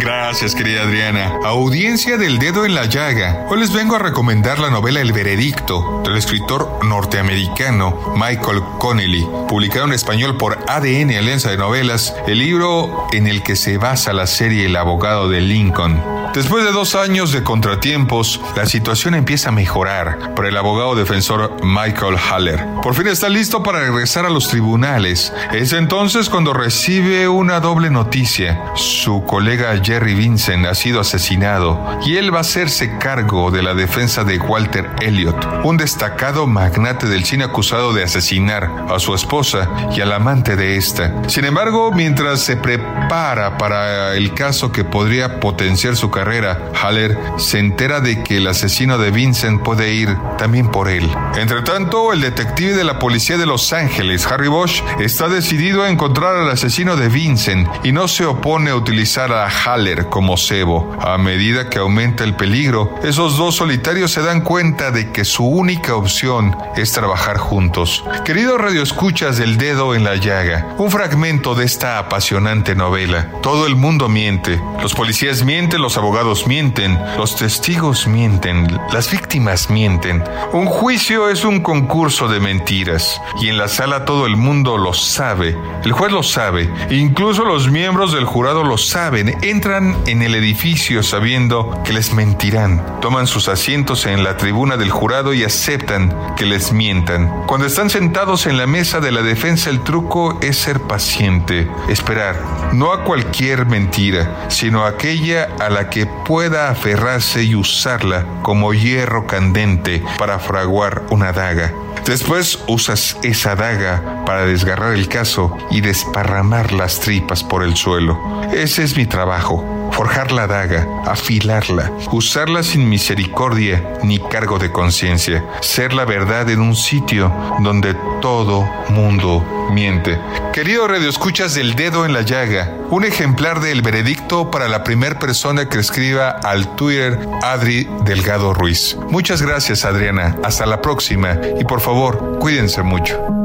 Gracias, 0.00 0.54
querida 0.54 0.82
Adriana. 0.82 1.38
Audiencia 1.44 2.16
del 2.18 2.38
dedo 2.38 2.64
en 2.64 2.74
la 2.74 2.86
llaga. 2.86 3.46
Hoy 3.48 3.60
les 3.60 3.72
vengo 3.72 3.96
a 3.96 3.98
recomendar 3.98 4.58
la 4.58 4.70
novela 4.70 5.00
El 5.00 5.12
Veredicto 5.12 6.02
del 6.04 6.16
escritor 6.16 6.84
norteamericano 6.84 8.14
Michael 8.16 8.62
Connelly, 8.78 9.26
publicado 9.48 9.86
en 9.86 9.92
español 9.92 10.36
por 10.36 10.58
ADN 10.68 11.10
Alianza 11.12 11.50
de 11.50 11.58
Novelas, 11.58 12.14
el 12.26 12.38
libro 12.38 13.06
en 13.12 13.26
el 13.26 13.42
que 13.42 13.56
se 13.56 13.78
basa 13.78 14.12
la 14.12 14.26
serie 14.26 14.66
El 14.66 14.76
abogado 14.76 15.28
de 15.28 15.40
Lincoln. 15.40 16.17
Después 16.38 16.64
de 16.64 16.70
dos 16.70 16.94
años 16.94 17.32
de 17.32 17.42
contratiempos, 17.42 18.40
la 18.54 18.64
situación 18.64 19.16
empieza 19.16 19.48
a 19.48 19.52
mejorar 19.52 20.36
para 20.36 20.48
el 20.48 20.56
abogado 20.56 20.94
defensor 20.94 21.56
Michael 21.64 22.16
Haller. 22.16 22.64
Por 22.80 22.94
fin 22.94 23.08
está 23.08 23.28
listo 23.28 23.64
para 23.64 23.80
regresar 23.80 24.24
a 24.24 24.30
los 24.30 24.46
tribunales. 24.46 25.32
Es 25.52 25.72
entonces 25.72 26.28
cuando 26.28 26.52
recibe 26.52 27.26
una 27.26 27.58
doble 27.58 27.90
noticia. 27.90 28.62
Su 28.76 29.24
colega 29.24 29.82
Jerry 29.82 30.14
Vincent 30.14 30.66
ha 30.66 30.76
sido 30.76 31.00
asesinado 31.00 31.98
y 32.06 32.18
él 32.18 32.32
va 32.32 32.38
a 32.38 32.42
hacerse 32.42 32.98
cargo 32.98 33.50
de 33.50 33.64
la 33.64 33.74
defensa 33.74 34.22
de 34.22 34.38
Walter 34.38 34.88
Elliot, 35.00 35.64
un 35.64 35.76
destacado 35.76 36.46
magnate 36.46 37.08
del 37.08 37.24
cine 37.24 37.42
acusado 37.42 37.92
de 37.92 38.04
asesinar 38.04 38.70
a 38.88 39.00
su 39.00 39.12
esposa 39.12 39.68
y 39.96 40.02
al 40.02 40.12
amante 40.12 40.54
de 40.54 40.76
esta. 40.76 41.28
Sin 41.28 41.44
embargo, 41.44 41.90
mientras 41.90 42.38
se 42.38 42.56
prepara 42.56 43.58
para 43.58 44.14
el 44.14 44.34
caso 44.34 44.70
que 44.70 44.84
podría 44.84 45.40
potenciar 45.40 45.96
su 45.96 46.12
carrera, 46.12 46.27
Haller 46.36 47.16
se 47.36 47.58
entera 47.58 48.00
de 48.00 48.22
que 48.22 48.36
el 48.38 48.46
asesino 48.46 48.98
de 48.98 49.10
Vincent 49.10 49.62
puede 49.62 49.92
ir 49.92 50.16
también 50.36 50.70
por 50.70 50.88
él. 50.88 51.08
Entre 51.36 51.62
tanto, 51.62 52.12
el 52.12 52.20
detective 52.20 52.74
de 52.74 52.84
la 52.84 52.98
policía 52.98 53.38
de 53.38 53.46
Los 53.46 53.72
Ángeles, 53.72 54.26
Harry 54.26 54.48
Bosch, 54.48 54.82
está 54.98 55.28
decidido 55.28 55.82
a 55.82 55.90
encontrar 55.90 56.36
al 56.36 56.50
asesino 56.50 56.96
de 56.96 57.08
Vincent 57.08 57.68
y 57.84 57.92
no 57.92 58.08
se 58.08 58.26
opone 58.26 58.70
a 58.70 58.76
utilizar 58.76 59.32
a 59.32 59.48
Haller 59.48 60.06
como 60.06 60.36
cebo. 60.36 60.96
A 61.00 61.18
medida 61.18 61.70
que 61.70 61.78
aumenta 61.78 62.24
el 62.24 62.34
peligro, 62.34 62.94
esos 63.02 63.36
dos 63.36 63.56
solitarios 63.56 64.12
se 64.12 64.22
dan 64.22 64.42
cuenta 64.42 64.90
de 64.90 65.10
que 65.10 65.24
su 65.24 65.44
única 65.46 65.94
opción 65.94 66.56
es 66.76 66.92
trabajar 66.92 67.38
juntos. 67.38 68.04
Queridos 68.24 68.60
radioescuchas 68.60 69.38
del 69.38 69.58
dedo 69.58 69.94
en 69.94 70.04
la 70.04 70.16
llaga, 70.16 70.74
un 70.78 70.90
fragmento 70.90 71.54
de 71.54 71.64
esta 71.64 71.98
apasionante 71.98 72.74
novela. 72.74 73.30
Todo 73.42 73.66
el 73.66 73.76
mundo 73.76 74.08
miente. 74.08 74.60
Los 74.82 74.94
policías 74.94 75.44
mienten, 75.44 75.82
los 75.82 75.96
abogados 75.96 76.17
mienten, 76.46 76.98
los 77.16 77.36
testigos 77.36 78.08
mienten, 78.08 78.66
las 78.92 79.10
víctimas 79.10 79.70
mienten. 79.70 80.24
Un 80.52 80.66
juicio 80.66 81.28
es 81.28 81.44
un 81.44 81.60
concurso 81.60 82.26
de 82.26 82.40
mentiras 82.40 83.20
y 83.40 83.48
en 83.48 83.56
la 83.56 83.68
sala 83.68 84.04
todo 84.04 84.26
el 84.26 84.36
mundo 84.36 84.78
lo 84.78 84.94
sabe. 84.94 85.56
El 85.84 85.92
juez 85.92 86.10
lo 86.10 86.24
sabe, 86.24 86.68
incluso 86.90 87.44
los 87.44 87.70
miembros 87.70 88.12
del 88.12 88.24
jurado 88.24 88.64
lo 88.64 88.78
saben. 88.78 89.36
Entran 89.42 89.96
en 90.06 90.22
el 90.22 90.34
edificio 90.34 91.04
sabiendo 91.04 91.82
que 91.84 91.92
les 91.92 92.12
mentirán. 92.12 93.00
Toman 93.00 93.28
sus 93.28 93.48
asientos 93.48 94.04
en 94.04 94.24
la 94.24 94.36
tribuna 94.36 94.76
del 94.76 94.90
jurado 94.90 95.32
y 95.32 95.44
aceptan 95.44 96.34
que 96.36 96.46
les 96.46 96.72
mientan. 96.72 97.44
Cuando 97.46 97.66
están 97.66 97.90
sentados 97.90 98.46
en 98.46 98.56
la 98.56 98.66
mesa 98.66 98.98
de 98.98 99.12
la 99.12 99.22
defensa, 99.22 99.70
el 99.70 99.82
truco 99.82 100.38
es 100.42 100.58
ser 100.58 100.80
paciente, 100.80 101.70
esperar, 101.88 102.36
no 102.72 102.92
a 102.92 103.04
cualquier 103.04 103.66
mentira, 103.66 104.46
sino 104.48 104.84
a 104.84 104.88
aquella 104.88 105.48
a 105.60 105.70
la 105.70 105.90
que 105.90 105.97
pueda 106.06 106.70
aferrarse 106.70 107.42
y 107.42 107.54
usarla 107.54 108.24
como 108.42 108.72
hierro 108.74 109.26
candente 109.26 110.02
para 110.18 110.38
fraguar 110.38 111.04
una 111.10 111.32
daga. 111.32 111.72
Después 112.04 112.58
usas 112.66 113.18
esa 113.22 113.54
daga 113.54 114.24
para 114.24 114.46
desgarrar 114.46 114.94
el 114.94 115.08
caso 115.08 115.56
y 115.70 115.80
desparramar 115.80 116.72
las 116.72 117.00
tripas 117.00 117.44
por 117.44 117.62
el 117.62 117.76
suelo. 117.76 118.18
Ese 118.52 118.82
es 118.82 118.96
mi 118.96 119.06
trabajo. 119.06 119.77
Forjar 119.92 120.32
la 120.32 120.46
daga, 120.46 120.86
afilarla, 121.06 121.90
usarla 122.12 122.62
sin 122.62 122.88
misericordia 122.88 123.82
ni 124.02 124.18
cargo 124.18 124.58
de 124.58 124.70
conciencia, 124.70 125.44
ser 125.60 125.92
la 125.92 126.04
verdad 126.04 126.48
en 126.50 126.60
un 126.60 126.76
sitio 126.76 127.32
donde 127.60 127.94
todo 128.20 128.68
mundo 128.90 129.68
miente. 129.72 130.18
Querido 130.52 130.88
Radio 130.88 131.08
Escuchas 131.08 131.54
del 131.54 131.74
Dedo 131.74 132.04
en 132.04 132.12
la 132.12 132.22
Llaga, 132.22 132.72
un 132.90 133.04
ejemplar 133.04 133.60
del 133.60 133.82
veredicto 133.82 134.50
para 134.50 134.68
la 134.68 134.84
primera 134.84 135.18
persona 135.18 135.68
que 135.68 135.78
escriba 135.78 136.30
al 136.30 136.74
Twitter 136.76 137.18
Adri 137.42 137.88
Delgado 138.04 138.54
Ruiz. 138.54 138.96
Muchas 139.08 139.42
gracias 139.42 139.84
Adriana, 139.84 140.36
hasta 140.42 140.66
la 140.66 140.80
próxima 140.80 141.38
y 141.58 141.64
por 141.64 141.80
favor, 141.80 142.38
cuídense 142.38 142.82
mucho. 142.82 143.37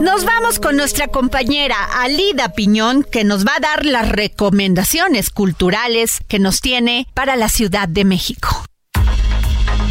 Nos 0.00 0.24
vamos 0.24 0.58
con 0.58 0.76
nuestra 0.76 1.08
compañera 1.08 1.76
Alida 2.02 2.50
Piñón, 2.50 3.02
que 3.02 3.24
nos 3.24 3.46
va 3.46 3.56
a 3.56 3.60
dar 3.60 3.86
las 3.86 4.08
recomendaciones 4.08 5.30
culturales 5.30 6.18
que 6.28 6.38
nos 6.38 6.60
tiene 6.60 7.06
para 7.14 7.36
la 7.36 7.48
Ciudad 7.48 7.88
de 7.88 8.04
México. 8.04 8.66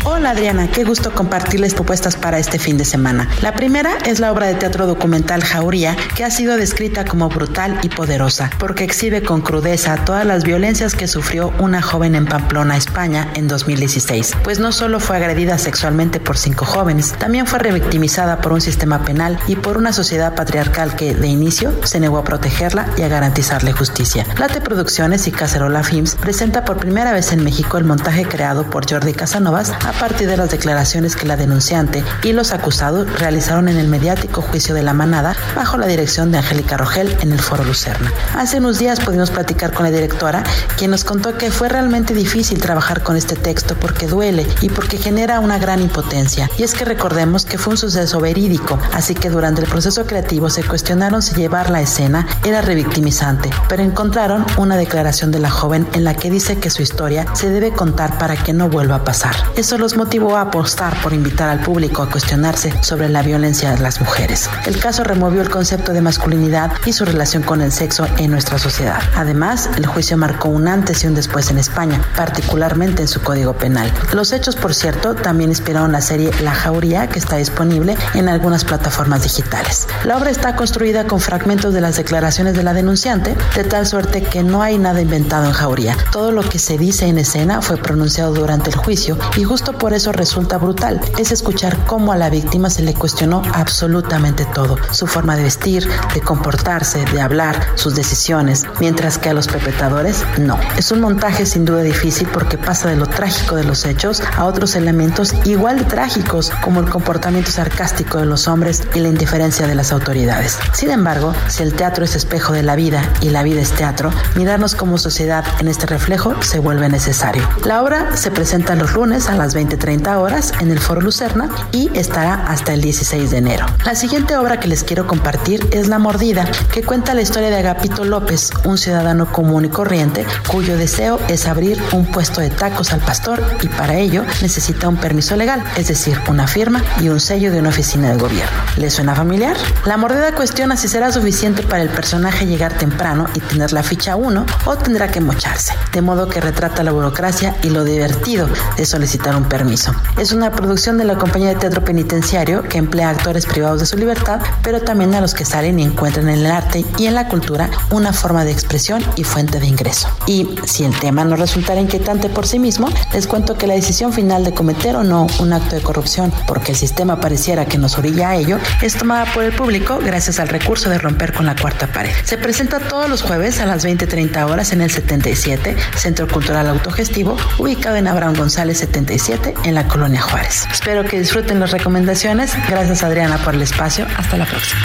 Hola 0.08 0.30
Adriana, 0.30 0.68
qué 0.68 0.84
gusto 0.84 1.12
compartirles 1.12 1.74
propuestas 1.74 2.16
para 2.16 2.38
este 2.38 2.60
fin 2.60 2.78
de 2.78 2.86
semana. 2.86 3.28
La 3.42 3.56
primera 3.56 3.98
es 4.06 4.20
la 4.20 4.32
obra 4.32 4.46
de 4.46 4.54
teatro 4.54 4.86
documental 4.86 5.44
Jauría, 5.44 5.98
que 6.16 6.24
ha 6.24 6.30
sido 6.30 6.58
descrita 6.58 7.06
como 7.06 7.28
brutal 7.28 7.80
y 7.82 7.90
poderosa, 7.90 8.52
porque 8.60 8.84
exhibe 8.84 9.24
con 9.24 9.42
crudeza 9.42 9.98
todas 10.06 10.24
las 10.24 10.44
violencias 10.44 10.94
que 10.94 11.08
sufrió 11.08 11.52
una 11.58 11.82
joven 11.82 12.14
en 12.14 12.28
Pamplona, 12.28 12.78
España, 12.78 13.32
en 13.34 13.48
2016. 13.48 14.34
Pues 14.44 14.60
no 14.60 14.72
solo 14.72 15.00
fue 15.00 15.18
agredida 15.18 15.58
sexualmente 15.58 16.20
por 16.20 16.38
cinco 16.38 16.66
jóvenes, 16.66 17.14
también 17.14 17.48
fue 17.48 17.58
revictimizada 17.58 18.42
por 18.42 18.54
un 18.54 18.62
sistema 18.62 19.04
penal 19.06 19.40
y 19.48 19.56
por 19.56 19.76
una 19.76 19.92
sociedad 19.92 20.36
patriarcal 20.36 20.96
que, 20.96 21.16
de 21.16 21.28
inicio, 21.28 21.74
se 21.84 22.00
negó 22.00 22.20
a 22.20 22.24
protegerla 22.24 22.86
y 22.96 23.02
a 23.02 23.08
garantizarle 23.08 23.72
justicia. 23.72 24.28
Late 24.38 24.62
Producciones 24.62 25.28
y 25.28 25.32
Cacerola 25.32 25.84
Films 25.84 26.14
presenta 26.14 26.64
por 26.64 26.78
primera 26.78 27.12
vez 27.12 27.32
en 27.32 27.44
México 27.44 27.80
el 27.80 27.86
montaje 27.86 28.26
creado 28.26 28.70
por 28.70 28.88
Jordi 28.88 29.14
Casanovas 29.14 29.74
partir 30.00 30.28
de 30.28 30.38
las 30.38 30.52
declaraciones 30.52 31.16
que 31.16 31.26
la 31.26 31.38
denunciante 31.38 32.04
y 32.24 32.34
los 32.34 32.52
acusados 32.52 33.08
realizaron 33.20 33.68
en 33.70 33.78
el 33.78 33.88
mediático 33.88 34.42
juicio 34.42 34.76
de 34.76 34.84
la 34.84 34.94
manada 34.94 35.36
bajo 35.56 35.78
la 35.78 35.88
dirección 35.88 36.32
de 36.32 36.40
Angélica 36.40 36.78
Rogel 36.78 37.16
en 37.22 37.32
el 37.32 37.40
Foro 37.40 37.64
Lucerna. 37.64 38.12
Hace 38.36 38.60
unos 38.60 38.80
días 38.80 39.00
pudimos 39.00 39.32
platicar 39.32 39.74
con 39.74 39.84
la 39.86 39.92
directora, 39.92 40.44
quien 40.78 40.92
nos 40.92 41.04
contó 41.04 41.38
que 41.38 41.52
fue 41.52 41.70
realmente 41.70 42.14
difícil 42.14 42.62
trabajar 42.62 43.04
con 43.04 43.16
este 43.16 43.36
texto 43.36 43.76
porque 43.76 44.08
duele 44.08 44.46
y 44.62 44.70
porque 44.70 44.98
genera 44.98 45.40
una 45.40 45.58
gran 45.58 45.82
impotencia. 45.82 46.50
Y 46.58 46.64
es 46.64 46.74
que 46.74 46.86
recordemos 46.86 47.46
que 47.46 47.58
fue 47.58 47.72
un 47.72 47.78
suceso 47.78 48.20
verídico, 48.20 48.80
así 48.94 49.16
que 49.16 49.30
durante 49.30 49.62
el 49.62 49.68
proceso 49.68 50.06
creativo 50.06 50.50
se 50.50 50.64
cuestionaron 50.64 51.22
si 51.22 51.36
llevar 51.36 51.70
la 51.70 51.82
escena 51.82 52.28
era 52.44 52.62
revictimizante, 52.62 53.50
pero 53.70 53.84
encontraron 53.84 54.46
una 54.58 54.78
declaración 54.78 55.32
de 55.32 55.40
la 55.40 55.50
joven 55.50 55.88
en 55.94 56.04
la 56.04 56.14
que 56.14 56.30
dice 56.30 56.58
que 56.58 56.70
su 56.70 56.82
historia 56.82 57.26
se 57.34 57.50
debe 57.50 57.72
contar 57.72 58.18
para 58.18 58.36
que 58.36 58.54
no 58.54 58.70
vuelva 58.70 58.96
a 58.96 59.04
pasar. 59.04 59.36
Eso 59.56 59.78
los 59.86 59.98
motivó 59.98 60.36
a 60.36 60.42
apostar 60.42 61.00
por 61.04 61.14
invitar 61.14 61.48
al 61.48 61.60
público 61.60 62.02
a 62.02 62.10
cuestionarse 62.10 62.74
sobre 62.82 63.08
la 63.08 63.22
violencia 63.22 63.70
de 63.70 63.78
las 63.78 64.02
mujeres. 64.02 64.50
El 64.66 64.80
caso 64.80 65.04
removió 65.04 65.44
el 65.44 65.52
concepto 65.52 65.94
de 65.94 66.02
masculinidad 66.02 66.72
y 66.88 66.94
su 66.94 67.06
relación 67.06 67.44
con 67.44 67.62
el 67.62 67.72
sexo 67.72 68.08
en 68.18 68.32
nuestra 68.32 68.58
sociedad. 68.58 69.00
Además, 69.16 69.70
el 69.78 69.86
juicio 69.86 70.18
marcó 70.18 70.50
un 70.50 70.68
antes 70.68 71.04
y 71.04 71.08
un 71.08 71.14
después 71.14 71.52
en 71.52 71.60
España, 71.60 72.02
particularmente 72.16 73.04
en 73.04 73.08
su 73.08 73.22
código 73.22 73.54
penal. 73.54 73.94
Los 74.12 74.32
hechos, 74.32 74.56
por 74.56 74.74
cierto, 74.74 75.14
también 75.14 75.52
inspiraron 75.52 75.92
la 75.92 76.02
serie 76.02 76.32
La 76.42 76.56
Jauría, 76.56 77.08
que 77.08 77.20
está 77.20 77.36
disponible 77.36 77.96
en 78.16 78.28
algunas 78.28 78.66
plataformas 78.66 79.22
digitales. 79.22 79.88
La 80.04 80.18
obra 80.18 80.32
está 80.32 80.56
construida 80.56 81.06
con 81.06 81.20
fragmentos 81.20 81.76
de 81.76 81.82
las 81.82 81.98
declaraciones 81.98 82.56
de 82.56 82.64
la 82.64 82.74
denunciante, 82.74 83.36
de 83.56 83.64
tal 83.64 83.86
suerte 83.86 84.24
que 84.24 84.42
no 84.42 84.64
hay 84.64 84.80
nada 84.80 85.00
inventado 85.00 85.46
en 85.46 85.54
Jauría. 85.54 85.96
Todo 86.12 86.32
lo 86.32 86.42
que 86.42 86.58
se 86.58 86.80
dice 86.80 87.06
en 87.06 87.20
escena 87.20 87.62
fue 87.62 87.78
pronunciado 87.78 88.34
durante 88.34 88.72
el 88.72 88.76
juicio 88.76 89.16
y 89.38 89.44
justo 89.44 89.65
por 89.74 89.94
eso 89.94 90.12
resulta 90.12 90.58
brutal, 90.58 91.02
es 91.18 91.32
escuchar 91.32 91.78
cómo 91.86 92.12
a 92.12 92.18
la 92.18 92.30
víctima 92.30 92.70
se 92.70 92.84
le 92.84 92.94
cuestionó 92.94 93.42
absolutamente 93.54 94.46
todo, 94.46 94.78
su 94.92 95.08
forma 95.08 95.36
de 95.36 95.44
vestir, 95.44 95.88
de 96.14 96.22
comportarse, 96.22 97.04
de 97.06 97.22
hablar, 97.22 97.56
sus 97.76 97.96
decisiones, 97.96 98.66
mientras 98.80 99.18
que 99.18 99.30
a 99.30 99.34
los 99.34 99.48
perpetradores 99.48 100.24
no. 100.40 100.60
Es 100.78 100.92
un 100.92 101.02
montaje 101.02 101.46
sin 101.46 101.66
duda 101.66 101.82
difícil 101.82 102.28
porque 102.32 102.58
pasa 102.58 102.90
de 102.90 102.96
lo 102.96 103.08
trágico 103.08 103.56
de 103.56 103.64
los 103.64 103.86
hechos 103.86 104.22
a 104.38 104.46
otros 104.46 104.76
elementos 104.76 105.34
igual 105.46 105.80
de 105.80 105.86
trágicos 105.86 106.52
como 106.62 106.80
el 106.80 106.90
comportamiento 106.90 107.52
sarcástico 107.52 108.20
de 108.20 108.26
los 108.26 108.48
hombres 108.48 108.84
y 108.94 109.00
la 109.00 109.10
indiferencia 109.10 109.68
de 109.68 109.76
las 109.76 109.92
autoridades. 109.92 110.58
Sin 110.74 110.92
embargo, 110.92 111.34
si 111.48 111.64
el 111.64 111.74
teatro 111.74 112.06
es 112.06 112.16
espejo 112.16 112.54
de 112.54 112.64
la 112.64 112.76
vida 112.76 113.02
y 113.22 113.30
la 113.30 113.44
vida 113.44 113.62
es 113.62 113.72
teatro, 113.72 114.12
mirarnos 114.36 114.76
como 114.76 114.98
sociedad 114.98 115.44
en 115.60 115.68
este 115.68 115.86
reflejo 115.86 116.42
se 116.42 116.60
vuelve 116.60 116.90
necesario. 116.90 117.48
La 117.64 117.82
obra 117.82 118.16
se 118.16 118.32
presenta 118.32 118.76
los 118.76 118.94
lunes 118.94 119.30
a 119.30 119.36
las 119.36 119.55
las 119.56 119.64
20.30 119.64 120.18
horas 120.18 120.54
en 120.60 120.72
el 120.72 120.80
Foro 120.80 121.02
Lucerna 121.02 121.50
y 121.72 121.90
estará 121.98 122.46
hasta 122.48 122.74
el 122.74 122.82
16 122.82 123.32
de 123.32 123.38
enero. 123.38 123.66
La 123.86 123.96
siguiente 123.96 124.36
obra 124.38 124.60
que 124.60 124.68
les 124.68 124.84
quiero 124.84 125.08
compartir 125.08 125.68
es 125.72 125.88
La 125.88 126.00
Mordida, 126.00 126.46
que 126.74 126.84
cuenta 126.84 127.14
la 127.14 127.22
historia 127.22 127.50
de 127.50 127.58
Agapito 127.58 128.04
López, 128.04 128.52
un 128.66 128.78
ciudadano 128.78 129.32
común 129.32 129.66
y 129.66 129.70
corriente 129.70 130.26
cuyo 130.48 130.78
deseo 130.78 131.20
es 131.28 131.48
abrir 131.48 131.82
un 131.94 132.06
puesto 132.06 132.42
de 132.42 132.50
tacos 132.50 132.92
al 132.94 133.00
pastor 133.00 133.42
y 133.62 133.68
para 133.68 133.96
ello 133.96 134.24
necesita 134.42 134.90
un 134.90 134.98
permiso 134.98 135.36
legal, 135.36 135.64
es 135.78 135.88
decir, 135.88 136.20
una 136.28 136.48
firma 136.48 136.84
y 137.02 137.10
un 137.10 137.20
sello 137.20 137.52
de 137.52 137.60
una 137.60 137.70
oficina 137.70 138.12
de 138.12 138.18
gobierno. 138.18 138.58
¿Le 138.78 138.90
suena 138.90 139.16
familiar? 139.16 139.56
La 139.86 139.98
Mordida 139.98 140.34
cuestiona 140.34 140.76
si 140.78 140.88
será 140.88 141.12
suficiente 141.12 141.64
para 141.64 141.84
el 141.84 141.90
personaje 141.90 142.46
llegar 142.46 142.74
temprano 142.78 143.28
y 143.34 143.40
tener 143.40 143.72
la 143.74 143.84
ficha 143.84 144.16
1 144.16 144.46
o 144.66 144.76
tendrá 144.78 145.08
que 145.08 145.22
mocharse, 145.22 145.74
de 145.94 146.02
modo 146.02 146.28
que 146.28 146.42
retrata 146.42 146.84
la 146.84 146.92
burocracia 146.92 147.56
y 147.64 147.70
lo 147.70 147.84
divertido 147.84 148.50
de 148.76 148.86
solicitar 148.86 149.36
un 149.36 149.45
permiso. 149.48 149.94
Es 150.18 150.32
una 150.32 150.52
producción 150.52 150.98
de 150.98 151.06
la 151.06 151.18
compañía 151.18 151.50
de 151.50 151.56
teatro 151.56 151.84
penitenciario 151.84 152.64
que 152.64 152.78
emplea 152.78 153.10
a 153.10 153.12
actores 153.12 153.46
privados 153.46 153.80
de 153.80 153.86
su 153.86 153.98
libertad, 153.98 154.42
pero 154.64 154.82
también 154.82 155.14
a 155.16 155.22
los 155.22 155.34
que 155.34 155.46
salen 155.46 155.80
y 155.80 155.84
encuentran 155.84 156.30
en 156.30 156.40
el 156.40 156.52
arte 156.52 156.86
y 156.98 157.06
en 157.06 157.16
la 157.16 157.28
cultura 157.28 157.70
una 157.92 158.14
forma 158.14 158.46
de 158.46 158.52
expresión 158.52 159.04
y 159.16 159.24
fuente 159.24 159.60
de 159.60 159.68
ingreso. 159.68 160.08
Y 160.28 160.56
si 160.66 160.84
el 160.84 160.98
tema 161.00 161.26
no 161.26 161.36
resultara 161.36 161.80
inquietante 161.80 162.30
por 162.30 162.48
sí 162.48 162.60
mismo, 162.60 162.90
les 163.14 163.28
cuento 163.28 163.58
que 163.58 163.68
la 163.68 163.74
decisión 163.74 164.14
final 164.14 164.44
de 164.44 164.54
cometer 164.54 164.96
o 164.96 165.04
no 165.04 165.28
un 165.40 165.54
acto 165.54 165.76
de 165.76 165.82
corrupción, 165.82 166.32
porque 166.48 166.72
el 166.72 166.78
sistema 166.78 167.20
pareciera 167.20 167.66
que 167.66 167.78
nos 167.78 167.98
orilla 167.98 168.30
a 168.30 168.36
ello, 168.36 168.58
es 168.82 168.96
tomada 168.96 169.26
por 169.34 169.44
el 169.44 169.54
público 169.54 170.00
gracias 170.04 170.40
al 170.40 170.48
recurso 170.48 170.90
de 170.90 170.98
romper 170.98 171.34
con 171.34 171.46
la 171.46 171.56
cuarta 171.56 171.88
pared. 171.88 172.12
Se 172.24 172.38
presenta 172.38 172.80
todos 172.80 173.10
los 173.10 173.22
jueves 173.22 173.60
a 173.60 173.66
las 173.66 173.86
20.30 173.86 174.50
horas 174.50 174.72
en 174.72 174.82
el 174.82 174.92
77, 174.92 175.76
Centro 175.96 176.28
Cultural 176.28 176.68
Autogestivo, 176.68 177.38
ubicado 177.58 177.96
en 177.96 178.08
Abraham 178.08 178.36
González 178.36 178.78
77, 178.80 179.35
en 179.64 179.76
la 179.76 179.88
Colonia 179.88 180.22
Juárez. 180.22 180.68
Espero 180.72 181.04
que 181.04 181.20
disfruten 181.20 181.60
las 181.60 181.72
recomendaciones. 181.72 182.54
Gracias 182.70 183.04
Adriana 183.04 183.38
por 183.38 183.56
el 183.56 183.62
espacio. 183.62 184.06
Hasta 184.18 184.38
la 184.38 184.46
próxima. 184.46 184.82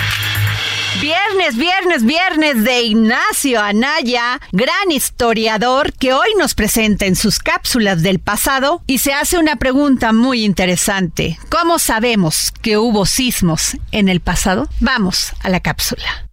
Viernes, 1.01 1.57
viernes, 1.57 2.05
viernes 2.05 2.65
de 2.65 2.83
Ignacio 2.83 3.63
Anaya, 3.63 4.41
gran 4.53 4.91
historiador 4.91 5.93
que 5.93 6.13
hoy 6.13 6.29
nos 6.37 6.55
presenta 6.55 7.07
en 7.07 7.17
sus 7.17 7.39
cápsulas 7.39 8.03
del 8.03 8.19
pasado 8.19 8.83
y 8.87 8.99
se 8.99 9.15
hace 9.15 9.39
una 9.39 9.57
pregunta 9.57 10.13
muy 10.13 10.45
interesante. 10.45 11.39
¿Cómo 11.49 11.79
sabemos 11.79 12.53
que 12.61 12.77
hubo 12.77 13.07
sismos 13.07 13.77
en 13.93 14.09
el 14.09 14.21
pasado? 14.21 14.69
Vamos 14.81 15.33
a 15.43 15.49
la 15.49 15.61
cápsula. 15.61 16.29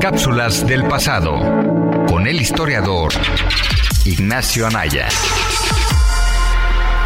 Cápsulas 0.00 0.66
del 0.66 0.84
pasado 0.84 1.40
con 2.06 2.26
el 2.26 2.40
historiador 2.40 3.12
Ignacio 4.04 4.66
Anaya. 4.66 5.08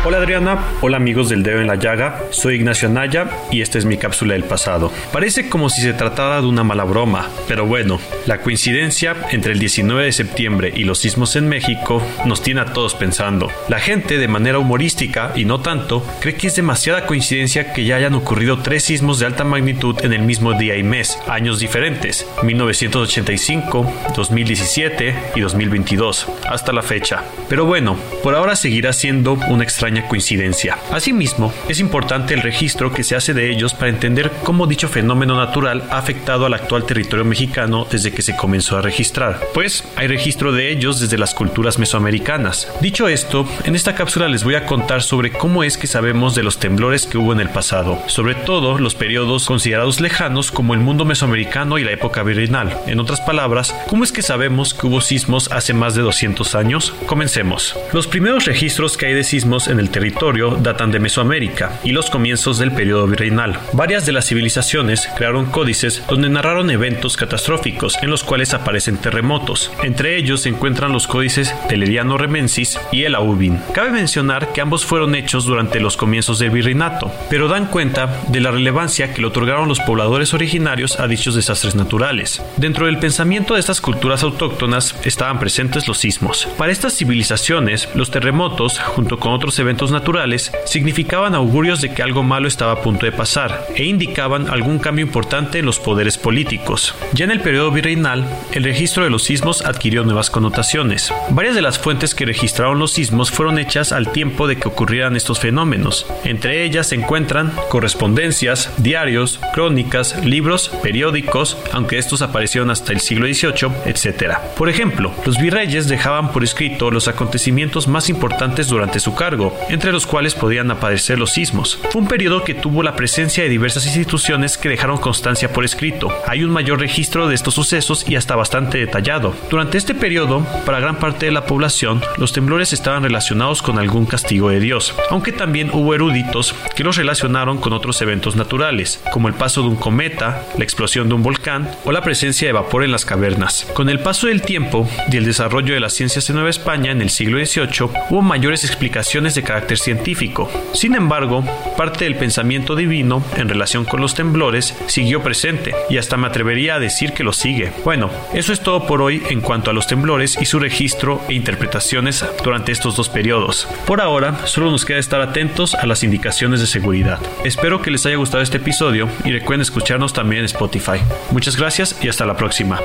Hola 0.09 0.19
Adriana, 0.19 0.65
hola 0.83 0.99
amigos 0.99 1.31
del 1.31 1.43
dedo 1.43 1.61
en 1.61 1.67
la 1.67 1.75
llaga, 1.75 2.21
soy 2.31 2.55
Ignacio 2.55 2.89
Anaya 2.89 3.29
y 3.51 3.61
esta 3.61 3.77
es 3.77 3.87
mi 3.87 3.97
cápsula 3.97 4.35
del 4.35 4.45
pasado. 4.45 4.93
Parece 5.13 5.49
como 5.49 5.69
si 5.69 5.81
se 5.81 5.95
tratara 5.95 6.41
de 6.41 6.47
una 6.47 6.63
mala 6.63 6.85
broma, 6.85 7.29
pero 7.49 7.67
bueno, 7.67 7.99
la 8.25 8.41
coincidencia 8.41 9.17
entre 9.33 9.53
el 9.53 9.59
19 9.59 10.05
de 10.05 10.13
septiembre 10.13 10.73
y 10.73 10.85
los 10.85 11.01
sismos 11.01 11.35
en 11.35 11.49
México 11.49 12.01
nos 12.25 12.41
tiene 12.41 12.61
a 12.61 12.67
todos 12.67 12.95
pensando. 12.95 13.51
La 13.69 13.81
gente 13.81 14.19
de 14.19 14.29
manera 14.29 14.61
humorística 14.61 15.33
y 15.35 15.45
no 15.45 15.61
tanto 15.61 16.07
cree 16.21 16.37
que 16.37 16.47
es 16.47 16.55
demasiada 16.55 17.05
coincidencia 17.07 17.73
que 17.73 17.85
ya 17.85 17.97
hayan 17.97 18.15
ocurrido 18.15 18.61
tres 18.61 18.85
sismos 18.85 19.19
de 19.19 19.27
alta 19.27 19.43
magnitud 19.43 19.97
en 20.05 20.13
el 20.13 20.23
mismo 20.23 20.53
día 20.53 20.77
y 20.77 20.85
mes, 20.85 21.19
años 21.27 21.59
diferentes, 21.59 22.29
1985, 22.45 24.13
2017 24.15 25.17
y 25.35 25.41
2022, 25.41 26.29
hasta 26.49 26.73
la 26.73 26.83
fecha. 26.83 27.25
Pero 27.49 27.65
bueno, 27.65 27.97
por 28.23 28.37
ahora 28.37 28.55
seguirá 28.55 28.93
siendo 28.93 29.33
una 29.49 29.65
extraña 29.65 29.96
coincidencia. 30.05 30.79
Asimismo, 30.93 31.53
es 31.69 31.81
importante 31.81 32.35
el 32.35 32.43
registro 32.43 32.93
que 32.93 33.05
se 33.05 33.17
hace 33.17 33.35
de 33.35 33.51
ellos 33.51 33.75
para 33.75 33.91
entender 33.91 34.31
cómo 34.43 34.67
dicho 34.67 34.89
fenómeno 34.89 35.37
natural 35.37 35.85
ha 35.91 35.99
afectado 35.99 36.47
al 36.47 36.55
actual 36.55 36.85
territorio 36.85 37.25
mexicano 37.25 37.87
desde 37.91 38.13
que 38.13 38.23
se 38.23 38.37
comenzó 38.37 38.77
a 38.77 38.83
registrar, 38.83 39.41
pues 39.55 39.85
hay 39.97 40.07
registro 40.07 40.53
de 40.53 40.71
ellos 40.71 41.01
desde 41.01 41.19
las 41.19 41.35
culturas 41.35 41.79
mesoamericanas. 41.79 42.69
Dicho 42.81 43.09
esto, 43.09 43.47
en 43.65 43.77
esta 43.77 43.95
cápsula 43.95 44.29
les 44.29 44.45
voy 44.45 44.55
a 44.55 44.67
contar 44.67 45.03
sobre 45.03 45.33
cómo 45.33 45.65
es 45.65 45.79
que 45.79 45.87
sabemos 45.87 46.35
de 46.35 46.43
los 46.43 46.59
temblores 46.59 47.07
que 47.07 47.19
hubo 47.19 47.33
en 47.33 47.41
el 47.41 47.51
pasado, 47.51 47.99
sobre 48.07 48.35
todo 48.35 48.79
los 48.79 48.95
periodos 48.95 49.47
considerados 49.47 50.01
lejanos 50.01 50.51
como 50.51 50.75
el 50.75 50.81
mundo 50.81 51.05
mesoamericano 51.05 51.79
y 51.79 51.85
la 51.85 51.93
época 51.93 52.23
virreinal. 52.23 52.79
En 52.87 53.01
otras 53.01 53.21
palabras, 53.21 53.75
¿cómo 53.89 54.05
es 54.05 54.13
que 54.13 54.23
sabemos 54.23 54.75
que 54.75 54.87
hubo 54.87 55.01
sismos 55.01 55.51
hace 55.53 55.75
más 55.75 55.95
de 55.95 56.03
200 56.03 56.55
años? 56.55 56.95
Comencemos. 57.07 57.77
Los 57.93 58.07
primeros 58.07 58.45
registros 58.45 58.97
que 58.97 59.07
hay 59.07 59.15
de 59.15 59.25
sismos 59.25 59.69
en 59.69 59.76
el 59.79 59.91
territorio 59.91 60.57
datan 60.57 60.91
de 60.91 61.01
Mesoamérica 61.01 61.81
y 61.85 61.93
los 61.93 62.11
comienzos 62.11 62.59
del 62.59 62.73
periodo 62.73 63.07
virreinal. 63.07 63.59
Varias 63.73 64.07
de 64.07 64.13
las 64.13 64.27
civilizaciones 64.27 65.09
crearon 65.17 65.47
códices 65.47 66.03
donde 66.09 66.29
narraron 66.29 66.71
eventos 66.71 67.17
catastróficos 67.17 67.97
en 68.03 68.11
los 68.11 68.25
cuales 68.25 68.55
aparecen 68.55 68.97
terremotos. 68.97 69.71
Entre 69.83 70.17
ellos 70.17 70.43
se 70.43 70.49
encuentran 70.49 70.93
los 70.93 71.07
códices 71.07 71.55
Teleriano 71.69 72.19
Remensis 72.19 72.79
y 72.93 73.05
el 73.05 73.15
Aubin. 73.15 73.61
Cabe 73.75 73.91
mencionar 73.91 74.53
que 74.53 74.61
ambos 74.61 74.85
fueron 74.85 75.15
hechos 75.15 75.45
durante 75.45 75.81
los 75.81 75.97
comienzos 75.97 76.39
del 76.39 76.51
virreinato, 76.51 77.13
pero 77.29 77.49
dan 77.49 77.67
cuenta 77.67 78.23
de 78.29 78.41
la 78.41 78.51
relevancia 78.51 79.13
que 79.13 79.21
le 79.21 79.29
otorgaron 79.29 79.69
los 79.69 79.81
pobladores 79.81 80.35
originarios 80.35 80.99
a 80.99 81.07
dichos 81.07 81.35
desastres 81.35 81.75
naturales. 81.75 82.43
Dentro 82.57 82.87
del 82.87 82.99
pensamiento 82.99 83.55
de 83.55 83.61
estas 83.61 83.81
culturas 83.81 84.23
autóctonas 84.23 84.97
estaban 85.05 85.39
presentes 85.39 85.89
los 85.89 85.99
sismos. 85.99 86.49
Para 86.57 86.73
estas 86.73 86.97
civilizaciones, 86.97 87.89
los 87.95 88.11
terremotos, 88.11 88.79
junto 88.79 89.19
con 89.19 89.33
otros 89.33 89.59
eventos 89.59 89.66
naturales, 89.67 90.53
significaban 90.65 91.35
augurios 91.35 91.81
de 91.81 91.93
que 91.93 92.03
algo 92.03 92.23
malo 92.23 92.47
estaba 92.47 92.73
a 92.73 92.83
punto 92.83 93.05
de 93.05 93.13
pasar 93.13 93.67
e 93.75 93.85
indicaban 93.85 94.49
algún 94.49 94.79
cambio 94.79 95.05
importante 95.05 95.59
en 95.59 95.67
los 95.67 95.81
poderes 95.81 96.19
políticos. 96.19 96.95
Ya 97.13 97.25
en 97.25 97.31
el 97.31 97.41
periodo 97.41 97.71
virreinal, 97.71 98.25
el 98.53 98.65
registro 98.65 99.05
de 99.05 99.11
los 99.11 99.25
sismos 99.25 99.63
adquirió 99.63 100.05
nuevas 100.05 100.31
connotaciones. 100.31 101.13
Varias 101.31 101.55
de 101.55 101.63
las 101.63 101.79
fuentes 101.79 102.15
que 102.15 102.27
registraron 102.27 102.79
los 102.79 102.93
sismos 102.93 103.31
fueron 103.31 103.59
hechas 103.59 103.93
al 103.93 104.13
tiempo 104.13 104.47
de 104.47 104.57
que 104.57 104.69
ocurrieran 104.69 105.17
estos 105.17 105.41
fenómenos. 105.41 106.07
Entre 106.25 106.65
ellas 106.65 106.89
se 106.89 106.95
encuentran 106.95 107.53
correspondencias, 107.69 108.73
diarios, 108.79 109.41
crónicas, 109.53 110.25
libros, 110.25 110.71
periódicos, 110.83 111.57
aunque 111.73 111.99
estos 111.99 112.23
aparecieron 112.23 112.71
hasta 112.71 112.93
el 112.93 113.01
siglo 113.01 113.27
XVIII, 113.27 113.73
etc. 113.87 114.39
Por 114.57 114.69
ejemplo, 114.69 115.13
los 115.25 115.39
virreyes 115.39 115.89
dejaban 115.89 116.33
por 116.33 116.45
escrito 116.45 116.91
los 116.91 117.09
acontecimientos 117.09 117.89
más 117.89 118.09
importantes 118.09 118.69
durante 118.69 119.01
su 119.01 119.15
cargo, 119.15 119.56
entre 119.69 119.93
los 119.93 120.07
cuales 120.07 120.35
podían 120.35 120.71
aparecer 120.71 121.19
los 121.19 121.33
sismos. 121.33 121.79
Fue 121.91 122.01
un 122.01 122.09
periodo 122.09 122.45
que 122.45 122.55
tuvo 122.55 122.83
la 122.83 122.97
presencia 122.97 123.43
de 123.43 123.51
diversas 123.51 123.87
instituciones 123.87 124.59
que 124.59 124.69
dejaron 124.69 124.99
constancia 124.99 125.53
por 125.53 125.65
escrito. 125.65 126.09
Hay 126.27 126.45
un 126.45 126.51
mayor 126.51 126.81
registro 126.81 127.29
de 127.29 127.35
estos 127.35 127.55
sucesos 127.55 128.05
y 128.09 128.17
hasta 128.17 128.37
bastante 128.37 128.79
detallado. 128.79 129.35
Durante 129.51 129.79
este 129.79 129.95
periodo, 129.95 130.47
para 130.65 130.81
gran 130.81 130.97
parte 130.97 131.27
de 131.27 131.33
la 131.33 131.47
población, 131.47 132.03
los 132.17 132.33
temblores 132.33 132.73
estaban 132.73 133.03
relacionados 133.03 133.63
con 133.63 133.79
algún 133.79 134.07
castigo 134.07 134.51
de 134.51 134.61
Dios, 134.61 134.95
aunque 135.11 135.33
también 135.33 135.71
hubo 135.73 135.95
eruditos 135.95 136.55
que 136.75 136.85
los 136.85 136.97
relacionaron 136.97 137.59
con 137.59 137.73
otros 137.73 138.01
eventos 138.03 138.37
naturales, 138.37 139.01
como 139.13 139.29
el 139.29 139.35
paso 139.35 139.63
de 139.63 139.69
un 139.69 139.77
cometa, 139.77 140.43
la 140.57 140.65
explosión 140.65 141.09
de 141.09 141.15
un 141.15 141.23
volcán 141.23 141.71
o 141.85 141.93
la 141.93 142.03
presencia 142.03 142.47
de 142.47 142.53
vapor 142.53 142.85
en 142.85 142.93
las 142.93 143.05
cavernas. 143.05 143.67
Con 143.75 143.89
el 143.89 144.01
paso 144.01 144.27
del 144.27 144.43
tiempo 144.43 144.89
y 145.11 145.17
el 145.17 145.25
desarrollo 145.25 145.75
de 145.75 145.81
las 145.81 145.93
ciencias 145.93 146.29
en 146.29 146.37
Nueva 146.37 146.51
España 146.51 146.91
en 146.91 147.03
el 147.03 147.11
siglo 147.11 147.45
XVIII, 147.45 147.91
hubo 148.11 148.23
mayores 148.23 148.65
explicaciones 148.65 149.35
de 149.35 149.43
carácter 149.47 149.79
científico. 149.79 150.51
Sin 150.75 150.95
embargo, 150.95 151.45
parte 151.77 152.05
del 152.05 152.17
pensamiento 152.17 152.75
divino 152.75 153.23
en 153.37 153.49
relación 153.49 153.85
con 153.85 154.01
los 154.01 154.15
temblores 154.15 154.75
siguió 154.87 155.23
presente 155.23 155.75
y 155.89 155.99
hasta 155.99 156.17
me 156.17 156.27
atrevería 156.27 156.75
a 156.75 156.81
decir 156.81 157.13
que 157.13 157.25
lo 157.25 157.33
sigue. 157.33 157.73
Bueno, 157.85 158.11
eso 158.35 158.53
es 158.53 158.61
todo 158.61 158.87
por 158.87 159.01
hoy 159.01 159.23
en 159.31 159.41
cuanto 159.41 159.71
a 159.71 159.75
los 159.75 159.87
temblores 159.87 160.37
y 160.41 160.47
su 160.47 160.59
registro 160.59 161.23
e 161.29 161.35
interpretaciones 161.35 162.25
durante 162.45 162.73
estos 162.73 162.97
dos 162.97 163.09
periodos. 163.09 163.69
Por 163.87 164.01
ahora, 164.01 164.47
solo 164.47 164.71
nos 164.71 164.85
queda 164.85 164.99
estar 164.99 165.21
atentos 165.21 165.75
a 165.75 165.87
las 165.87 166.03
indicaciones 166.03 166.61
de 166.61 166.67
seguridad. 166.67 167.21
Espero 167.45 167.81
que 167.81 167.91
les 167.91 168.05
haya 168.07 168.17
gustado 168.17 168.43
este 168.43 168.57
episodio 168.57 169.09
y 169.25 169.31
recuerden 169.31 169.63
escucharnos 169.63 170.13
también 170.13 170.41
en 170.41 170.47
Spotify. 170.47 170.99
Muchas 171.31 171.57
gracias 171.57 171.97
y 172.03 172.09
hasta 172.09 172.27
la 172.27 172.37
próxima. 172.37 172.81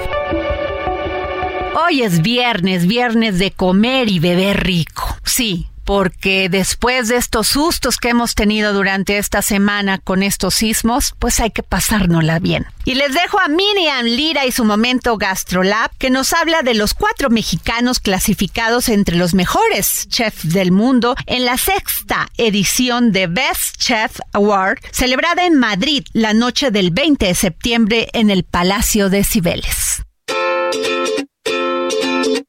Hoy 1.73 2.03
es 2.03 2.21
viernes, 2.21 2.85
viernes 2.85 3.39
de 3.39 3.51
comer 3.51 4.09
y 4.09 4.19
beber 4.19 4.63
rico. 4.63 5.17
Sí, 5.25 5.70
porque 5.85 6.49
después 6.49 7.07
de 7.07 7.17
estos 7.17 7.47
sustos 7.47 7.97
que 7.97 8.09
hemos 8.09 8.35
tenido 8.35 8.73
durante 8.73 9.17
esta 9.17 9.41
semana 9.41 9.97
con 9.97 10.23
estos 10.23 10.55
sismos, 10.55 11.13
pues 11.19 11.39
hay 11.39 11.51
que 11.51 11.63
pasárnosla 11.63 12.39
bien. 12.39 12.65
Y 12.85 12.95
les 12.95 13.13
dejo 13.13 13.39
a 13.39 13.47
Miriam 13.47 14.05
Lira 14.05 14.45
y 14.45 14.51
su 14.51 14.65
momento 14.65 15.17
GastroLab, 15.17 15.91
que 15.97 16.09
nos 16.09 16.33
habla 16.33 16.61
de 16.63 16.73
los 16.73 16.93
cuatro 16.93 17.29
mexicanos 17.29 17.99
clasificados 17.99 18.89
entre 18.89 19.15
los 19.15 19.33
mejores 19.33 20.07
chefs 20.07 20.49
del 20.51 20.71
mundo 20.71 21.15
en 21.27 21.45
la 21.45 21.57
sexta 21.57 22.27
edición 22.37 23.11
de 23.11 23.27
Best 23.27 23.77
Chef 23.77 24.19
Award, 24.33 24.79
celebrada 24.91 25.45
en 25.45 25.57
Madrid 25.57 26.03
la 26.13 26.33
noche 26.33 26.71
del 26.71 26.91
20 26.91 27.27
de 27.27 27.35
septiembre 27.35 28.09
en 28.13 28.29
el 28.29 28.43
Palacio 28.43 29.09
de 29.09 29.23
Cibeles. 29.23 30.03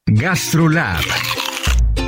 GastroLab 0.05 1.03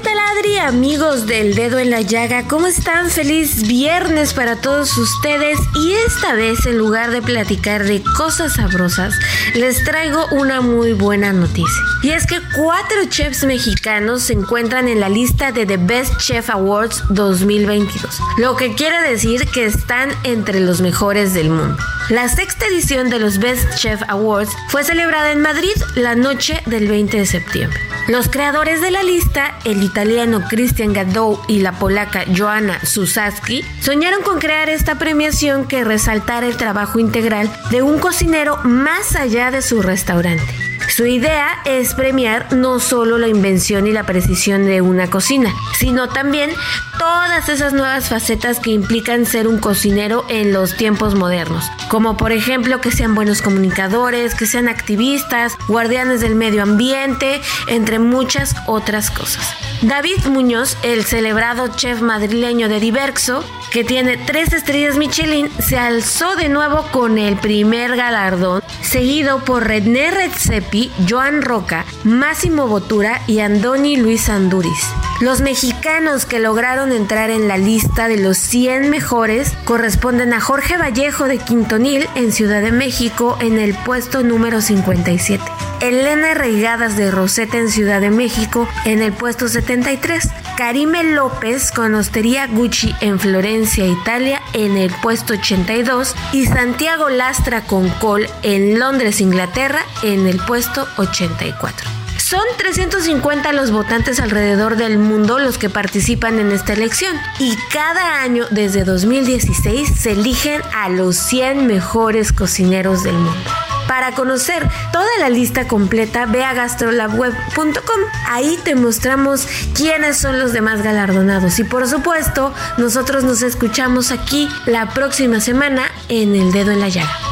¿Qué 0.00 0.08
tal 0.08 0.18
Adri? 0.18 0.56
Amigos 0.58 1.26
del 1.26 1.54
dedo 1.54 1.78
en 1.78 1.90
la 1.90 2.00
llaga, 2.00 2.46
¿cómo 2.48 2.66
están? 2.66 3.10
Feliz 3.10 3.66
viernes 3.66 4.32
para 4.32 4.56
todos 4.56 4.96
ustedes 4.96 5.58
y 5.74 5.92
esta 5.92 6.34
vez 6.34 6.64
en 6.64 6.78
lugar 6.78 7.10
de 7.10 7.20
platicar 7.20 7.84
de 7.84 8.02
cosas 8.16 8.54
sabrosas, 8.54 9.14
les 9.54 9.84
traigo 9.84 10.26
una 10.30 10.62
muy 10.62 10.94
buena 10.94 11.32
noticia. 11.32 11.82
Y 12.02 12.10
es 12.10 12.26
que 12.26 12.40
cuatro 12.56 13.04
chefs 13.10 13.44
mexicanos 13.44 14.22
se 14.22 14.34
encuentran 14.34 14.88
en 14.88 15.00
la 15.00 15.08
lista 15.08 15.52
de 15.52 15.66
The 15.66 15.76
Best 15.76 16.16
Chef 16.18 16.48
Awards 16.48 17.02
2022, 17.10 18.20
lo 18.38 18.56
que 18.56 18.74
quiere 18.74 19.02
decir 19.02 19.46
que 19.48 19.66
están 19.66 20.10
entre 20.24 20.60
los 20.60 20.80
mejores 20.80 21.34
del 21.34 21.50
mundo. 21.50 21.76
La 22.10 22.28
sexta 22.28 22.66
edición 22.66 23.08
de 23.08 23.20
los 23.20 23.38
Best 23.38 23.76
Chef 23.76 24.02
Awards 24.08 24.50
fue 24.66 24.82
celebrada 24.82 25.30
en 25.30 25.40
Madrid 25.40 25.70
la 25.94 26.16
noche 26.16 26.60
del 26.66 26.88
20 26.88 27.18
de 27.18 27.24
septiembre. 27.24 27.78
Los 28.08 28.28
creadores 28.28 28.80
de 28.80 28.90
la 28.90 29.04
lista, 29.04 29.56
el 29.64 29.84
italiano 29.84 30.42
Christian 30.48 30.92
Gadou 30.92 31.40
y 31.46 31.60
la 31.60 31.78
polaca 31.78 32.24
Joanna 32.36 32.84
Susaski, 32.84 33.64
soñaron 33.80 34.22
con 34.22 34.40
crear 34.40 34.68
esta 34.68 34.98
premiación 34.98 35.68
que 35.68 35.84
resaltara 35.84 36.48
el 36.48 36.56
trabajo 36.56 36.98
integral 36.98 37.48
de 37.70 37.82
un 37.82 38.00
cocinero 38.00 38.56
más 38.64 39.14
allá 39.14 39.52
de 39.52 39.62
su 39.62 39.80
restaurante. 39.80 40.69
Su 40.90 41.06
idea 41.06 41.60
es 41.64 41.94
premiar 41.94 42.52
no 42.52 42.80
solo 42.80 43.16
la 43.16 43.28
invención 43.28 43.86
y 43.86 43.92
la 43.92 44.04
precisión 44.04 44.66
de 44.66 44.80
una 44.80 45.08
cocina, 45.08 45.54
sino 45.78 46.08
también 46.08 46.50
todas 46.98 47.48
esas 47.48 47.72
nuevas 47.72 48.08
facetas 48.08 48.58
que 48.58 48.72
implican 48.72 49.24
ser 49.24 49.46
un 49.46 49.58
cocinero 49.58 50.26
en 50.28 50.52
los 50.52 50.76
tiempos 50.76 51.14
modernos, 51.14 51.64
como 51.88 52.16
por 52.16 52.32
ejemplo 52.32 52.80
que 52.80 52.90
sean 52.90 53.14
buenos 53.14 53.40
comunicadores, 53.40 54.34
que 54.34 54.46
sean 54.46 54.68
activistas, 54.68 55.54
guardianes 55.68 56.20
del 56.20 56.34
medio 56.34 56.62
ambiente, 56.64 57.40
entre 57.68 58.00
muchas 58.00 58.56
otras 58.66 59.10
cosas. 59.10 59.54
David 59.82 60.26
Muñoz, 60.26 60.76
el 60.82 61.04
celebrado 61.04 61.68
chef 61.68 62.02
madrileño 62.02 62.68
de 62.68 62.80
Diverso, 62.80 63.44
que 63.70 63.84
tiene 63.84 64.18
tres 64.18 64.52
estrellas 64.52 64.96
Michelin, 64.96 65.48
se 65.58 65.78
alzó 65.78 66.36
de 66.36 66.48
nuevo 66.48 66.84
con 66.90 67.16
el 67.16 67.36
primer 67.36 67.96
galardón, 67.96 68.62
seguido 68.82 69.44
por 69.44 69.66
René 69.66 70.10
Redzepi, 70.10 70.79
Joan 71.08 71.42
Roca, 71.42 71.84
Máximo 72.04 72.68
Botura 72.68 73.20
y 73.26 73.40
Andoni 73.40 73.96
Luis 73.96 74.28
Anduriz. 74.28 74.86
Los 75.20 75.42
mexicanos 75.42 76.24
que 76.24 76.38
lograron 76.38 76.92
entrar 76.92 77.28
en 77.28 77.46
la 77.46 77.58
lista 77.58 78.08
de 78.08 78.16
los 78.16 78.38
100 78.38 78.88
mejores 78.88 79.52
corresponden 79.66 80.32
a 80.32 80.40
Jorge 80.40 80.78
Vallejo 80.78 81.24
de 81.24 81.36
Quintonil 81.36 82.06
en 82.14 82.32
Ciudad 82.32 82.62
de 82.62 82.72
México 82.72 83.36
en 83.40 83.58
el 83.58 83.74
puesto 83.74 84.22
número 84.22 84.62
57. 84.62 85.44
Elena 85.80 86.34
Reigadas 86.34 86.96
de 86.96 87.10
Rosetta 87.10 87.58
en 87.58 87.70
Ciudad 87.70 88.00
de 88.00 88.10
México 88.10 88.68
en 88.84 89.02
el 89.02 89.12
puesto 89.12 89.48
73. 89.48 90.28
Karime 90.56 91.04
López 91.04 91.72
con 91.72 91.94
Hostería 91.94 92.46
Gucci 92.46 92.94
en 93.00 93.18
Florencia, 93.18 93.86
Italia 93.86 94.42
en 94.52 94.76
el 94.76 94.90
puesto 95.02 95.32
82 95.32 96.14
y 96.34 96.44
Santiago 96.44 97.08
Lastra 97.08 97.62
con 97.62 97.88
Col 97.88 98.26
en 98.42 98.78
Londres, 98.78 99.22
Inglaterra 99.22 99.80
en 100.02 100.26
el 100.26 100.38
puesto 100.60 100.86
84. 100.98 101.88
Son 102.18 102.42
350 102.58 103.50
los 103.54 103.70
votantes 103.70 104.20
alrededor 104.20 104.76
del 104.76 104.98
mundo 104.98 105.38
los 105.38 105.56
que 105.56 105.70
participan 105.70 106.38
en 106.38 106.52
esta 106.52 106.74
elección 106.74 107.16
y 107.38 107.56
cada 107.72 108.20
año 108.20 108.44
desde 108.50 108.84
2016 108.84 109.90
se 109.98 110.12
eligen 110.12 110.60
a 110.74 110.90
los 110.90 111.16
100 111.16 111.66
mejores 111.66 112.34
cocineros 112.34 113.04
del 113.04 113.14
mundo. 113.14 113.50
Para 113.88 114.12
conocer 114.12 114.68
toda 114.92 115.08
la 115.18 115.30
lista 115.30 115.66
completa, 115.66 116.26
ve 116.26 116.44
a 116.44 116.52
gastrolabweb.com. 116.52 118.00
Ahí 118.28 118.58
te 118.62 118.74
mostramos 118.74 119.48
quiénes 119.74 120.18
son 120.18 120.38
los 120.38 120.52
demás 120.52 120.82
galardonados. 120.82 121.58
Y 121.58 121.64
por 121.64 121.88
supuesto, 121.88 122.52
nosotros 122.76 123.24
nos 123.24 123.40
escuchamos 123.40 124.10
aquí 124.10 124.46
la 124.66 124.90
próxima 124.90 125.40
semana 125.40 125.90
en 126.10 126.36
El 126.36 126.52
Dedo 126.52 126.70
en 126.70 126.80
la 126.80 126.90
Llaga. 126.90 127.29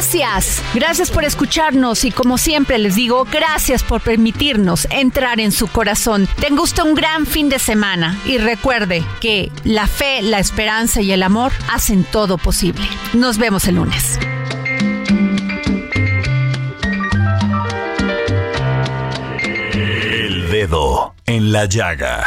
Gracias, 0.00 0.62
gracias 0.72 1.10
por 1.10 1.24
escucharnos 1.24 2.06
y 2.06 2.10
como 2.10 2.38
siempre 2.38 2.78
les 2.78 2.94
digo, 2.94 3.26
gracias 3.30 3.82
por 3.82 4.00
permitirnos 4.00 4.88
entrar 4.90 5.40
en 5.40 5.52
su 5.52 5.66
corazón. 5.66 6.26
Tenga 6.40 6.62
usted 6.62 6.84
un 6.84 6.94
gran 6.94 7.26
fin 7.26 7.50
de 7.50 7.58
semana 7.58 8.18
y 8.24 8.38
recuerde 8.38 9.04
que 9.20 9.52
la 9.62 9.86
fe, 9.86 10.22
la 10.22 10.38
esperanza 10.38 11.02
y 11.02 11.12
el 11.12 11.22
amor 11.22 11.52
hacen 11.70 12.04
todo 12.04 12.38
posible. 12.38 12.88
Nos 13.12 13.36
vemos 13.36 13.68
el 13.68 13.74
lunes. 13.74 14.18
El 19.74 20.50
dedo 20.50 21.14
en 21.26 21.52
la 21.52 21.66
llaga. 21.66 22.26